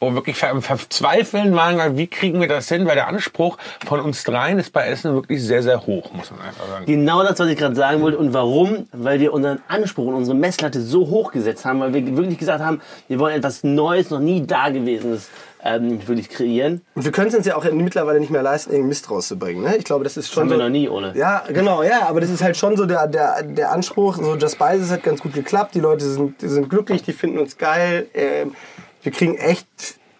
Wo 0.00 0.06
wir 0.08 0.14
wirklich 0.14 0.36
ver- 0.38 0.60
Verzweifeln 0.62 1.54
waren, 1.54 1.76
weil 1.76 1.96
wie 1.98 2.06
kriegen 2.06 2.40
wir 2.40 2.48
das 2.48 2.68
hin? 2.68 2.86
Weil 2.86 2.94
der 2.94 3.06
Anspruch 3.06 3.58
von 3.86 4.00
uns 4.00 4.24
dreien 4.24 4.58
ist 4.58 4.72
bei 4.72 4.86
Essen 4.88 5.12
wirklich 5.14 5.42
sehr, 5.42 5.62
sehr 5.62 5.86
hoch, 5.86 6.10
muss 6.14 6.30
man 6.30 6.40
einfach 6.40 6.66
sagen. 6.66 6.86
Genau 6.86 7.22
das, 7.22 7.38
was 7.38 7.48
ich 7.48 7.58
gerade 7.58 7.74
sagen 7.76 8.00
wollte. 8.00 8.16
Und 8.16 8.32
warum? 8.32 8.86
Weil 8.92 9.20
wir 9.20 9.32
unseren 9.34 9.60
Anspruch 9.68 10.06
und 10.06 10.14
unsere 10.14 10.36
Messlatte 10.36 10.80
so 10.80 11.06
hoch 11.08 11.32
gesetzt 11.32 11.66
haben, 11.66 11.80
weil 11.80 11.92
wir 11.92 12.16
wirklich 12.16 12.38
gesagt 12.38 12.64
haben, 12.64 12.80
wir 13.08 13.18
wollen 13.18 13.36
etwas 13.36 13.62
Neues, 13.62 14.08
noch 14.08 14.20
nie 14.20 14.46
Dagewesenes 14.46 15.28
ähm, 15.62 16.00
wirklich 16.08 16.30
kreieren. 16.30 16.80
Und 16.94 17.04
wir 17.04 17.12
können 17.12 17.28
es 17.28 17.34
uns 17.34 17.44
ja 17.44 17.54
auch 17.56 17.70
mittlerweile 17.70 18.20
nicht 18.20 18.30
mehr 18.30 18.42
leisten, 18.42 18.70
irgendeinen 18.70 18.88
Mist 18.88 19.10
rauszubringen. 19.10 19.62
Ne? 19.62 19.76
Ich 19.76 19.84
glaube, 19.84 20.04
das 20.04 20.16
ist 20.16 20.32
schon 20.32 20.44
Haben 20.44 20.48
so. 20.48 20.56
wir 20.56 20.64
noch 20.64 20.70
nie, 20.70 20.88
Ole. 20.88 21.12
Ja, 21.14 21.44
genau, 21.46 21.82
ja, 21.82 22.08
aber 22.08 22.22
das 22.22 22.30
ist 22.30 22.42
halt 22.42 22.56
schon 22.56 22.74
so 22.78 22.86
der, 22.86 23.06
der, 23.06 23.42
der 23.42 23.70
Anspruch. 23.70 24.16
So 24.16 24.36
Just 24.36 24.54
Spices 24.54 24.90
hat 24.90 25.02
ganz 25.02 25.20
gut 25.20 25.34
geklappt. 25.34 25.74
Die 25.74 25.80
Leute 25.80 26.06
sind, 26.06 26.40
die 26.40 26.48
sind 26.48 26.70
glücklich, 26.70 27.02
die 27.02 27.12
finden 27.12 27.38
uns 27.38 27.58
geil. 27.58 28.06
Ähm, 28.14 28.54
wir 29.02 29.12
kriegen 29.12 29.36
echt 29.36 29.66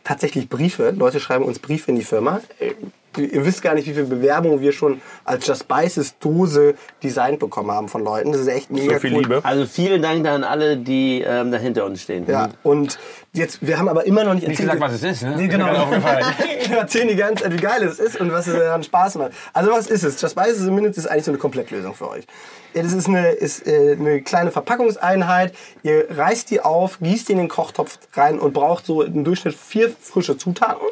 tatsächlich 0.05 0.49
Briefe. 0.49 0.91
Leute 0.91 1.21
schreiben 1.21 1.45
uns 1.45 1.59
Briefe 1.59 1.91
in 1.91 1.97
die 1.97 2.05
Firma. 2.05 2.41
Ihr 3.17 3.45
wisst 3.45 3.63
gar 3.63 3.75
nicht, 3.75 3.89
wie 3.89 3.95
viele 3.95 4.07
Bewerbungen 4.07 4.61
wir 4.61 4.73
schon 4.73 5.01
als 5.25 5.47
Just 5.47 5.63
Spices 5.63 6.19
Dose 6.19 6.75
designt 7.03 7.41
bekommen 7.41 7.71
haben 7.71 7.89
von 7.89 8.05
Leuten. 8.05 8.31
Das 8.31 8.43
ist 8.43 8.47
echt 8.47 8.71
mega 8.71 8.99
viel 8.99 9.13
cool. 9.15 9.23
Liebe. 9.23 9.41
Also 9.43 9.67
vielen 9.67 10.01
Dank 10.01 10.27
an 10.29 10.45
alle, 10.45 10.77
die 10.77 11.23
ähm, 11.27 11.51
da 11.51 11.59
hinter 11.59 11.85
uns 11.87 12.03
stehen. 12.03 12.25
Ja, 12.29 12.51
und 12.63 12.99
jetzt, 13.33 13.67
wir 13.67 13.79
haben 13.79 13.89
aber 13.89 14.07
immer 14.07 14.23
noch 14.23 14.35
nicht 14.35 14.47
Nicht 14.47 14.61
gesagt, 14.61 14.81
was 14.81 14.93
es 14.93 15.03
ist, 15.03 15.23
ne? 15.23 15.35
Nee, 15.37 15.49
genau. 15.49 15.67
Wir 16.71 16.79
erzählen 16.79 17.09
die 17.09 17.17
ganze 17.17 17.45
Zeit, 17.45 17.53
wie 17.53 17.61
geil 17.61 17.83
es 17.83 17.99
ist 17.99 18.21
und 18.21 18.33
was 18.33 18.47
es 18.47 18.55
daran 18.55 18.83
Spaß 18.83 19.17
macht. 19.17 19.33
Also 19.53 19.73
was 19.73 19.89
ist 19.89 20.05
es? 20.05 20.21
Just 20.21 20.39
Spices 20.39 20.67
in 20.67 20.75
Minutes 20.75 20.99
ist 20.99 21.07
eigentlich 21.07 21.25
so 21.25 21.33
eine 21.33 21.39
Komplettlösung 21.39 21.95
für 21.95 22.09
euch. 22.09 22.25
Ja, 22.75 22.83
Das 22.83 22.93
ist 22.93 23.09
eine, 23.09 23.31
ist, 23.31 23.67
äh, 23.67 23.97
eine 23.99 24.23
kleine 24.23 24.53
Verpackungseinheit. 24.53 25.53
Ihr 25.83 26.07
reißt 26.11 26.51
die 26.51 26.61
auf, 26.61 26.99
gießt 27.01 27.29
die 27.29 27.33
in 27.33 27.39
den 27.39 27.49
Kochtopf 27.49 27.99
rein 28.15 28.39
und 28.39 28.53
braucht 28.53 28.87
so 28.87 29.03
im 29.03 29.25
Durchschnitt 29.25 29.55
vier 29.55 29.91
frische 29.91 30.37
Zutaten. 30.37 30.87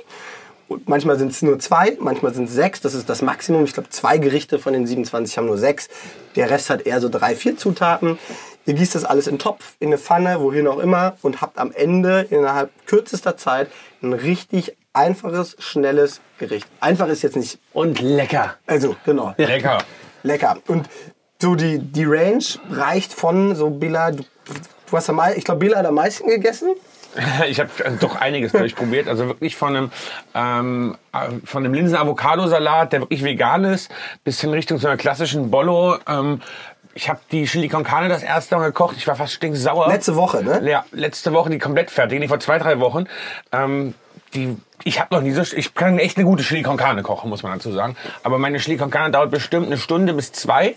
Und 0.68 0.88
manchmal 0.88 1.18
sind 1.18 1.32
es 1.32 1.40
nur 1.42 1.58
zwei, 1.58 1.96
manchmal 1.98 2.34
sind 2.34 2.48
es 2.48 2.54
sechs. 2.54 2.80
Das 2.80 2.92
ist 2.94 3.08
das 3.08 3.22
Maximum. 3.22 3.64
Ich 3.64 3.72
glaube, 3.72 3.88
zwei 3.88 4.18
Gerichte 4.18 4.58
von 4.58 4.74
den 4.74 4.86
27 4.86 5.38
haben 5.38 5.46
nur 5.46 5.56
sechs. 5.58 5.88
Der 6.36 6.50
Rest 6.50 6.68
hat 6.68 6.82
eher 6.82 7.00
so 7.00 7.08
drei, 7.08 7.34
vier 7.34 7.56
Zutaten. 7.56 8.18
Ihr 8.66 8.74
gießt 8.74 8.94
das 8.94 9.04
alles 9.06 9.26
in 9.26 9.32
einen 9.32 9.38
Topf, 9.38 9.76
in 9.78 9.88
eine 9.88 9.96
Pfanne, 9.98 10.40
wohin 10.40 10.66
auch 10.66 10.78
immer 10.78 11.16
und 11.22 11.40
habt 11.40 11.58
am 11.58 11.72
Ende 11.72 12.26
innerhalb 12.28 12.70
kürzester 12.86 13.36
Zeit 13.38 13.70
ein 14.02 14.12
richtig 14.12 14.76
einfaches, 14.92 15.56
schnelles 15.58 16.20
Gericht. 16.38 16.66
Einfach 16.80 17.08
ist 17.08 17.22
jetzt 17.22 17.36
nicht, 17.36 17.58
Und 17.72 18.00
lecker. 18.00 18.56
also 18.66 18.94
genau, 19.06 19.32
Lecker. 19.38 19.78
lecker. 20.22 20.58
Und 20.66 20.86
so 21.40 21.54
die, 21.54 21.78
die 21.78 22.04
Range 22.04 22.44
reicht 22.70 23.14
von 23.14 23.54
so 23.54 23.70
Billa, 23.70 24.10
du, 24.10 24.22
du 24.90 24.96
hast 24.96 25.08
am 25.08 25.20
ich 25.34 25.44
glaube 25.44 25.60
Billa 25.60 25.78
hat 25.78 25.86
am 25.86 25.94
meisten 25.94 26.28
gegessen. 26.28 26.74
Ich 27.48 27.60
habe 27.60 27.70
doch 28.00 28.16
einiges 28.16 28.52
durchprobiert. 28.52 29.08
Also 29.08 29.26
wirklich 29.26 29.56
von 29.56 29.76
einem, 29.76 29.90
ähm, 30.34 30.96
äh, 31.12 31.30
von 31.44 31.64
einem 31.64 31.74
Linsen-Avocado-Salat, 31.74 32.92
der 32.92 33.00
wirklich 33.00 33.24
vegan 33.24 33.64
ist, 33.64 33.90
bis 34.24 34.40
hin 34.40 34.50
Richtung 34.50 34.78
so 34.78 34.88
einer 34.88 34.96
klassischen 34.96 35.50
Bollo. 35.50 35.96
Ähm, 36.06 36.40
ich 36.94 37.08
habe 37.08 37.20
die 37.30 37.44
Chili 37.44 37.68
con 37.68 37.84
Carne 37.84 38.08
das 38.08 38.22
erste 38.22 38.56
Mal 38.56 38.66
gekocht. 38.66 38.96
Ich 38.96 39.06
war 39.06 39.14
fast 39.14 39.32
stinksauer. 39.32 39.88
Letzte 39.88 40.16
Woche, 40.16 40.42
ne? 40.42 40.68
Ja, 40.68 40.84
letzte 40.90 41.32
Woche 41.32 41.50
die 41.50 41.58
komplett 41.58 41.90
fertig, 41.90 42.20
die 42.20 42.28
vor 42.28 42.40
zwei, 42.40 42.58
drei 42.58 42.80
Wochen. 42.80 43.06
Ähm, 43.52 43.94
die, 44.34 44.56
ich 44.84 45.00
habe 45.00 45.14
noch 45.14 45.22
nie 45.22 45.30
so, 45.30 45.42
ich 45.56 45.74
kann 45.74 45.98
echt 45.98 46.16
eine 46.16 46.26
gute 46.26 46.42
Chili 46.42 46.62
con 46.62 46.76
Carne 46.76 47.02
kochen, 47.02 47.30
muss 47.30 47.42
man 47.42 47.52
dazu 47.52 47.72
sagen. 47.72 47.96
Aber 48.24 48.38
meine 48.38 48.58
Chili 48.58 48.76
con 48.76 48.90
Carne 48.90 49.12
dauert 49.12 49.30
bestimmt 49.30 49.66
eine 49.66 49.78
Stunde 49.78 50.12
bis 50.12 50.32
zwei. 50.32 50.74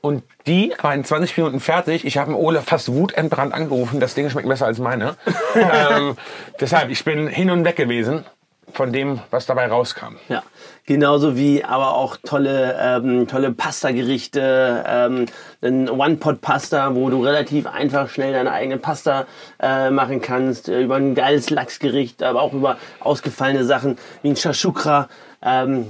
Und 0.00 0.22
die 0.46 0.72
war 0.80 0.94
in 0.94 1.04
20 1.04 1.36
Minuten 1.36 1.60
fertig. 1.60 2.04
Ich 2.04 2.18
habe 2.18 2.36
Ole 2.38 2.62
fast 2.62 2.92
wutentbrannt 2.92 3.52
angerufen. 3.52 3.98
Das 3.98 4.14
Ding 4.14 4.30
schmeckt 4.30 4.48
besser 4.48 4.66
als 4.66 4.78
meine. 4.78 5.16
ähm, 5.54 6.16
deshalb, 6.60 6.90
ich 6.90 7.04
bin 7.04 7.26
hin 7.26 7.50
und 7.50 7.64
weg 7.64 7.76
gewesen 7.76 8.24
von 8.72 8.92
dem, 8.92 9.20
was 9.30 9.46
dabei 9.46 9.66
rauskam. 9.66 10.16
Ja, 10.28 10.42
genauso 10.86 11.36
wie 11.36 11.64
aber 11.64 11.94
auch 11.94 12.16
tolle, 12.22 12.76
ähm, 12.80 13.26
tolle 13.26 13.52
Pasta-Gerichte, 13.52 14.84
ähm, 14.86 15.26
ein 15.62 15.88
One-Pot-Pasta, 15.88 16.94
wo 16.94 17.10
du 17.10 17.24
relativ 17.24 17.66
einfach 17.66 18.08
schnell 18.08 18.32
deine 18.32 18.52
eigene 18.52 18.78
Pasta 18.78 19.26
äh, 19.60 19.90
machen 19.90 20.20
kannst, 20.20 20.68
äh, 20.68 20.82
über 20.82 20.96
ein 20.96 21.14
geiles 21.14 21.50
Lachsgericht, 21.50 22.22
aber 22.22 22.42
auch 22.42 22.52
über 22.52 22.76
ausgefallene 23.00 23.64
Sachen 23.64 23.98
wie 24.22 24.30
ein 24.30 24.36
Shashukra. 24.36 25.08
Ähm, 25.42 25.86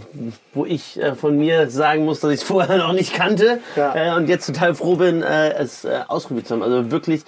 wo 0.52 0.64
ich 0.66 1.00
äh, 1.00 1.14
von 1.14 1.38
mir 1.38 1.70
sagen 1.70 2.04
muss, 2.04 2.20
dass 2.20 2.30
ich 2.32 2.40
es 2.40 2.46
vorher 2.46 2.78
noch 2.78 2.92
nicht 2.92 3.14
kannte 3.14 3.60
Ja. 3.76 4.14
äh, 4.14 4.16
und 4.16 4.28
jetzt 4.28 4.46
total 4.46 4.74
froh 4.74 4.96
bin, 4.96 5.22
äh, 5.22 5.54
es 5.54 5.84
äh, 5.84 6.00
ausprobiert 6.06 6.46
zu 6.46 6.54
haben. 6.54 6.62
Also 6.62 6.90
wirklich 6.90 7.22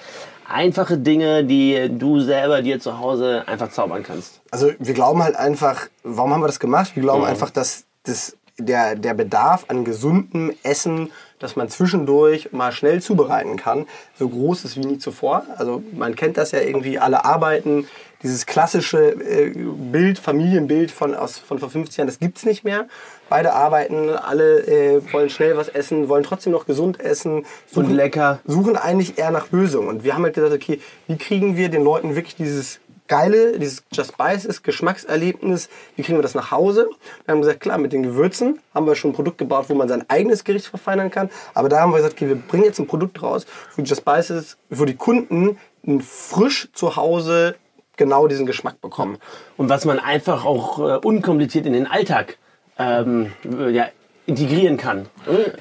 einfache 0.49 0.99
Dinge, 0.99 1.45
die 1.45 1.89
du 1.91 2.21
selber 2.21 2.61
dir 2.63 2.81
zu 2.81 2.99
Hause 2.99 3.45
einfach 3.47 3.71
zaubern 3.71 4.03
kannst. 4.03 4.41
Also 4.51 4.73
wir 4.79 4.95
glauben 4.95 5.23
halt 5.23 5.37
einfach, 5.37 5.87
warum 6.03 6.33
haben 6.33 6.43
wir 6.43 6.49
das 6.49 6.61
gemacht? 6.61 6.93
Wir 6.97 7.03
glauben 7.03 7.25
einfach, 7.25 7.51
dass 7.51 7.85
das, 8.03 8.37
der, 8.59 8.97
der 8.97 9.15
Bedarf 9.15 9.67
an 9.69 9.85
gesundem 9.85 10.53
Essen, 10.65 11.13
das 11.39 11.55
man 11.57 11.69
zwischendurch 11.69 12.53
mal 12.53 12.73
schnell 12.73 13.01
zubereiten 13.01 13.57
kann, 13.57 13.87
so 14.19 14.29
groß 14.29 14.65
ist 14.65 14.77
wie 14.77 14.81
nie 14.85 14.99
zuvor. 14.99 15.45
Also 15.57 15.83
man 15.93 16.17
kennt 16.17 16.37
das 16.37 16.51
ja 16.51 16.61
irgendwie, 16.61 16.99
alle 16.99 17.25
arbeiten. 17.25 17.87
Dieses 18.23 18.47
klassische 18.47 19.13
äh, 19.13 19.51
Bild, 19.55 20.19
Familienbild 20.19 20.91
von, 20.91 21.15
aus, 21.15 21.39
von 21.39 21.59
vor 21.59 21.71
50 21.71 21.97
Jahren, 21.97 22.07
das 22.09 22.19
gibt's 22.19 22.45
nicht 22.45 22.65
mehr. 22.65 22.87
Beide 23.29 23.53
arbeiten, 23.53 24.11
alle 24.11 24.61
äh, 24.67 25.13
wollen 25.13 25.31
schnell 25.31 25.57
was 25.57 25.69
essen, 25.69 26.09
wollen 26.09 26.25
trotzdem 26.25 26.53
noch 26.53 26.67
gesund 26.67 27.01
essen. 27.01 27.47
Und 27.75 27.91
lecker. 27.91 28.41
suchen 28.45 28.77
eigentlich 28.77 29.19
eher 29.19 29.31
nach 29.31 29.53
Lösungen. 29.53 29.89
Und 29.89 30.05
wir 30.05 30.15
haben 30.15 30.25
halt 30.25 30.35
gesagt, 30.35 30.53
okay, 30.53 30.81
wie 31.07 31.17
kriegen 31.17 31.57
wir 31.57 31.69
den 31.69 31.83
Leuten 31.83 32.15
wirklich 32.15 32.37
dieses 32.37 32.81
geile, 33.11 33.59
dieses 33.59 33.83
Just 33.93 34.13
Spices 34.13 34.63
Geschmackserlebnis, 34.63 35.69
wie 35.97 36.03
kriegen 36.03 36.17
wir 36.17 36.23
das 36.23 36.35
nach 36.35 36.53
Hause? 36.53 36.89
Wir 37.25 37.33
haben 37.33 37.41
gesagt, 37.41 37.61
klar, 37.61 37.77
mit 37.77 37.93
den 37.93 38.05
Gewürzen 38.05 38.61
haben 38.73 38.87
wir 38.87 38.95
schon 38.95 39.11
ein 39.11 39.15
Produkt 39.15 39.37
gebaut, 39.39 39.65
wo 39.69 39.75
man 39.75 39.89
sein 39.89 40.05
eigenes 40.09 40.45
Gericht 40.45 40.67
verfeinern 40.67 41.11
kann. 41.11 41.29
Aber 41.53 41.69
da 41.69 41.81
haben 41.81 41.91
wir 41.91 41.97
gesagt, 41.97 42.15
okay, 42.15 42.29
wir 42.29 42.37
bringen 42.37 42.65
jetzt 42.65 42.79
ein 42.79 42.87
Produkt 42.87 43.21
raus, 43.23 43.47
wo 43.77 43.83
Just 43.83 44.03
Spices, 44.03 44.57
wo 44.71 44.85
die 44.85 44.95
Kunden 44.95 45.59
frisch 46.01 46.69
zu 46.73 46.95
Hause 46.95 47.57
genau 48.01 48.27
diesen 48.27 48.47
Geschmack 48.47 48.81
bekommen. 48.81 49.19
Und 49.57 49.69
was 49.69 49.85
man 49.85 50.01
einfach 50.01 50.45
auch 50.45 50.79
äh, 50.81 50.97
unkompliziert 51.07 51.67
in 51.67 51.75
den 51.75 51.87
Alltag 51.87 52.39
ähm, 52.79 53.31
ja, 53.71 53.89
integrieren 54.27 54.77
kann. 54.79 55.07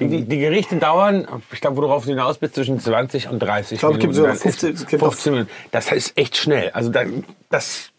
Die, 0.00 0.22
die 0.24 0.38
Gerichte 0.38 0.76
dauern, 0.76 1.28
ich 1.52 1.60
glaube, 1.60 1.76
worauf 1.76 2.04
du 2.04 2.10
hinaus 2.10 2.38
bist, 2.38 2.54
zwischen 2.54 2.80
20 2.80 3.28
und 3.28 3.38
30 3.40 3.72
Ich 3.72 3.78
glaube, 3.80 3.94
es 3.96 4.00
gibt 4.00 4.14
Minuten. 4.14 4.32
sogar 4.32 4.34
15 4.36 4.72
ist 4.74 4.80
es 4.80 4.86
gibt 4.86 5.02
auch- 5.02 5.08
15 5.12 5.32
Minuten. 5.34 5.50
Das 5.70 5.92
ist 5.92 6.16
echt 6.16 6.36
schnell. 6.36 6.70
Also 6.70 6.90
da, 6.90 7.02
das, 7.50 7.90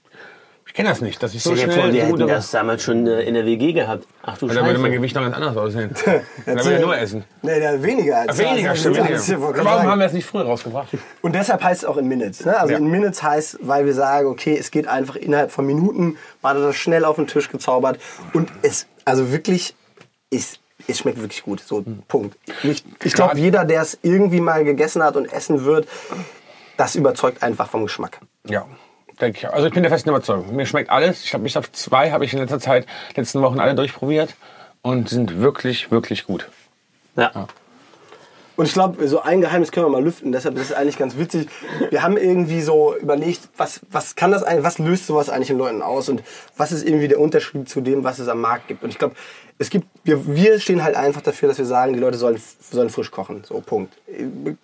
ich 0.72 0.76
kenne 0.76 0.88
das 0.88 1.02
nicht, 1.02 1.22
dass 1.22 1.34
ich 1.34 1.44
so 1.44 1.54
Stell 1.54 1.68
dir 1.68 1.74
schnell 1.74 1.84
vor, 1.84 1.94
wir 1.94 2.02
so 2.02 2.08
hätten 2.08 2.28
das 2.30 2.52
damals 2.52 2.82
schon 2.82 3.06
äh, 3.06 3.24
in 3.24 3.34
der 3.34 3.46
WG 3.46 3.74
gehabt. 3.74 4.08
Ach 4.24 4.38
du 4.38 4.48
Da 4.48 4.66
würde 4.66 4.80
mein. 4.80 4.94
Gewicht 4.94 5.14
noch 5.14 5.22
ganz 5.22 5.36
anders 5.36 5.58
aussehen. 5.58 5.94
Dann 6.46 6.58
würde 6.60 6.76
ich 6.76 6.80
nur 6.80 6.98
essen. 6.98 7.26
Nee, 7.42 7.60
der 7.60 7.84
weniger 7.84 8.20
als 8.20 8.38
weniger, 8.38 8.74
stimmt. 8.74 8.96
Weniger. 8.96 9.66
Warum 9.66 9.84
haben 9.84 10.00
wir 10.00 10.06
es 10.06 10.14
nicht 10.14 10.26
früher 10.26 10.44
rausgebracht? 10.44 10.88
Und 11.22 11.36
deshalb 11.36 11.62
heißt 11.62 11.84
es 11.84 11.86
auch 11.90 11.98
in 11.98 12.08
Minutes. 12.08 12.46
Ne? 12.46 12.58
Also 12.58 12.72
Ja. 12.72 12.78
in 12.78 12.90
Minutes 12.90 13.22
heißt, 13.22 13.58
weil 13.64 13.86
wir 13.86 13.94
sagen, 13.94 14.28
okay, 14.28 14.56
es 14.58 14.72
geht 14.72 14.88
einfach 14.88 15.18
innerhalb 15.18 15.52
von 15.52 15.66
Minuten, 15.66 16.16
war 16.42 16.54
das 16.54 16.78
schnell 16.78 17.04
auf 17.04 17.18
den 17.18 17.28
Tisch 17.28 17.50
gezaubert 17.50 18.00
und 18.32 18.50
es, 18.62 18.88
also 19.04 19.34
wirklich, 19.34 19.76
es, 20.32 20.58
es 20.88 21.00
schmeckt 21.00 21.20
wirklich 21.20 21.44
gut. 21.44 21.60
So, 21.60 21.84
Punkt. 22.08 22.38
Ich, 22.64 22.86
ich 23.04 23.14
glaube, 23.14 23.38
jeder, 23.38 23.66
der 23.66 23.82
es 23.82 24.00
irgendwie 24.04 24.40
mal 24.40 24.64
gegessen 24.64 25.04
hat 25.04 25.18
und 25.18 25.26
essen 25.34 25.66
wird, 25.66 25.86
das 26.78 26.96
überzeugt 26.96 27.44
einfach 27.44 27.70
vom 27.70 27.84
Geschmack. 27.84 28.22
Ja, 28.48 28.66
denke 29.22 29.38
ich. 29.38 29.50
Also 29.50 29.68
ich 29.68 29.74
bin 29.74 29.84
der 29.84 29.92
festen 29.92 30.10
Überzeugung. 30.10 30.56
Mir 30.56 30.66
schmeckt 30.66 30.90
alles. 30.90 31.24
Ich 31.24 31.34
habe 31.34 31.44
bis 31.44 31.56
auf 31.58 31.72
zwei 31.72 32.12
habe 32.12 32.26
ich 32.26 32.34
in 32.34 32.40
letzter 32.40 32.60
Zeit, 32.60 32.86
letzten 33.16 33.42
Wochen 33.42 33.60
alle 33.60 33.76
durchprobiert 33.76 34.36
und 34.82 35.10
sind 35.10 35.40
wirklich, 35.40 35.92
wirklich 35.92 36.26
gut. 36.26 36.50
Ja. 37.16 37.48
Und 38.62 38.68
ich 38.68 38.74
glaube, 38.74 39.08
so 39.08 39.24
ein 39.24 39.42
Geheimnis 39.42 39.72
können 39.72 39.88
wir 39.88 39.90
mal 39.90 40.04
lüften. 40.04 40.32
Deshalb 40.32 40.56
ist 40.58 40.66
es 40.66 40.74
eigentlich 40.74 41.00
ganz 41.00 41.18
witzig. 41.18 41.50
Wir 41.90 42.04
haben 42.04 42.16
irgendwie 42.16 42.62
so 42.62 42.96
überlegt, 42.96 43.50
was, 43.58 43.82
was 43.90 44.16
kann 44.16 44.30
das 44.30 44.44
eigentlich, 44.44 44.64
was 44.64 44.78
löst 44.78 45.08
sowas 45.08 45.32
eigentlich 45.32 45.50
in 45.50 45.58
Leuten 45.58 45.82
aus 45.82 46.10
und 46.10 46.22
was 46.58 46.72
ist 46.72 46.88
irgendwie 46.88 47.08
der 47.08 47.20
Unterschied 47.20 47.68
zu 47.68 47.82
dem, 47.82 48.04
was 48.04 48.20
es 48.20 48.28
am 48.28 48.40
Markt 48.40 48.68
gibt. 48.68 48.84
Und 48.84 48.92
ich 48.92 49.00
glaube, 49.00 49.16
es 49.58 49.72
gibt, 49.72 49.88
wir, 50.04 50.28
wir 50.28 50.60
stehen 50.60 50.84
halt 50.84 50.96
einfach 50.96 51.22
dafür, 51.22 51.50
dass 51.50 51.58
wir 51.58 51.66
sagen, 51.66 51.94
die 51.94 52.00
Leute 52.00 52.20
sollen, 52.20 52.40
sollen 52.60 52.92
frisch 52.92 53.10
kochen. 53.10 53.44
So, 53.46 53.62
Punkt. 53.62 53.98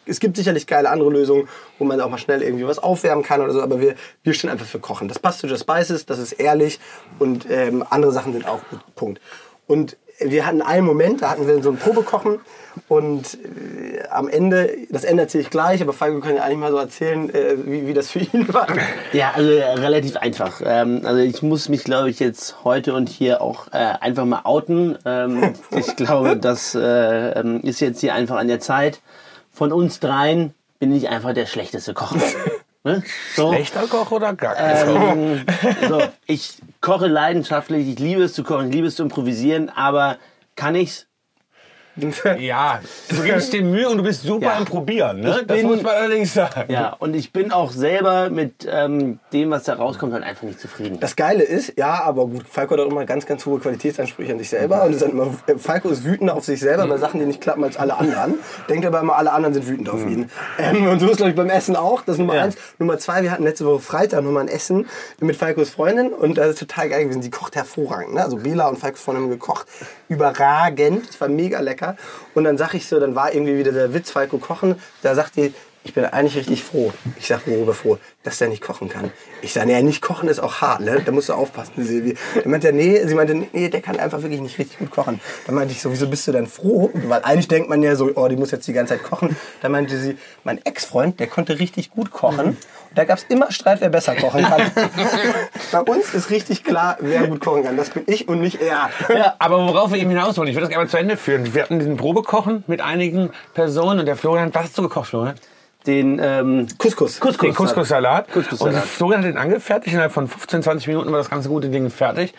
Es 0.05 0.19
gibt 0.19 0.37
sicherlich 0.37 0.67
geile 0.67 0.91
andere 0.91 1.09
Lösungen, 1.09 1.47
wo 1.79 1.83
man 1.83 1.99
auch 1.99 2.11
mal 2.11 2.19
schnell 2.19 2.43
irgendwie 2.43 2.67
was 2.67 2.77
aufwärmen 2.77 3.23
kann 3.23 3.41
oder 3.41 3.53
so, 3.53 3.63
aber 3.63 3.81
wir, 3.81 3.95
wir 4.21 4.35
stehen 4.35 4.51
einfach 4.51 4.67
für 4.67 4.77
Kochen. 4.77 5.07
Das 5.07 5.17
passt 5.17 5.39
zu 5.39 5.47
Just 5.47 5.63
Spices, 5.63 6.05
das 6.05 6.19
ist 6.19 6.33
ehrlich 6.33 6.79
und 7.17 7.47
ähm, 7.49 7.83
andere 7.89 8.11
Sachen 8.11 8.33
sind 8.33 8.47
auch 8.47 8.61
gut. 8.69 8.81
Punkt. 8.93 9.21
Und 9.65 9.97
wir 10.19 10.45
hatten 10.45 10.61
einen 10.61 10.85
Moment, 10.85 11.21
da 11.21 11.31
hatten 11.31 11.47
wir 11.47 11.61
so 11.61 11.71
ein 11.71 11.77
Probekochen 11.77 12.39
und 12.87 13.35
äh, 13.35 14.03
am 14.09 14.27
Ende, 14.27 14.77
das 14.89 15.03
ändert 15.03 15.31
sich 15.31 15.49
gleich, 15.49 15.81
aber 15.81 15.93
Falco 15.93 16.19
kann 16.19 16.35
ja 16.35 16.43
eigentlich 16.43 16.57
mal 16.57 16.71
so 16.71 16.77
erzählen, 16.77 17.29
äh, 17.33 17.55
wie, 17.65 17.87
wie 17.87 17.93
das 17.93 18.11
für 18.11 18.19
ihn 18.19 18.47
war. 18.53 18.67
Ja, 19.13 19.31
also 19.35 19.49
äh, 19.49 19.63
relativ 19.63 20.17
einfach. 20.17 20.61
Ähm, 20.63 21.01
also 21.03 21.19
ich 21.21 21.41
muss 21.41 21.69
mich, 21.69 21.83
glaube 21.83 22.09
ich, 22.09 22.19
jetzt 22.19 22.63
heute 22.63 22.93
und 22.93 23.09
hier 23.09 23.41
auch 23.41 23.67
äh, 23.71 23.77
einfach 23.77 24.25
mal 24.25 24.41
outen. 24.43 24.97
Ähm, 25.05 25.53
ich 25.71 25.95
glaube, 25.95 26.37
das 26.37 26.75
äh, 26.75 27.39
ähm, 27.39 27.61
ist 27.61 27.79
jetzt 27.79 28.01
hier 28.01 28.13
einfach 28.13 28.37
an 28.37 28.47
der 28.47 28.59
Zeit. 28.59 29.01
Von 29.51 29.71
uns 29.71 29.99
dreien 29.99 30.53
bin 30.79 30.95
ich 30.95 31.09
einfach 31.09 31.33
der 31.33 31.47
schlechteste 31.47 31.93
Koch. 31.93 32.15
ne? 32.83 33.03
so. 33.35 33.53
Echter 33.53 33.87
Koch 33.87 34.11
oder 34.11 34.33
gar 34.33 34.55
kein? 34.55 34.87
Ähm, 34.87 35.45
so, 35.89 36.01
ich 36.25 36.57
koche 36.87 37.07
leidenschaftlich, 37.07 37.85
ich 37.85 37.99
liebe 37.99 38.23
es 38.23 38.33
zu 38.33 38.43
kochen, 38.43 38.69
ich 38.69 38.73
liebe 38.73 38.87
es 38.87 38.95
zu 38.95 39.03
improvisieren, 39.03 39.67
aber 39.67 40.19
kann 40.55 40.73
ich's? 40.73 41.06
Ja, 42.39 42.79
du 43.09 43.21
gibst 43.23 43.51
dir 43.53 43.63
Mühe 43.63 43.89
und 43.89 43.97
du 43.97 44.03
bist 44.03 44.23
super 44.23 44.45
Ja. 44.45 44.57
im 44.57 44.65
Probieren. 44.65 45.21
Ne? 45.21 45.37
Ich 45.41 45.47
Das 45.47 45.57
bin- 45.57 45.67
muss 45.67 45.81
man 45.81 45.95
allerdings 45.95 46.33
sagen. 46.33 46.71
Ja, 46.71 46.95
und 46.99 47.15
ich 47.15 47.31
bin 47.33 47.51
auch 47.51 47.71
selber 47.71 48.29
mit 48.29 48.67
ähm, 48.69 49.19
dem, 49.33 49.49
was 49.51 49.63
da 49.63 49.73
rauskommt, 49.73 50.13
halt 50.13 50.23
einfach 50.23 50.43
nicht 50.43 50.59
zufrieden. 50.59 50.99
Das 50.99 51.15
Geile 51.15 51.43
ist, 51.43 51.73
ja, 51.77 52.03
aber 52.03 52.27
gut, 52.27 52.45
Falco 52.49 52.73
hat 52.75 52.81
auch 52.81 52.91
immer 52.91 53.05
ganz, 53.05 53.25
ganz 53.25 53.45
hohe 53.45 53.59
Qualitätsansprüche 53.59 54.31
an 54.33 54.39
sich 54.39 54.49
selber 54.49 54.83
und 54.83 54.93
ist 54.93 55.01
dann 55.01 55.11
immer, 55.11 55.33
äh, 55.47 55.57
Falco 55.57 55.89
ist 55.89 56.03
wütender 56.03 56.35
auf 56.35 56.45
sich 56.45 56.59
selber 56.59 56.85
bei 56.87 56.97
Sachen, 56.97 57.19
die 57.19 57.25
nicht 57.25 57.41
klappen 57.41 57.63
als 57.63 57.77
alle 57.77 57.97
anderen. 57.97 58.35
Denkt 58.69 58.85
aber 58.85 58.99
immer, 58.99 59.15
alle 59.15 59.31
anderen 59.31 59.53
sind 59.53 59.67
wütend 59.67 59.89
auf 59.89 60.05
ihn. 60.05 60.29
Ähm, 60.59 60.87
und 60.87 60.99
so 60.99 61.07
ist, 61.09 61.17
glaube 61.17 61.31
ich, 61.31 61.35
beim 61.35 61.49
Essen 61.49 61.75
auch. 61.75 62.01
Das 62.03 62.13
ist 62.15 62.19
Nummer 62.19 62.35
Ja. 62.35 62.43
eins. 62.43 62.55
Nummer 62.79 62.97
zwei, 62.99 63.23
wir 63.23 63.31
hatten 63.31 63.43
letzte 63.43 63.65
Woche 63.65 63.79
Freitag 63.79 64.23
nochmal 64.23 64.43
ein 64.43 64.49
Essen 64.49 64.87
mit 65.19 65.35
Falcos 65.35 65.69
Freundin 65.71 66.09
und 66.13 66.37
das 66.37 66.49
ist 66.49 66.59
total 66.59 66.89
geil 66.89 67.03
gewesen. 67.05 67.21
Die 67.21 67.29
kocht 67.31 67.55
hervorragend. 67.55 68.13
Ne? 68.13 68.23
Also 68.23 68.37
Bela 68.37 68.67
und 68.67 68.77
Falcos 68.77 69.01
Freundin 69.01 69.23
haben 69.23 69.31
gekocht. 69.31 69.65
Überragend. 70.09 71.09
Es 71.09 71.19
war 71.21 71.27
mega 71.27 71.59
lecker. 71.59 71.86
Und 72.33 72.43
dann 72.43 72.57
sag 72.57 72.73
ich 72.73 72.87
so, 72.87 72.99
dann 72.99 73.15
war 73.15 73.33
irgendwie 73.33 73.57
wieder 73.57 73.71
der 73.71 73.93
Witz, 73.93 74.11
Falco 74.11 74.37
kochen. 74.37 74.75
Da 75.01 75.15
sagt 75.15 75.35
die, 75.35 75.53
ich 75.87 75.93
bin 75.93 76.03
eigentlich 76.05 76.35
richtig 76.35 76.63
froh. 76.63 76.91
Ich 77.17 77.27
sag, 77.27 77.47
worüber 77.47 77.73
froh? 77.73 77.97
Dass 78.23 78.37
der 78.39 78.49
nicht 78.49 78.61
kochen 78.61 78.89
kann. 78.89 79.11
Ich 79.41 79.53
sage, 79.53 79.67
nee, 79.67 79.81
nicht 79.81 80.01
kochen 80.01 80.27
ist 80.27 80.39
auch 80.39 80.59
hart, 80.59 80.81
ne? 80.81 81.01
Da 81.05 81.11
musst 81.13 81.29
du 81.29 81.33
aufpassen, 81.33 81.85
Silvi. 81.85 82.15
Dann 82.35 82.51
meinte 82.51 82.67
er, 82.67 82.73
nee, 82.73 83.01
sie 83.05 83.15
meinte, 83.15 83.35
nee, 83.35 83.69
der 83.69 83.81
kann 83.81 83.97
einfach 83.99 84.21
wirklich 84.21 84.41
nicht 84.41 84.59
richtig 84.59 84.79
gut 84.79 84.91
kochen. 84.91 85.21
Dann 85.45 85.55
meinte 85.55 85.73
ich 85.73 85.81
so, 85.81 85.91
wieso 85.91 86.09
bist 86.09 86.27
du 86.27 86.33
denn 86.33 86.45
froh? 86.45 86.91
Weil 86.93 87.21
eigentlich 87.23 87.47
denkt 87.47 87.69
man 87.69 87.81
ja 87.81 87.95
so, 87.95 88.11
oh, 88.15 88.27
die 88.27 88.35
muss 88.35 88.51
jetzt 88.51 88.67
die 88.67 88.73
ganze 88.73 88.95
Zeit 88.95 89.03
kochen. 89.03 89.37
Dann 89.61 89.71
meinte 89.71 89.97
sie, 89.97 90.17
mein 90.43 90.59
Ex-Freund, 90.65 91.19
der 91.21 91.27
konnte 91.27 91.59
richtig 91.59 91.91
gut 91.91 92.11
kochen. 92.11 92.57
Und 92.89 92.97
da 92.97 93.05
gab 93.05 93.17
es 93.17 93.25
immer 93.29 93.51
Streit, 93.51 93.79
wer 93.79 93.89
besser 93.89 94.15
kochen 94.15 94.43
kann. 94.43 94.71
Bei 95.71 95.79
uns 95.81 96.13
ist 96.13 96.29
richtig 96.29 96.63
klar, 96.63 96.97
wer 96.99 97.27
gut 97.27 97.39
kochen 97.39 97.63
kann. 97.63 97.77
Das 97.77 97.91
bin 97.91 98.03
ich 98.07 98.27
und 98.27 98.41
nicht 98.41 98.61
er. 98.61 98.89
Ja, 99.09 99.35
aber 99.39 99.57
worauf 99.67 99.91
wir 99.91 99.99
eben 99.99 100.09
hinaus 100.09 100.37
wollen, 100.37 100.49
ich 100.49 100.55
würde 100.55 100.65
das 100.65 100.69
gerne 100.69 100.85
mal 100.85 100.89
zu 100.89 100.97
Ende 100.97 101.15
führen. 101.15 101.53
Wir 101.53 101.63
hatten 101.63 101.79
diesen 101.79 101.95
Probekochen 101.95 102.63
mit 102.67 102.81
einigen 102.81 103.29
Personen 103.53 104.01
und 104.01 104.05
der 104.05 104.17
Florian, 104.17 104.53
was 104.53 104.63
hast 104.63 104.77
du 104.77 104.81
gekocht, 104.81 105.09
Florian? 105.09 105.35
Den 105.87 106.19
ähm, 106.21 106.67
Couscous. 106.77 107.19
Couscous. 107.19 107.37
Den 107.37 107.55
Couscous-Salat. 107.55 108.31
Couscous-Salat. 108.31 108.75
Und 108.75 108.83
Florian 108.83 109.21
hat 109.21 109.29
den 109.29 109.37
angefertigt. 109.37 109.93
Innerhalb 109.93 110.11
von 110.11 110.27
15, 110.27 110.61
20 110.63 110.87
Minuten 110.87 111.11
war 111.11 111.17
das 111.17 111.29
ganze 111.29 111.47
gute 111.49 111.69
Ding 111.69 111.89
fertig. 111.89 112.33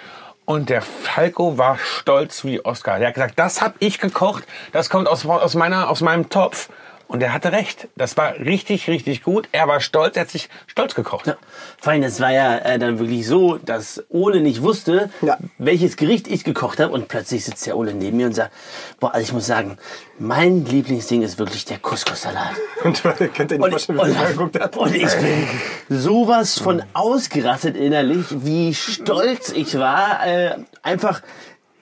Und 0.45 0.71
der 0.71 0.83
Falco 0.83 1.59
war 1.59 1.79
stolz 1.79 2.45
wie 2.45 2.65
Oscar. 2.65 2.99
Der 2.99 3.09
hat 3.09 3.15
gesagt, 3.15 3.39
das 3.39 3.61
habe 3.61 3.75
ich 3.81 3.99
gekocht. 3.99 4.45
Das 4.73 4.89
kommt 4.89 5.09
aus, 5.09 5.27
aus, 5.27 5.55
meiner, 5.55 5.91
aus 5.91 6.01
meinem 6.01 6.29
Topf. 6.29 6.69
Und 7.09 7.23
er 7.23 7.33
hatte 7.33 7.53
recht. 7.53 7.89
Das 7.97 8.17
war 8.19 8.35
richtig, 8.37 8.87
richtig 8.89 9.23
gut. 9.23 9.49
Er 9.53 9.67
war 9.67 9.81
stolz. 9.81 10.17
Er 10.17 10.23
hat 10.23 10.31
sich 10.31 10.49
stolz 10.67 10.95
gekocht. 10.95 11.27
Ja. 11.27 11.37
Vor 11.81 11.93
allem, 11.93 12.03
das 12.03 12.21
war 12.21 12.31
ja 12.33 12.59
äh, 12.59 12.79
dann 12.79 12.99
wirklich 12.99 13.27
so, 13.27 13.57
dass 13.57 14.05
Ole 14.11 14.41
nicht 14.43 14.61
wusste, 14.63 15.09
Ja. 15.23 15.39
welches 15.57 15.97
Gericht 15.97 16.29
ich 16.29 16.45
gekocht 16.45 16.79
habe. 16.81 16.93
Und 16.93 17.09
plötzlich 17.09 17.47
sitzt 17.47 17.67
der 17.67 17.79
Ole 17.79 17.95
neben 17.95 18.19
mir 18.19 18.27
und 18.27 18.35
sagt, 18.35 18.53
boah, 19.01 19.15
also 19.15 19.25
ich 19.25 19.33
muss 19.33 19.47
sagen, 19.47 19.79
mein 20.19 20.67
Lieblingsding 20.67 21.23
ist 21.23 21.39
wirklich 21.39 21.65
der 21.65 21.79
Couscous-Salat. 21.79 22.55
Und 22.85 23.03
könnt 23.03 23.53
ihr 23.53 23.59
nicht 23.59 23.61
Und, 23.65 23.71
vorstellen, 23.71 23.99
wie 23.99 24.13
er 24.15 24.29
geguckt 24.33 24.61
hat. 24.61 24.77
und 24.77 24.95
ich 24.95 25.13
bin 25.17 25.49
sowas 25.89 26.59
von 26.59 26.83
ausgerastet 26.93 27.77
innerlich, 27.77 28.27
wie 28.31 28.75
stolz 28.75 29.51
ich 29.51 29.79
war, 29.79 30.27
äh, 30.27 30.57
einfach, 30.83 31.23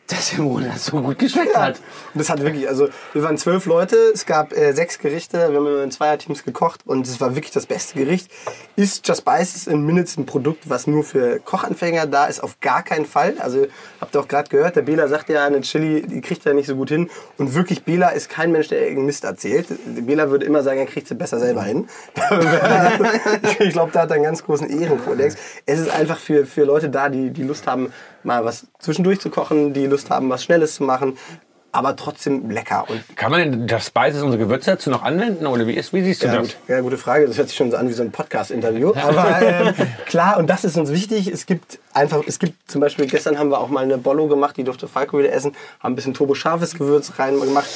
dass 0.07 0.31
der 0.31 0.41
Monat 0.41 0.79
so 0.79 1.01
gut 1.01 1.19
geschmeckt 1.19 1.57
hat. 1.57 1.81
Und 2.15 2.19
das 2.21 2.31
hat 2.31 2.41
wirklich, 2.43 2.69
also 2.69 2.89
wir 3.13 3.23
waren 3.23 3.39
zwölf 3.39 3.67
Leute, 3.67 3.97
es 4.15 4.27
gab 4.27 4.53
äh, 4.57 4.73
sechs 4.73 4.99
Gerichte, 4.99 5.51
wir 5.51 5.59
haben 5.59 5.83
in 5.83 5.91
Zweierteams 5.91 6.45
gekocht 6.45 6.81
und 6.87 7.07
es 7.07 7.21
war 7.21 7.35
wirklich 7.35 7.53
das 7.53 7.67
beste 7.67 7.99
Gericht. 7.99 8.31
Ist 8.77 9.07
Just 9.07 9.23
Spices 9.23 9.67
in 9.67 9.85
Minutes 9.85 10.17
ein 10.17 10.27
Produkt, 10.27 10.69
was 10.69 10.87
nur 10.87 11.03
für 11.05 11.41
Kochanfänger 11.41 12.07
da 12.07 12.27
ist? 12.27 12.41
Auf 12.41 12.61
gar 12.61 12.83
keinen 12.83 13.07
Fall. 13.07 13.35
Also 13.39 13.67
habt 14.01 14.15
ihr 14.15 14.21
auch 14.21 14.29
gerade 14.29 14.49
gehört, 14.49 14.77
der 14.77 14.83
Bela 14.83 15.09
sagt 15.09 15.29
ja, 15.29 15.45
eine 15.45 15.61
Chili, 15.63 16.03
die 16.07 16.21
kriegt 16.21 16.47
er 16.47 16.55
nicht 16.55 16.67
so 16.67 16.77
gut 16.77 16.91
hin. 16.91 17.11
Und 17.39 17.55
wirklich, 17.55 17.85
Bela 17.85 18.11
ist 18.11 18.29
kein 18.29 18.53
Mensch, 18.53 18.69
der 18.69 18.81
irgendeinen 18.81 19.07
Mist 19.07 19.25
erzählt. 19.25 19.67
Bela 20.07 20.31
würde 20.31 20.47
immer 20.47 20.63
sagen, 20.63 20.79
er 20.79 20.87
kriegt 20.87 21.09
sie 21.09 21.15
besser 21.15 21.39
selber 21.39 21.63
hin. 21.63 21.89
ich 23.59 23.73
glaube, 23.73 23.91
da 23.93 24.03
hat 24.03 24.11
er 24.11 24.15
einen 24.15 24.25
ganz 24.25 24.45
großen 24.45 24.69
Ehrenkodex. 24.69 25.37
Es 25.67 25.81
ist 25.81 25.91
einfach 25.91 26.19
für, 26.19 26.47
für 26.47 26.65
Leute 26.65 26.91
da, 26.91 27.09
die, 27.09 27.31
die 27.31 27.43
Lust 27.43 27.67
haben, 27.67 27.93
mal 28.27 28.45
was 28.45 28.67
zwischendurch 28.79 29.21
zu 29.21 29.31
kochen, 29.31 29.73
die 29.73 29.87
Lust 29.87 30.11
haben, 30.11 30.29
was 30.29 30.45
Schnelles 30.45 30.75
zu 30.75 30.85
machen, 30.85 31.17
aber 31.77 31.95
trotzdem 31.95 32.51
lecker. 32.51 32.89
Und 32.89 33.03
Kann 33.17 33.31
man 33.31 33.41
denn 33.41 33.67
das 33.67 33.87
Spices, 33.87 34.23
unsere 34.23 34.43
Gewürze 34.43 34.73
dazu 34.73 34.91
noch 34.91 35.03
anwenden? 35.03 35.47
Oder 35.47 35.67
wie, 35.67 35.75
ist, 35.75 35.93
wie 35.93 36.03
siehst 36.03 36.23
du 36.23 36.27
ja, 36.27 36.37
das? 36.37 36.49
gut, 36.49 36.57
ja, 36.69 36.81
gute 36.81 36.97
Frage. 36.97 37.27
Das 37.27 37.37
hört 37.37 37.49
sich 37.49 37.57
schon 37.57 37.71
so 37.71 37.77
an 37.77 37.89
wie 37.89 37.93
so 37.93 38.03
ein 38.03 38.13
Podcast-Interview. 38.13 38.95
Aber 38.95 39.43
ähm, 39.43 39.75
klar, 40.07 40.39
und 40.39 40.49
das 40.49 40.65
ist 40.65 40.79
uns 40.79 40.91
wichtig. 40.91 41.29
Es 41.29 41.45
gibt 41.45 41.79
einfach, 41.93 42.23
es 42.27 42.39
gibt 42.39 42.71
zum 42.71 42.81
Beispiel, 42.81 43.07
gestern 43.07 43.39
haben 43.39 43.51
wir 43.51 43.61
auch 43.61 43.69
mal 43.69 43.85
eine 43.85 43.99
Bollo 43.99 44.27
gemacht, 44.27 44.57
die 44.57 44.65
durfte 44.65 44.89
Falco 44.89 45.19
wieder 45.19 45.33
essen, 45.33 45.55
haben 45.81 45.93
ein 45.93 45.97
bisschen 45.97 46.15
turbo-scharfes 46.15 46.75
Gewürz 46.75 47.13
rein 47.19 47.39
gemacht. 47.39 47.69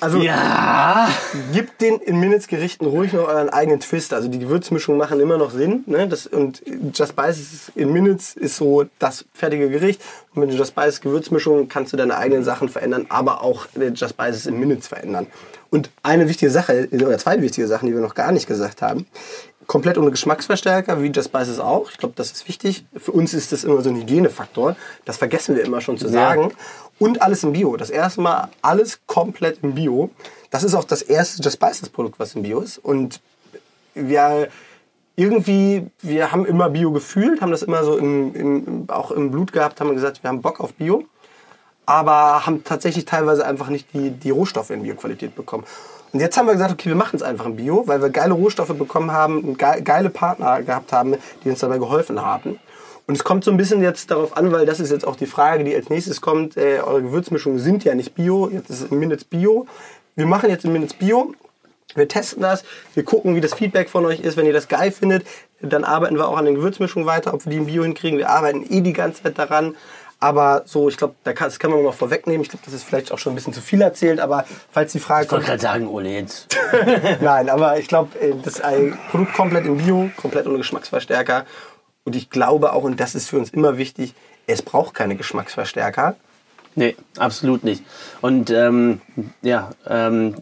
Also 0.00 0.18
Ja. 0.18 1.08
Gebt 1.52 1.80
den 1.80 2.00
in 2.00 2.18
Minutes 2.18 2.48
Gerichten 2.48 2.86
ruhig 2.86 3.12
noch 3.12 3.28
euren 3.28 3.50
eigenen 3.50 3.80
Twist. 3.80 4.12
Also 4.12 4.28
die 4.28 4.38
Gewürzmischungen 4.38 4.98
machen 4.98 5.20
immer 5.20 5.36
noch 5.36 5.50
Sinn. 5.50 5.84
Ne? 5.86 6.08
Das, 6.08 6.26
und 6.26 6.62
Just 6.94 7.12
Spices 7.12 7.72
in 7.74 7.92
Minutes 7.92 8.34
ist 8.34 8.56
so 8.56 8.84
das 8.98 9.24
fertige 9.34 9.68
Gericht. 9.68 10.00
Und 10.34 10.46
mit 10.46 10.52
Just 10.52 10.72
Spices 10.72 11.00
Gewürzmischung 11.00 11.68
kannst 11.68 11.92
du 11.92 11.96
deine 11.96 12.16
eigenen 12.16 12.44
Sachen 12.44 12.68
verändern, 12.68 13.06
aber 13.08 13.42
auch 13.42 13.66
Just 13.76 14.10
Spices 14.10 14.46
in 14.46 14.58
Minutes 14.58 14.88
verändern. 14.88 15.26
Und 15.70 15.90
eine 16.02 16.28
wichtige 16.28 16.50
Sache, 16.50 16.88
oder 16.90 17.18
zwei 17.18 17.40
wichtige 17.42 17.66
Sachen, 17.68 17.86
die 17.86 17.94
wir 17.94 18.00
noch 18.00 18.14
gar 18.14 18.32
nicht 18.32 18.48
gesagt 18.48 18.82
haben. 18.82 19.06
Komplett 19.70 19.98
ohne 19.98 20.10
Geschmacksverstärker, 20.10 21.00
wie 21.00 21.12
Just 21.12 21.28
Spices 21.28 21.60
auch. 21.60 21.92
Ich 21.92 21.96
glaube, 21.96 22.14
das 22.16 22.32
ist 22.32 22.48
wichtig. 22.48 22.84
Für 22.96 23.12
uns 23.12 23.32
ist 23.32 23.52
das 23.52 23.62
immer 23.62 23.80
so 23.82 23.90
ein 23.90 23.94
Hygienefaktor. 23.94 24.74
Das 25.04 25.16
vergessen 25.16 25.54
wir 25.54 25.64
immer 25.64 25.80
schon 25.80 25.96
zu 25.96 26.08
sagen. 26.08 26.50
Und 26.98 27.22
alles 27.22 27.44
im 27.44 27.52
Bio. 27.52 27.76
Das 27.76 27.88
erste 27.88 28.20
Mal 28.20 28.48
alles 28.62 28.98
komplett 29.06 29.60
im 29.62 29.76
Bio. 29.76 30.10
Das 30.50 30.64
ist 30.64 30.74
auch 30.74 30.82
das 30.82 31.02
erste 31.02 31.40
Just 31.40 31.54
Spices 31.54 31.88
Produkt, 31.88 32.18
was 32.18 32.34
im 32.34 32.42
Bio 32.42 32.58
ist. 32.58 32.78
Und 32.78 33.20
wir 33.94 34.48
irgendwie, 35.14 35.86
wir 36.00 36.32
haben 36.32 36.46
immer 36.46 36.68
Bio 36.70 36.90
gefühlt, 36.90 37.40
haben 37.40 37.52
das 37.52 37.62
immer 37.62 37.84
so 37.84 37.96
im, 37.96 38.34
im, 38.34 38.84
auch 38.88 39.12
im 39.12 39.30
Blut 39.30 39.52
gehabt, 39.52 39.80
haben 39.80 39.94
gesagt, 39.94 40.24
wir 40.24 40.30
haben 40.30 40.42
Bock 40.42 40.58
auf 40.58 40.72
Bio. 40.72 41.04
Aber 41.86 42.44
haben 42.44 42.64
tatsächlich 42.64 43.04
teilweise 43.04 43.46
einfach 43.46 43.68
nicht 43.68 43.94
die, 43.94 44.10
die 44.10 44.30
Rohstoffe 44.30 44.70
in 44.70 44.82
Bioqualität 44.82 45.36
bekommen. 45.36 45.62
Und 46.12 46.20
jetzt 46.20 46.36
haben 46.36 46.46
wir 46.46 46.54
gesagt, 46.54 46.72
okay, 46.72 46.88
wir 46.88 46.96
machen 46.96 47.16
es 47.16 47.22
einfach 47.22 47.46
im 47.46 47.56
Bio, 47.56 47.84
weil 47.86 48.02
wir 48.02 48.10
geile 48.10 48.32
Rohstoffe 48.32 48.74
bekommen 48.76 49.12
haben, 49.12 49.56
geile 49.56 50.10
Partner 50.10 50.62
gehabt 50.62 50.92
haben, 50.92 51.14
die 51.44 51.50
uns 51.50 51.60
dabei 51.60 51.78
geholfen 51.78 52.20
haben. 52.20 52.58
Und 53.06 53.14
es 53.14 53.24
kommt 53.24 53.44
so 53.44 53.50
ein 53.50 53.56
bisschen 53.56 53.82
jetzt 53.82 54.10
darauf 54.10 54.36
an, 54.36 54.52
weil 54.52 54.66
das 54.66 54.78
ist 54.78 54.90
jetzt 54.90 55.06
auch 55.06 55.16
die 55.16 55.26
Frage, 55.26 55.64
die 55.64 55.74
als 55.74 55.88
nächstes 55.88 56.20
kommt. 56.20 56.56
Äh, 56.56 56.78
eure 56.78 57.02
Gewürzmischungen 57.02 57.58
sind 57.58 57.82
ja 57.82 57.94
nicht 57.94 58.14
Bio, 58.14 58.48
jetzt 58.48 58.70
ist 58.70 58.82
es 58.82 58.90
in 58.90 58.98
Minutes 58.98 59.24
Bio. 59.24 59.66
Wir 60.14 60.26
machen 60.26 60.48
jetzt 60.48 60.64
in 60.64 60.72
Minutes 60.72 60.94
Bio. 60.94 61.34
Wir 61.96 62.06
testen 62.06 62.42
das, 62.42 62.62
wir 62.94 63.02
gucken, 63.04 63.34
wie 63.34 63.40
das 63.40 63.54
Feedback 63.54 63.90
von 63.90 64.06
euch 64.06 64.20
ist. 64.20 64.36
Wenn 64.36 64.46
ihr 64.46 64.52
das 64.52 64.68
geil 64.68 64.92
findet, 64.92 65.24
dann 65.60 65.82
arbeiten 65.82 66.16
wir 66.16 66.28
auch 66.28 66.36
an 66.36 66.44
den 66.44 66.54
Gewürzmischungen 66.54 67.06
weiter, 67.06 67.34
ob 67.34 67.44
wir 67.44 67.50
die 67.50 67.58
im 67.58 67.66
Bio 67.66 67.82
hinkriegen. 67.82 68.16
Wir 68.16 68.30
arbeiten 68.30 68.64
eh 68.68 68.80
die 68.80 68.92
ganze 68.92 69.24
Zeit 69.24 69.38
daran. 69.38 69.74
Aber 70.22 70.62
so, 70.66 70.90
ich 70.90 70.98
glaube, 70.98 71.14
das 71.24 71.58
kann 71.58 71.70
man 71.70 71.82
mal 71.82 71.92
vorwegnehmen. 71.92 72.42
Ich 72.42 72.50
glaube, 72.50 72.64
das 72.64 72.74
ist 72.74 72.84
vielleicht 72.84 73.10
auch 73.10 73.18
schon 73.18 73.32
ein 73.32 73.36
bisschen 73.36 73.54
zu 73.54 73.62
viel 73.62 73.80
erzählt. 73.80 74.20
Aber 74.20 74.44
falls 74.70 74.92
die 74.92 74.98
Frage 75.00 75.24
Ich 75.24 75.32
wollte 75.32 75.46
kommt, 75.46 75.60
gerade 75.60 75.62
sagen, 75.62 75.88
Ole, 75.88 76.10
jetzt. 76.10 76.54
Nein, 77.20 77.48
aber 77.48 77.78
ich 77.78 77.88
glaube, 77.88 78.18
äh, 78.18 78.34
das 78.42 78.60
ein 78.60 78.98
Produkt 79.10 79.32
komplett 79.32 79.64
im 79.64 79.78
Bio, 79.78 80.10
komplett 80.16 80.46
ohne 80.46 80.58
Geschmacksverstärker. 80.58 81.46
Und 82.04 82.16
ich 82.16 82.28
glaube 82.28 82.74
auch, 82.74 82.82
und 82.82 83.00
das 83.00 83.14
ist 83.14 83.30
für 83.30 83.38
uns 83.38 83.50
immer 83.50 83.78
wichtig, 83.78 84.14
es 84.46 84.60
braucht 84.60 84.94
keine 84.94 85.16
Geschmacksverstärker. 85.16 86.16
Nee, 86.74 86.96
absolut 87.18 87.64
nicht. 87.64 87.82
Und 88.20 88.50
ähm, 88.50 89.00
ja, 89.42 89.70
ähm, 89.88 90.34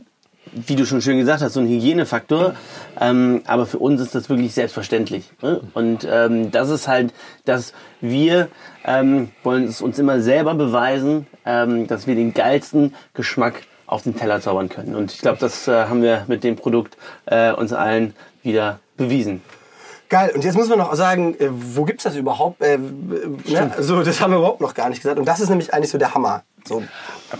wie 0.53 0.76
du 0.76 0.86
schon 0.86 1.01
schön 1.01 1.18
gesagt 1.18 1.42
hast, 1.42 1.55
so 1.55 1.61
ein 1.61 1.68
Hygienefaktor. 1.68 2.55
Ähm, 3.01 3.42
aber 3.46 3.66
für 3.66 3.78
uns 3.78 4.01
ist 4.01 4.14
das 4.14 4.28
wirklich 4.28 4.55
selbstverständlich. 4.55 5.30
Ne? 5.42 5.61
Und 5.74 6.07
ähm, 6.11 6.51
das 6.51 6.70
ist 6.70 6.88
halt, 6.88 7.12
dass 7.44 7.72
wir 8.01 8.49
ähm, 8.84 9.30
wollen 9.42 9.64
es 9.64 9.80
uns 9.80 9.99
immer 9.99 10.20
selber 10.20 10.55
beweisen, 10.55 11.26
ähm, 11.44 11.86
dass 11.86 12.07
wir 12.07 12.14
den 12.14 12.34
geilsten 12.34 12.94
Geschmack 13.14 13.62
auf 13.86 14.03
den 14.03 14.16
Teller 14.16 14.40
zaubern 14.40 14.68
können. 14.68 14.94
Und 14.94 15.12
ich 15.12 15.20
glaube, 15.20 15.38
das 15.40 15.66
äh, 15.66 15.86
haben 15.86 16.03
wir 16.03 16.24
mit 16.28 16.44
dem 16.44 16.57
Produkt 16.57 16.96
äh, 17.26 17.53
uns 17.53 17.72
allen 17.72 18.14
wieder 18.42 18.80
bewiesen. 18.96 19.42
Geil, 20.09 20.33
und 20.35 20.43
jetzt 20.43 20.57
muss 20.57 20.69
man 20.69 20.79
noch 20.79 20.95
sagen, 20.95 21.35
äh, 21.39 21.49
wo 21.51 21.85
gibt's 21.85 22.05
das 22.05 22.17
überhaupt? 22.17 22.63
Äh, 22.63 22.79
ne? 22.79 23.73
also, 23.77 24.03
das 24.03 24.21
haben 24.21 24.31
wir 24.31 24.39
überhaupt 24.39 24.61
noch 24.61 24.75
gar 24.75 24.89
nicht 24.89 25.03
gesagt. 25.03 25.19
Und 25.19 25.27
das 25.27 25.41
ist 25.41 25.51
nämlich 25.51 25.75
eigentlich 25.75 25.91
so 25.91 25.99
der 25.99 26.15
Hammer. 26.15 26.45
So, 26.67 26.83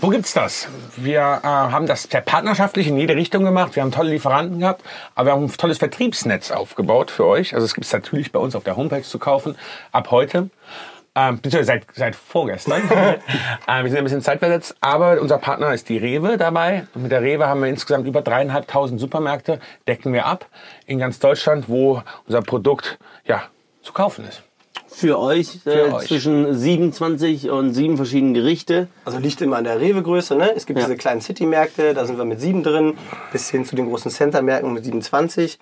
Wo 0.01 0.09
gibt's 0.09 0.33
das? 0.33 0.67
Wir 0.95 1.19
äh, 1.19 1.45
haben 1.45 1.87
das 1.87 2.03
sehr 2.03 2.21
partnerschaftlich 2.21 2.87
in 2.87 2.97
jede 2.97 3.15
Richtung 3.15 3.43
gemacht. 3.43 3.75
Wir 3.75 3.83
haben 3.83 3.91
tolle 3.91 4.11
Lieferanten 4.11 4.59
gehabt, 4.59 4.83
aber 5.15 5.27
wir 5.27 5.33
haben 5.33 5.45
ein 5.45 5.51
tolles 5.51 5.77
Vertriebsnetz 5.77 6.51
aufgebaut 6.51 7.11
für 7.11 7.25
euch. 7.25 7.53
Also 7.53 7.65
es 7.65 7.73
gibt's 7.73 7.91
natürlich 7.91 8.31
bei 8.31 8.39
uns 8.39 8.55
auf 8.55 8.63
der 8.63 8.75
Homepage 8.75 9.03
zu 9.03 9.19
kaufen 9.19 9.55
ab 9.91 10.11
heute. 10.11 10.49
Ähm, 11.15 11.37
beziehungsweise 11.41 11.65
seit, 11.65 11.85
seit 11.95 12.15
vorgestern. 12.15 12.81
ähm, 13.67 13.83
wir 13.83 13.89
sind 13.89 13.97
ein 13.97 14.03
bisschen 14.03 14.21
zeitversetzt, 14.21 14.75
aber 14.79 15.19
unser 15.21 15.37
Partner 15.37 15.73
ist 15.73 15.89
die 15.89 15.97
Rewe 15.97 16.37
dabei. 16.37 16.87
Und 16.93 17.03
mit 17.03 17.11
der 17.11 17.21
Rewe 17.21 17.47
haben 17.47 17.61
wir 17.61 17.67
insgesamt 17.69 18.07
über 18.07 18.21
dreieinhalbtausend 18.21 18.99
Supermärkte, 18.99 19.59
decken 19.87 20.13
wir 20.13 20.25
ab 20.25 20.45
in 20.85 20.99
ganz 20.99 21.19
Deutschland, 21.19 21.67
wo 21.67 22.03
unser 22.27 22.41
Produkt 22.41 22.99
ja, 23.25 23.43
zu 23.81 23.91
kaufen 23.93 24.25
ist. 24.25 24.43
Für 24.87 25.19
euch, 25.19 25.55
äh, 25.65 25.71
Für 25.71 25.93
euch. 25.95 26.07
zwischen 26.07 26.53
27 26.57 27.49
und 27.49 27.73
sieben 27.73 27.95
verschiedenen 27.95 28.33
Gerichte. 28.33 28.87
also 29.05 29.19
liegt 29.19 29.39
immer 29.41 29.57
an 29.57 29.63
der 29.63 29.79
Rewe-Größe. 29.79 30.35
Ne? 30.35 30.51
Es 30.55 30.65
gibt 30.65 30.79
Ja. 30.79 30.85
diese 30.85 30.97
kleinen 30.97 31.21
City-Märkte, 31.21 31.93
da 31.93 32.05
sind 32.05 32.17
wir 32.17 32.25
mit 32.25 32.41
sieben 32.41 32.63
drin, 32.63 32.97
bis 33.31 33.49
hin 33.49 33.65
zu 33.65 33.75
den 33.75 33.87
großen 33.87 34.09
Center-Märkten 34.11 34.73
mit 34.73 34.83
27. 34.83 35.59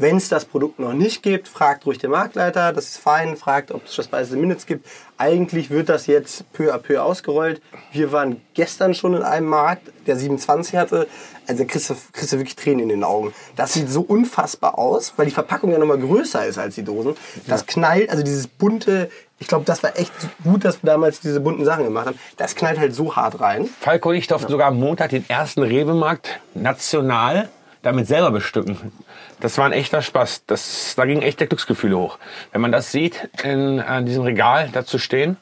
Wenn 0.00 0.16
es 0.16 0.30
das 0.30 0.46
Produkt 0.46 0.78
noch 0.78 0.94
nicht 0.94 1.22
gibt, 1.22 1.46
fragt 1.46 1.84
ruhig 1.84 1.98
den 1.98 2.10
Marktleiter, 2.10 2.72
das 2.72 2.86
ist 2.86 2.96
fein, 2.96 3.36
fragt, 3.36 3.70
ob 3.70 3.84
es 3.84 3.92
Spices 3.92 4.32
in 4.32 4.40
Minutes 4.40 4.64
gibt. 4.64 4.86
Eigentlich 5.18 5.68
wird 5.68 5.90
das 5.90 6.06
jetzt 6.06 6.50
peu 6.54 6.72
à 6.72 6.78
peu 6.78 7.02
ausgerollt. 7.02 7.60
Wir 7.92 8.10
waren 8.10 8.40
gestern 8.54 8.94
schon 8.94 9.12
in 9.12 9.22
einem 9.22 9.48
Markt, 9.48 9.92
der 10.06 10.16
27 10.16 10.76
hatte. 10.76 11.06
Also 11.46 11.66
kriegst 11.66 11.90
du, 11.90 11.96
kriegst 12.14 12.32
du 12.32 12.38
wirklich 12.38 12.56
Tränen 12.56 12.80
in 12.80 12.88
den 12.88 13.04
Augen. 13.04 13.34
Das 13.56 13.74
sieht 13.74 13.90
so 13.90 14.00
unfassbar 14.00 14.78
aus, 14.78 15.12
weil 15.16 15.26
die 15.26 15.32
Verpackung 15.32 15.70
ja 15.70 15.76
nochmal 15.76 15.98
größer 15.98 16.46
ist 16.46 16.56
als 16.56 16.76
die 16.76 16.82
Dosen. 16.82 17.14
Das 17.46 17.66
knallt, 17.66 18.08
also 18.08 18.22
dieses 18.22 18.46
bunte, 18.46 19.10
ich 19.38 19.48
glaube, 19.48 19.66
das 19.66 19.82
war 19.82 19.98
echt 19.98 20.14
gut, 20.42 20.64
dass 20.64 20.82
wir 20.82 20.86
damals 20.86 21.20
diese 21.20 21.40
bunten 21.40 21.66
Sachen 21.66 21.84
gemacht 21.84 22.06
haben. 22.06 22.18
Das 22.38 22.54
knallt 22.54 22.78
halt 22.78 22.94
so 22.94 23.16
hart 23.16 23.38
rein. 23.40 23.68
Falco 23.80 24.08
und 24.08 24.14
ich 24.14 24.28
durften 24.28 24.50
sogar 24.50 24.68
am 24.68 24.80
Montag 24.80 25.10
den 25.10 25.28
ersten 25.28 25.62
Rewe-Markt 25.62 26.40
national 26.54 27.50
damit 27.82 28.06
selber 28.06 28.30
bestücken. 28.30 28.92
Das 29.40 29.58
war 29.58 29.66
ein 29.66 29.72
echter 29.72 30.02
Spaß. 30.02 30.44
Das, 30.46 30.94
da 30.96 31.04
ging 31.06 31.22
echt 31.22 31.40
der 31.40 31.46
Glücksgefühle 31.46 31.96
hoch. 31.96 32.18
Wenn 32.52 32.60
man 32.60 32.72
das 32.72 32.92
sieht, 32.92 33.28
in, 33.42 33.80
an 33.80 34.06
diesem 34.06 34.22
Regal 34.22 34.68
da 34.72 34.84
zu 34.84 34.98
stehen, 34.98 35.36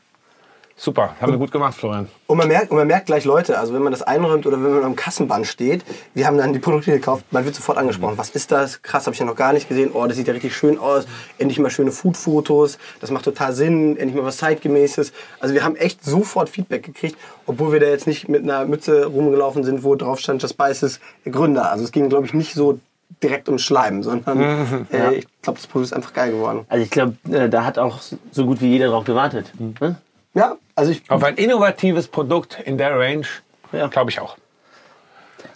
super. 0.79 1.14
Haben 1.20 1.33
wir 1.33 1.39
gut 1.39 1.53
gemacht, 1.53 1.74
Florian. 1.74 2.09
Und 2.26 2.39
man 2.39 2.49
merkt, 2.49 2.70
und 2.70 2.76
man 2.76 2.87
merkt 2.87 3.07
gleich 3.07 3.24
Leute, 3.24 3.59
also 3.59 3.74
wenn 3.74 3.83
man 3.83 3.93
das 3.93 4.03
einräumt 4.03 4.47
oder 4.47 4.62
wenn 4.62 4.74
man 4.74 4.85
am 4.85 4.97
Kassenband 4.97 5.47
steht, 5.47 5.85
wir 6.14 6.26
haben 6.26 6.39
dann 6.39 6.53
die 6.53 6.59
Produkte 6.59 6.93
gekauft, 6.93 7.24
man 7.31 7.45
wird 7.45 7.55
sofort 7.55 7.76
angesprochen. 7.76 8.16
Was 8.16 8.31
ist 8.31 8.53
das? 8.53 8.83
Krass, 8.83 9.07
habe 9.07 9.14
ich 9.14 9.20
ja 9.20 9.26
noch 9.26 9.37
gar 9.37 9.53
nicht 9.53 9.68
gesehen. 9.68 9.91
Oh, 9.93 10.07
das 10.07 10.16
sieht 10.16 10.29
ja 10.29 10.33
richtig 10.33 10.57
schön 10.57 10.79
aus. 10.79 11.07
Endlich 11.39 11.59
mal 11.59 11.70
schöne 11.70 11.91
Food-Fotos. 11.91 12.79
Das 13.01 13.11
macht 13.11 13.24
total 13.24 13.53
Sinn. 13.53 13.97
Endlich 13.97 14.14
mal 14.14 14.24
was 14.24 14.39
zeitgemäßes. 14.39 15.12
Also 15.41 15.55
wir 15.55 15.64
haben 15.64 15.76
echt 15.76 16.05
sofort 16.05 16.49
Feedback 16.49 16.85
gekriegt, 16.85 17.16
obwohl 17.47 17.72
wir 17.72 17.81
da 17.81 17.87
jetzt 17.87 18.07
nicht 18.07 18.29
mit 18.29 18.43
einer 18.43 18.64
Mütze 18.64 19.07
rumgelaufen 19.07 19.64
sind, 19.64 19.83
wo 19.83 19.95
drauf 19.95 20.20
stand 20.20 20.43
Just 20.43 20.55
Spices 20.55 21.01
Gründer. 21.31 21.70
Also 21.70 21.85
es 21.85 21.93
ging, 21.93 22.09
glaube 22.09 22.26
ich, 22.26 22.35
nicht 22.35 22.55
so 22.55 22.79
direkt 23.22 23.49
ums 23.49 23.62
Schleimen, 23.62 24.03
sondern 24.03 24.87
äh, 24.93 25.14
ich 25.14 25.26
glaube, 25.43 25.59
das 25.59 25.66
Produkt 25.66 25.87
ist 25.87 25.93
einfach 25.93 26.12
geil 26.12 26.33
geworden. 26.33 26.66
Also 26.68 26.85
ich 26.85 26.91
glaube, 26.91 27.14
äh, 27.31 27.49
da 27.49 27.64
hat 27.64 27.79
auch 27.79 28.01
so 28.31 28.47
gut 28.47 28.61
wie 28.61 28.68
jeder 28.68 28.89
drauf 28.89 29.05
gewartet. 29.05 29.53
Ne? 29.81 29.97
Ja, 30.39 30.57
also 30.76 30.93
ich, 30.93 31.03
Auf 31.11 31.24
ein 31.24 31.34
innovatives 31.34 32.07
Produkt 32.07 32.61
in 32.64 32.78
der 32.78 32.97
Range, 32.97 33.26
Ja. 33.72 33.89
glaube 33.89 34.11
ich 34.11 34.20
auch. 34.20 34.36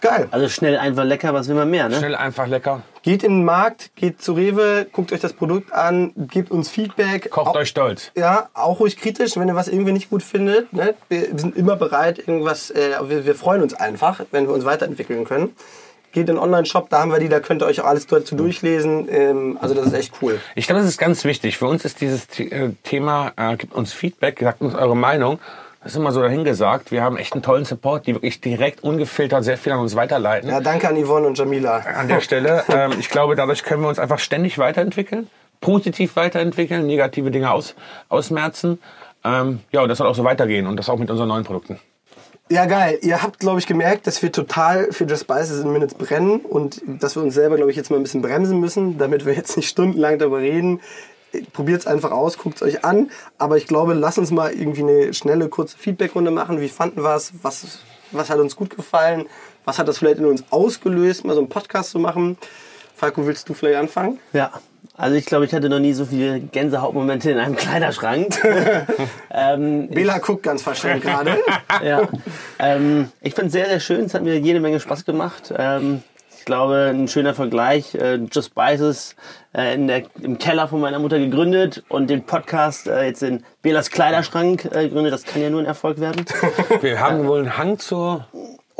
geil. 0.01 0.27
Also 0.31 0.49
schnell, 0.49 0.77
einfach 0.77 1.05
lecker, 1.05 1.33
was 1.33 1.47
will 1.47 1.55
man 1.55 1.69
mehr, 1.69 1.87
ne? 1.87 1.95
Schnell, 1.95 2.15
einfach, 2.15 2.47
lecker. 2.47 2.81
Geht 3.03 3.23
in 3.23 3.31
den 3.39 3.45
Markt, 3.45 3.95
geht 3.95 4.21
zu 4.21 4.33
Rewe, 4.33 4.85
guckt 4.91 5.13
euch 5.13 5.21
das 5.21 5.31
Produkt 5.31 5.71
an, 5.71 6.11
gebt 6.29 6.51
uns 6.51 6.69
Feedback. 6.69 7.29
Kocht 7.31 7.47
Auch- 7.47 7.55
euch 7.55 7.69
stolz. 7.69 8.11
Ja, 8.15 8.49
auch 8.53 8.81
ruhig 8.81 8.97
kritisch, 8.97 9.37
wenn 9.37 9.47
ihr 9.47 9.55
was 9.55 9.69
irgendwie 9.69 9.93
nicht 9.93 10.09
gut 10.09 10.21
findet. 10.23 10.73
Ne? 10.73 10.95
Wir 11.07 11.27
sind 11.37 11.55
immer 11.55 11.77
bereit, 11.77 12.19
irgendwas, 12.19 12.69
äh, 12.71 12.91
wir, 13.07 13.25
wir 13.25 13.35
freuen 13.35 13.61
uns 13.61 13.73
einfach, 13.73 14.19
wenn 14.31 14.47
wir 14.47 14.53
uns 14.53 14.65
weiterentwickeln 14.65 15.23
können. 15.23 15.55
Geht 16.13 16.29
in 16.29 16.35
den 16.35 16.37
Online-Shop, 16.37 16.89
da 16.89 16.99
haben 17.01 17.11
wir 17.11 17.19
die, 17.19 17.27
da 17.27 17.39
könnt 17.39 17.63
ihr 17.63 17.65
euch 17.65 17.81
auch 17.81 17.85
alles 17.85 18.05
dazu 18.05 18.35
durchlesen. 18.35 19.07
Ähm, 19.09 19.57
also 19.59 19.73
das 19.73 19.87
ist 19.87 19.93
echt 19.93 20.13
cool. 20.21 20.39
Ich 20.55 20.67
glaube, 20.67 20.81
das 20.81 20.89
ist 20.89 20.99
ganz 20.99 21.25
wichtig. 21.25 21.57
Für 21.57 21.65
uns 21.65 21.83
ist 21.85 22.01
dieses 22.01 22.27
äh, 22.39 22.69
Thema, 22.83 23.33
äh, 23.35 23.57
gibt 23.57 23.73
uns 23.73 23.93
Feedback, 23.93 24.39
sagt 24.39 24.61
uns 24.61 24.75
eure 24.75 24.95
Meinung. 24.95 25.39
Das 25.83 25.91
ist 25.93 25.97
immer 25.97 26.11
so 26.11 26.21
dahingesagt. 26.21 26.91
Wir 26.91 27.03
haben 27.03 27.17
echt 27.17 27.33
einen 27.33 27.41
tollen 27.41 27.65
Support, 27.65 28.07
die 28.07 28.13
wirklich 28.13 28.39
direkt 28.39 28.83
ungefiltert 28.83 29.43
sehr 29.43 29.57
viel 29.57 29.73
an 29.73 29.79
uns 29.79 29.95
weiterleiten. 29.95 30.49
Ja, 30.49 30.61
danke 30.61 30.87
an 30.87 31.03
Yvonne 31.03 31.27
und 31.27 31.37
Jamila. 31.37 31.77
an 31.79 32.07
der 32.07 32.21
Stelle. 32.21 32.63
Ähm, 32.69 32.93
ich 32.99 33.09
glaube, 33.09 33.35
dadurch 33.35 33.63
können 33.63 33.81
wir 33.81 33.89
uns 33.89 33.99
einfach 33.99 34.19
ständig 34.19 34.57
weiterentwickeln, 34.57 35.27
positiv 35.59 36.15
weiterentwickeln, 36.15 36.85
negative 36.85 37.31
Dinge 37.31 37.51
aus, 37.51 37.75
ausmerzen. 38.07 38.79
Ähm, 39.25 39.59
ja, 39.71 39.81
und 39.81 39.89
das 39.89 39.97
soll 39.97 40.07
auch 40.07 40.15
so 40.15 40.23
weitergehen 40.23 40.67
und 40.67 40.77
das 40.77 40.89
auch 40.89 40.97
mit 40.97 41.09
unseren 41.09 41.27
neuen 41.27 41.43
Produkten. 41.43 41.79
Ja, 42.49 42.65
geil. 42.65 42.99
Ihr 43.01 43.23
habt, 43.23 43.39
glaube 43.39 43.59
ich, 43.59 43.67
gemerkt, 43.67 44.05
dass 44.05 44.21
wir 44.21 44.31
total 44.31 44.91
für 44.91 45.05
Just 45.05 45.23
Spices 45.23 45.61
in 45.61 45.71
Minutes 45.71 45.95
brennen 45.95 46.41
und 46.41 46.81
dass 46.85 47.15
wir 47.15 47.23
uns 47.23 47.33
selber, 47.33 47.55
glaube 47.55 47.71
ich, 47.71 47.77
jetzt 47.77 47.89
mal 47.89 47.97
ein 47.97 48.03
bisschen 48.03 48.21
bremsen 48.21 48.59
müssen, 48.59 48.97
damit 48.97 49.25
wir 49.25 49.33
jetzt 49.33 49.55
nicht 49.55 49.69
stundenlang 49.69 50.19
darüber 50.19 50.39
reden. 50.39 50.81
Probiert 51.53 51.81
es 51.81 51.87
einfach 51.87 52.11
aus, 52.11 52.37
guckt 52.37 52.57
es 52.57 52.61
euch 52.61 52.83
an. 52.83 53.09
Aber 53.37 53.57
ich 53.57 53.65
glaube, 53.65 53.93
lass 53.93 54.17
uns 54.17 54.29
mal 54.29 54.51
irgendwie 54.51 54.83
eine 54.83 55.13
schnelle, 55.13 55.47
kurze 55.47 55.77
Feedbackrunde 55.77 56.31
machen. 56.31 56.59
Wie 56.59 56.69
fanden 56.69 57.01
wir 57.01 57.15
es? 57.15 57.33
Was, 57.41 57.79
was 58.11 58.29
hat 58.29 58.39
uns 58.39 58.55
gut 58.57 58.75
gefallen? 58.75 59.25
Was 59.65 59.79
hat 59.79 59.87
das 59.87 59.97
vielleicht 59.97 60.19
in 60.19 60.25
uns 60.25 60.43
ausgelöst, 60.49 61.23
mal 61.23 61.33
so 61.33 61.39
einen 61.39 61.49
Podcast 61.49 61.91
zu 61.91 61.99
machen? 61.99 62.37
Falco, 63.03 63.27
willst 63.27 63.49
du 63.49 63.53
vielleicht 63.53 63.77
anfangen? 63.77 64.17
Ja, 64.31 64.49
also 64.95 65.17
ich 65.17 65.25
glaube, 65.25 65.43
ich 65.43 65.53
hatte 65.53 65.67
noch 65.67 65.79
nie 65.79 65.91
so 65.91 66.05
viele 66.05 66.39
Gänsehautmomente 66.39 67.31
in 67.31 67.37
einem 67.37 67.55
Kleiderschrank. 67.57 68.41
ähm, 69.29 69.89
Bela 69.89 70.19
guckt 70.19 70.43
ganz 70.43 70.61
verschämt 70.61 71.01
gerade. 71.01 71.37
ja, 71.83 72.07
ähm, 72.59 73.11
ich 73.19 73.33
fand 73.33 73.47
es 73.47 73.51
sehr, 73.51 73.65
sehr 73.65 73.81
schön. 73.81 74.05
Es 74.05 74.13
hat 74.13 74.23
mir 74.23 74.39
jede 74.39 74.61
Menge 74.61 74.79
Spaß 74.79 75.03
gemacht. 75.03 75.53
Ähm, 75.57 76.01
ich 76.37 76.45
glaube, 76.45 76.93
ein 76.93 77.09
schöner 77.09 77.33
Vergleich. 77.33 77.93
Äh, 77.93 78.21
Just 78.31 78.51
Spices 78.51 79.17
äh, 79.53 79.75
in 79.75 79.89
der, 79.89 80.03
im 80.21 80.37
Keller 80.37 80.69
von 80.69 80.79
meiner 80.79 80.99
Mutter 80.99 81.19
gegründet 81.19 81.83
und 81.89 82.09
den 82.09 82.25
Podcast 82.25 82.87
äh, 82.87 83.03
jetzt 83.03 83.21
in 83.21 83.43
Belas 83.61 83.91
Kleiderschrank 83.91 84.71
gegründet. 84.71 85.11
Das 85.11 85.23
kann 85.23 85.41
ja 85.41 85.49
nur 85.49 85.59
ein 85.59 85.65
Erfolg 85.65 85.99
werden. 85.99 86.25
Wir 86.79 87.01
haben 87.01 87.27
wohl 87.27 87.39
einen 87.39 87.57
Hang 87.57 87.79
zur 87.79 88.27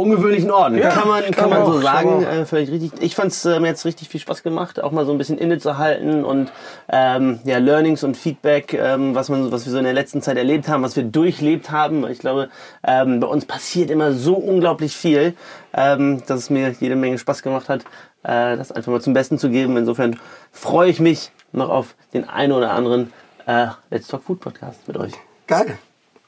ungewöhnlichen 0.03 0.51
Orden. 0.51 0.77
Ja, 0.77 0.89
kann 0.89 1.07
man, 1.07 1.23
kann 1.31 1.49
man 1.49 1.65
so 1.65 1.79
sagen. 1.79 2.23
Äh, 2.23 2.45
völlig 2.45 2.69
richtig. 2.69 2.91
Ich 3.01 3.15
fand 3.15 3.31
es 3.31 3.43
äh, 3.45 3.59
mir 3.59 3.67
jetzt 3.67 3.85
richtig 3.85 4.09
viel 4.09 4.19
Spaß 4.19 4.43
gemacht, 4.43 4.83
auch 4.83 4.91
mal 4.91 5.05
so 5.05 5.11
ein 5.11 5.17
bisschen 5.17 5.37
innezuhalten 5.37 6.23
und 6.23 6.51
ähm, 6.89 7.39
ja, 7.45 7.57
Learnings 7.57 8.03
und 8.03 8.17
Feedback, 8.17 8.73
ähm, 8.73 9.15
was 9.15 9.29
man, 9.29 9.51
was 9.51 9.65
wir 9.65 9.71
so 9.71 9.77
in 9.77 9.85
der 9.85 9.93
letzten 9.93 10.21
Zeit 10.21 10.37
erlebt 10.37 10.67
haben, 10.67 10.83
was 10.83 10.95
wir 10.95 11.03
durchlebt 11.03 11.71
haben. 11.71 12.07
Ich 12.09 12.19
glaube, 12.19 12.49
ähm, 12.85 13.19
bei 13.19 13.27
uns 13.27 13.45
passiert 13.45 13.89
immer 13.89 14.13
so 14.13 14.35
unglaublich 14.35 14.95
viel, 14.95 15.33
ähm, 15.73 16.21
dass 16.27 16.39
es 16.39 16.49
mir 16.49 16.75
jede 16.79 16.95
Menge 16.95 17.17
Spaß 17.17 17.41
gemacht 17.41 17.69
hat, 17.69 17.81
äh, 18.23 18.57
das 18.57 18.71
einfach 18.71 18.91
mal 18.91 19.01
zum 19.01 19.13
Besten 19.13 19.39
zu 19.39 19.49
geben. 19.49 19.77
Insofern 19.77 20.19
freue 20.51 20.89
ich 20.89 20.99
mich 20.99 21.31
noch 21.51 21.69
auf 21.69 21.95
den 22.13 22.27
einen 22.27 22.51
oder 22.51 22.71
anderen 22.71 23.13
äh, 23.45 23.67
Let's 23.89 24.07
Talk 24.07 24.23
Food 24.23 24.39
Podcast 24.39 24.87
mit 24.87 24.97
euch. 24.97 25.13
Geil. 25.47 25.77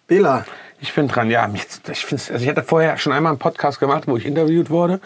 Bela. 0.07 0.45
Ich 0.85 0.93
bin 0.93 1.07
dran, 1.07 1.31
ja. 1.31 1.49
Ich, 1.91 2.05
find's, 2.05 2.29
also 2.29 2.43
ich 2.43 2.47
hatte 2.47 2.61
vorher 2.61 2.95
schon 2.99 3.11
einmal 3.11 3.31
einen 3.31 3.39
Podcast 3.39 3.79
gemacht, 3.79 4.03
wo 4.05 4.17
ich 4.17 4.25
interviewt 4.25 4.69
wurde. 4.69 5.01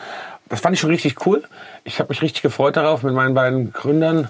Das 0.50 0.60
fand 0.60 0.74
ich 0.74 0.82
schon 0.82 0.90
richtig 0.90 1.26
cool. 1.26 1.42
Ich 1.86 2.00
habe 2.00 2.10
mich 2.10 2.22
richtig 2.22 2.42
gefreut 2.42 2.76
darauf, 2.76 3.02
mit 3.02 3.14
meinen 3.14 3.34
beiden 3.34 3.72
Gründern, 3.72 4.28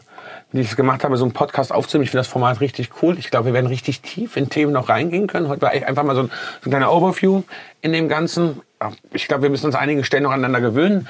die 0.52 0.62
ich 0.62 0.76
gemacht 0.76 1.04
habe, 1.04 1.18
so 1.18 1.26
einen 1.26 1.34
Podcast 1.34 1.72
aufzunehmen. 1.72 2.06
Ich 2.06 2.12
finde 2.12 2.22
das 2.22 2.28
Format 2.28 2.60
richtig 2.62 2.90
cool. 3.02 3.18
Ich 3.20 3.30
glaube, 3.30 3.48
wir 3.48 3.54
werden 3.54 3.68
richtig 3.68 4.02
tief 4.02 4.36
in 4.36 4.50
Themen 4.50 4.74
noch 4.74 4.90
reingehen 4.90 5.28
können. 5.28 5.48
Heute 5.48 5.62
war 5.62 5.72
einfach 5.72 6.04
mal 6.04 6.16
so 6.16 6.24
ein, 6.24 6.32
so 6.62 6.70
ein 6.70 6.72
kleiner 6.72 6.92
Overview 6.92 7.44
in 7.82 7.94
dem 7.94 8.10
Ganzen 8.10 8.62
ich 9.12 9.28
glaube, 9.28 9.44
wir 9.44 9.50
müssen 9.50 9.66
uns 9.66 9.76
einigen 9.76 10.04
Stellen 10.04 10.24
noch 10.24 10.32
aneinander 10.32 10.62
gewöhnen. 10.62 11.08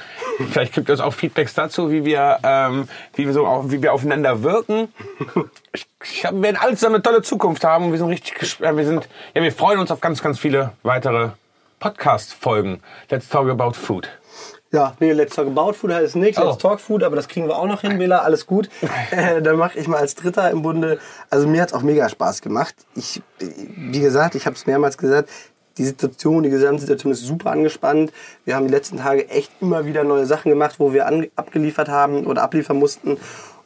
Vielleicht 0.50 0.72
gibt 0.72 0.88
es 0.88 1.00
auch 1.00 1.12
Feedbacks 1.12 1.54
dazu, 1.54 1.90
wie 1.90 2.04
wir, 2.04 2.38
ähm, 2.42 2.88
wie 3.14 3.26
wir 3.26 3.32
so 3.32 3.46
auch, 3.46 3.70
wie 3.70 3.80
wir 3.80 3.92
aufeinander 3.92 4.42
wirken. 4.42 4.88
Ich, 5.72 5.86
ich 6.02 6.24
hab, 6.24 6.34
wir 6.34 6.42
werden 6.42 6.58
alle 6.60 6.74
zusammen 6.74 6.96
eine 6.96 7.02
tolle 7.02 7.22
Zukunft 7.22 7.62
haben. 7.62 7.92
Wir 7.92 7.98
sind 7.98 8.08
richtig, 8.08 8.60
wir 8.60 8.84
sind, 8.84 9.08
ja, 9.34 9.42
wir 9.42 9.52
freuen 9.52 9.78
uns 9.78 9.92
auf 9.92 10.00
ganz, 10.00 10.20
ganz 10.20 10.40
viele 10.40 10.72
weitere 10.82 11.30
Podcast-Folgen. 11.78 12.80
Let's 13.08 13.28
talk 13.28 13.48
about 13.48 13.74
food. 13.74 14.08
Ja, 14.72 14.94
nee, 15.00 15.12
Let's 15.12 15.34
Talk 15.34 15.48
About 15.48 15.72
Food 15.72 15.92
heißt 15.92 16.14
nicht, 16.14 16.38
Let's 16.38 16.54
oh. 16.54 16.54
Talk 16.54 16.78
Food, 16.78 17.02
aber 17.02 17.16
das 17.16 17.26
kriegen 17.26 17.48
wir 17.48 17.56
auch 17.56 17.66
noch 17.66 17.80
hin, 17.80 17.98
Bela, 17.98 18.18
alles 18.18 18.46
gut. 18.46 18.68
Äh, 19.10 19.42
dann 19.42 19.56
mache 19.56 19.78
ich 19.78 19.88
mal 19.88 19.98
als 19.98 20.14
Dritter 20.14 20.50
im 20.50 20.62
Bunde. 20.62 20.98
Also 21.30 21.48
mir 21.48 21.62
hat's 21.62 21.72
auch 21.72 21.82
mega 21.82 22.08
Spaß 22.08 22.42
gemacht. 22.42 22.74
Ich, 22.94 23.20
wie 23.38 24.00
gesagt, 24.00 24.36
ich 24.36 24.46
habe 24.46 24.54
es 24.54 24.66
mehrmals 24.66 24.96
gesagt, 24.96 25.28
die 25.78 25.84
Situation, 25.84 26.42
die 26.42 26.50
Gesamtsituation 26.50 27.12
ist 27.12 27.22
super 27.22 27.50
angespannt. 27.50 28.12
Wir 28.44 28.54
haben 28.54 28.66
die 28.66 28.72
letzten 28.72 28.98
Tage 28.98 29.28
echt 29.28 29.50
immer 29.60 29.86
wieder 29.86 30.04
neue 30.04 30.26
Sachen 30.26 30.50
gemacht, 30.50 30.76
wo 30.78 30.92
wir 30.92 31.06
abgeliefert 31.34 31.88
haben 31.88 32.26
oder 32.26 32.42
abliefern 32.42 32.78
mussten. 32.78 33.18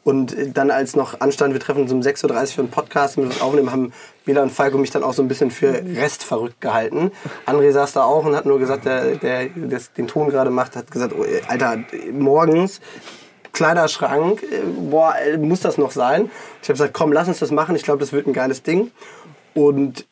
Und 0.05 0.37
dann 0.55 0.71
als 0.71 0.97
noch 0.97 1.21
anstand, 1.21 1.55
wir 1.55 1.61
treffen 1.61 1.83
uns 1.83 1.93
um 1.93 2.01
6.30 2.01 2.25
Uhr 2.25 2.47
für 2.47 2.61
einen 2.61 2.71
Podcast 2.71 3.17
wir 3.17 3.29
aufnehmen, 3.43 3.73
haben 3.73 3.93
Bela 4.27 4.43
und 4.43 4.53
Falco 4.53 4.77
mich 4.77 4.91
dann 4.91 5.03
auch 5.03 5.15
so 5.15 5.23
ein 5.23 5.29
bisschen 5.29 5.51
für 5.51 5.83
restverrückt 5.97 6.61
gehalten. 6.61 7.11
André 7.47 7.73
saß 7.73 7.95
da 7.95 8.05
auch 8.05 8.25
und 8.25 8.37
hat 8.37 8.45
nur 8.45 8.59
gesagt, 8.59 8.85
der, 8.85 9.17
der, 9.17 9.49
der 9.49 9.81
den 9.97 10.07
Ton 10.07 10.29
gerade 10.29 10.51
macht, 10.51 10.77
hat 10.77 10.91
gesagt, 10.91 11.15
oh, 11.19 11.25
Alter, 11.49 11.79
morgens 12.13 12.81
Kleiderschrank, 13.55 14.43
äh, 14.43 14.61
boah, 14.91 15.15
muss 15.39 15.61
das 15.61 15.79
noch 15.79 15.93
sein? 15.93 16.31
Ich 16.61 16.69
habe 16.69 16.75
gesagt, 16.75 16.93
komm, 16.93 17.13
lass 17.13 17.29
uns 17.29 17.39
das 17.39 17.51
machen. 17.51 17.75
Ich 17.75 17.85
glaube, 17.85 18.01
das 18.01 18.13
wird 18.13 18.27
ein 18.27 18.33
geiles 18.35 18.63
Ding. 18.63 18.91
Und 19.55 20.07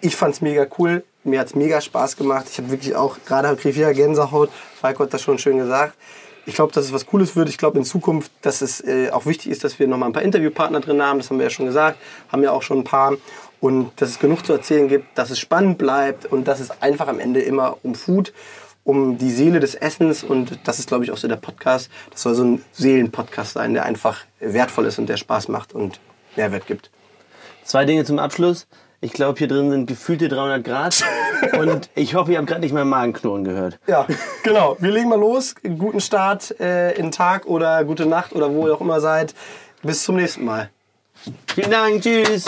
ich 0.00 0.16
fand 0.16 0.34
es 0.34 0.40
mega 0.40 0.66
cool. 0.78 1.04
Mir 1.22 1.40
hat 1.40 1.48
es 1.48 1.54
mega 1.54 1.80
Spaß 1.80 2.16
gemacht. 2.16 2.46
Ich 2.50 2.58
habe 2.58 2.70
wirklich 2.70 2.96
auch, 2.96 3.18
gerade 3.26 3.56
ich 3.56 3.76
wieder 3.76 3.92
Gänsehaut. 3.92 4.50
Falco 4.80 5.04
hat 5.04 5.14
das 5.14 5.22
schon 5.22 5.38
schön 5.38 5.58
gesagt. 5.58 5.94
Ich 6.46 6.54
glaube, 6.54 6.72
dass 6.72 6.84
es 6.84 6.92
was 6.92 7.06
Cooles 7.06 7.34
wird. 7.34 7.48
Ich 7.48 7.58
glaube 7.58 7.76
in 7.76 7.84
Zukunft, 7.84 8.30
dass 8.42 8.62
es 8.62 8.80
äh, 8.80 9.10
auch 9.10 9.26
wichtig 9.26 9.50
ist, 9.50 9.64
dass 9.64 9.78
wir 9.80 9.88
nochmal 9.88 10.08
ein 10.08 10.12
paar 10.12 10.22
Interviewpartner 10.22 10.80
drin 10.80 11.02
haben. 11.02 11.18
Das 11.18 11.28
haben 11.28 11.38
wir 11.38 11.44
ja 11.44 11.50
schon 11.50 11.66
gesagt. 11.66 11.98
Haben 12.30 12.44
ja 12.44 12.52
auch 12.52 12.62
schon 12.62 12.78
ein 12.78 12.84
paar. 12.84 13.14
Und 13.60 13.90
dass 13.96 14.10
es 14.10 14.18
genug 14.20 14.46
zu 14.46 14.52
erzählen 14.52 14.86
gibt, 14.86 15.18
dass 15.18 15.30
es 15.30 15.40
spannend 15.40 15.76
bleibt 15.76 16.24
und 16.24 16.46
dass 16.46 16.60
es 16.60 16.70
einfach 16.82 17.08
am 17.08 17.18
Ende 17.18 17.40
immer 17.40 17.78
um 17.82 17.96
Food, 17.96 18.32
um 18.84 19.18
die 19.18 19.32
Seele 19.32 19.58
des 19.58 19.74
Essens 19.74 20.22
und 20.22 20.60
das 20.64 20.78
ist, 20.78 20.88
glaube 20.88 21.02
ich, 21.02 21.10
auch 21.10 21.16
so 21.16 21.26
der 21.26 21.36
Podcast. 21.36 21.90
Das 22.10 22.22
soll 22.22 22.34
so 22.34 22.44
ein 22.44 22.64
Seelenpodcast 22.72 23.54
sein, 23.54 23.74
der 23.74 23.84
einfach 23.84 24.20
wertvoll 24.38 24.86
ist 24.86 24.98
und 25.00 25.08
der 25.08 25.16
Spaß 25.16 25.48
macht 25.48 25.74
und 25.74 25.98
Mehrwert 26.36 26.66
gibt. 26.66 26.90
Zwei 27.64 27.84
Dinge 27.84 28.04
zum 28.04 28.20
Abschluss. 28.20 28.68
Ich 29.00 29.12
glaube, 29.12 29.38
hier 29.38 29.48
drin 29.48 29.70
sind 29.70 29.86
gefühlte 29.86 30.28
300 30.28 30.64
Grad. 30.64 31.04
und 31.58 31.90
ich 31.94 32.14
hoffe, 32.14 32.32
ihr 32.32 32.38
habt 32.38 32.46
gerade 32.46 32.62
nicht 32.62 32.72
mein 32.72 32.88
Magenknurren 32.88 33.44
gehört. 33.44 33.78
Ja, 33.86 34.06
genau. 34.42 34.76
Wir 34.80 34.90
legen 34.90 35.08
mal 35.08 35.18
los. 35.18 35.54
Guten 35.62 36.00
Start 36.00 36.58
äh, 36.60 36.92
in 36.92 37.10
Tag 37.10 37.46
oder 37.46 37.84
gute 37.84 38.06
Nacht 38.06 38.32
oder 38.32 38.50
wo 38.52 38.66
ihr 38.66 38.74
auch 38.74 38.80
immer 38.80 39.00
seid. 39.00 39.34
Bis 39.82 40.02
zum 40.02 40.16
nächsten 40.16 40.44
Mal. 40.44 40.70
Vielen 41.54 41.70
Dank. 41.70 42.02
Tschüss. 42.02 42.46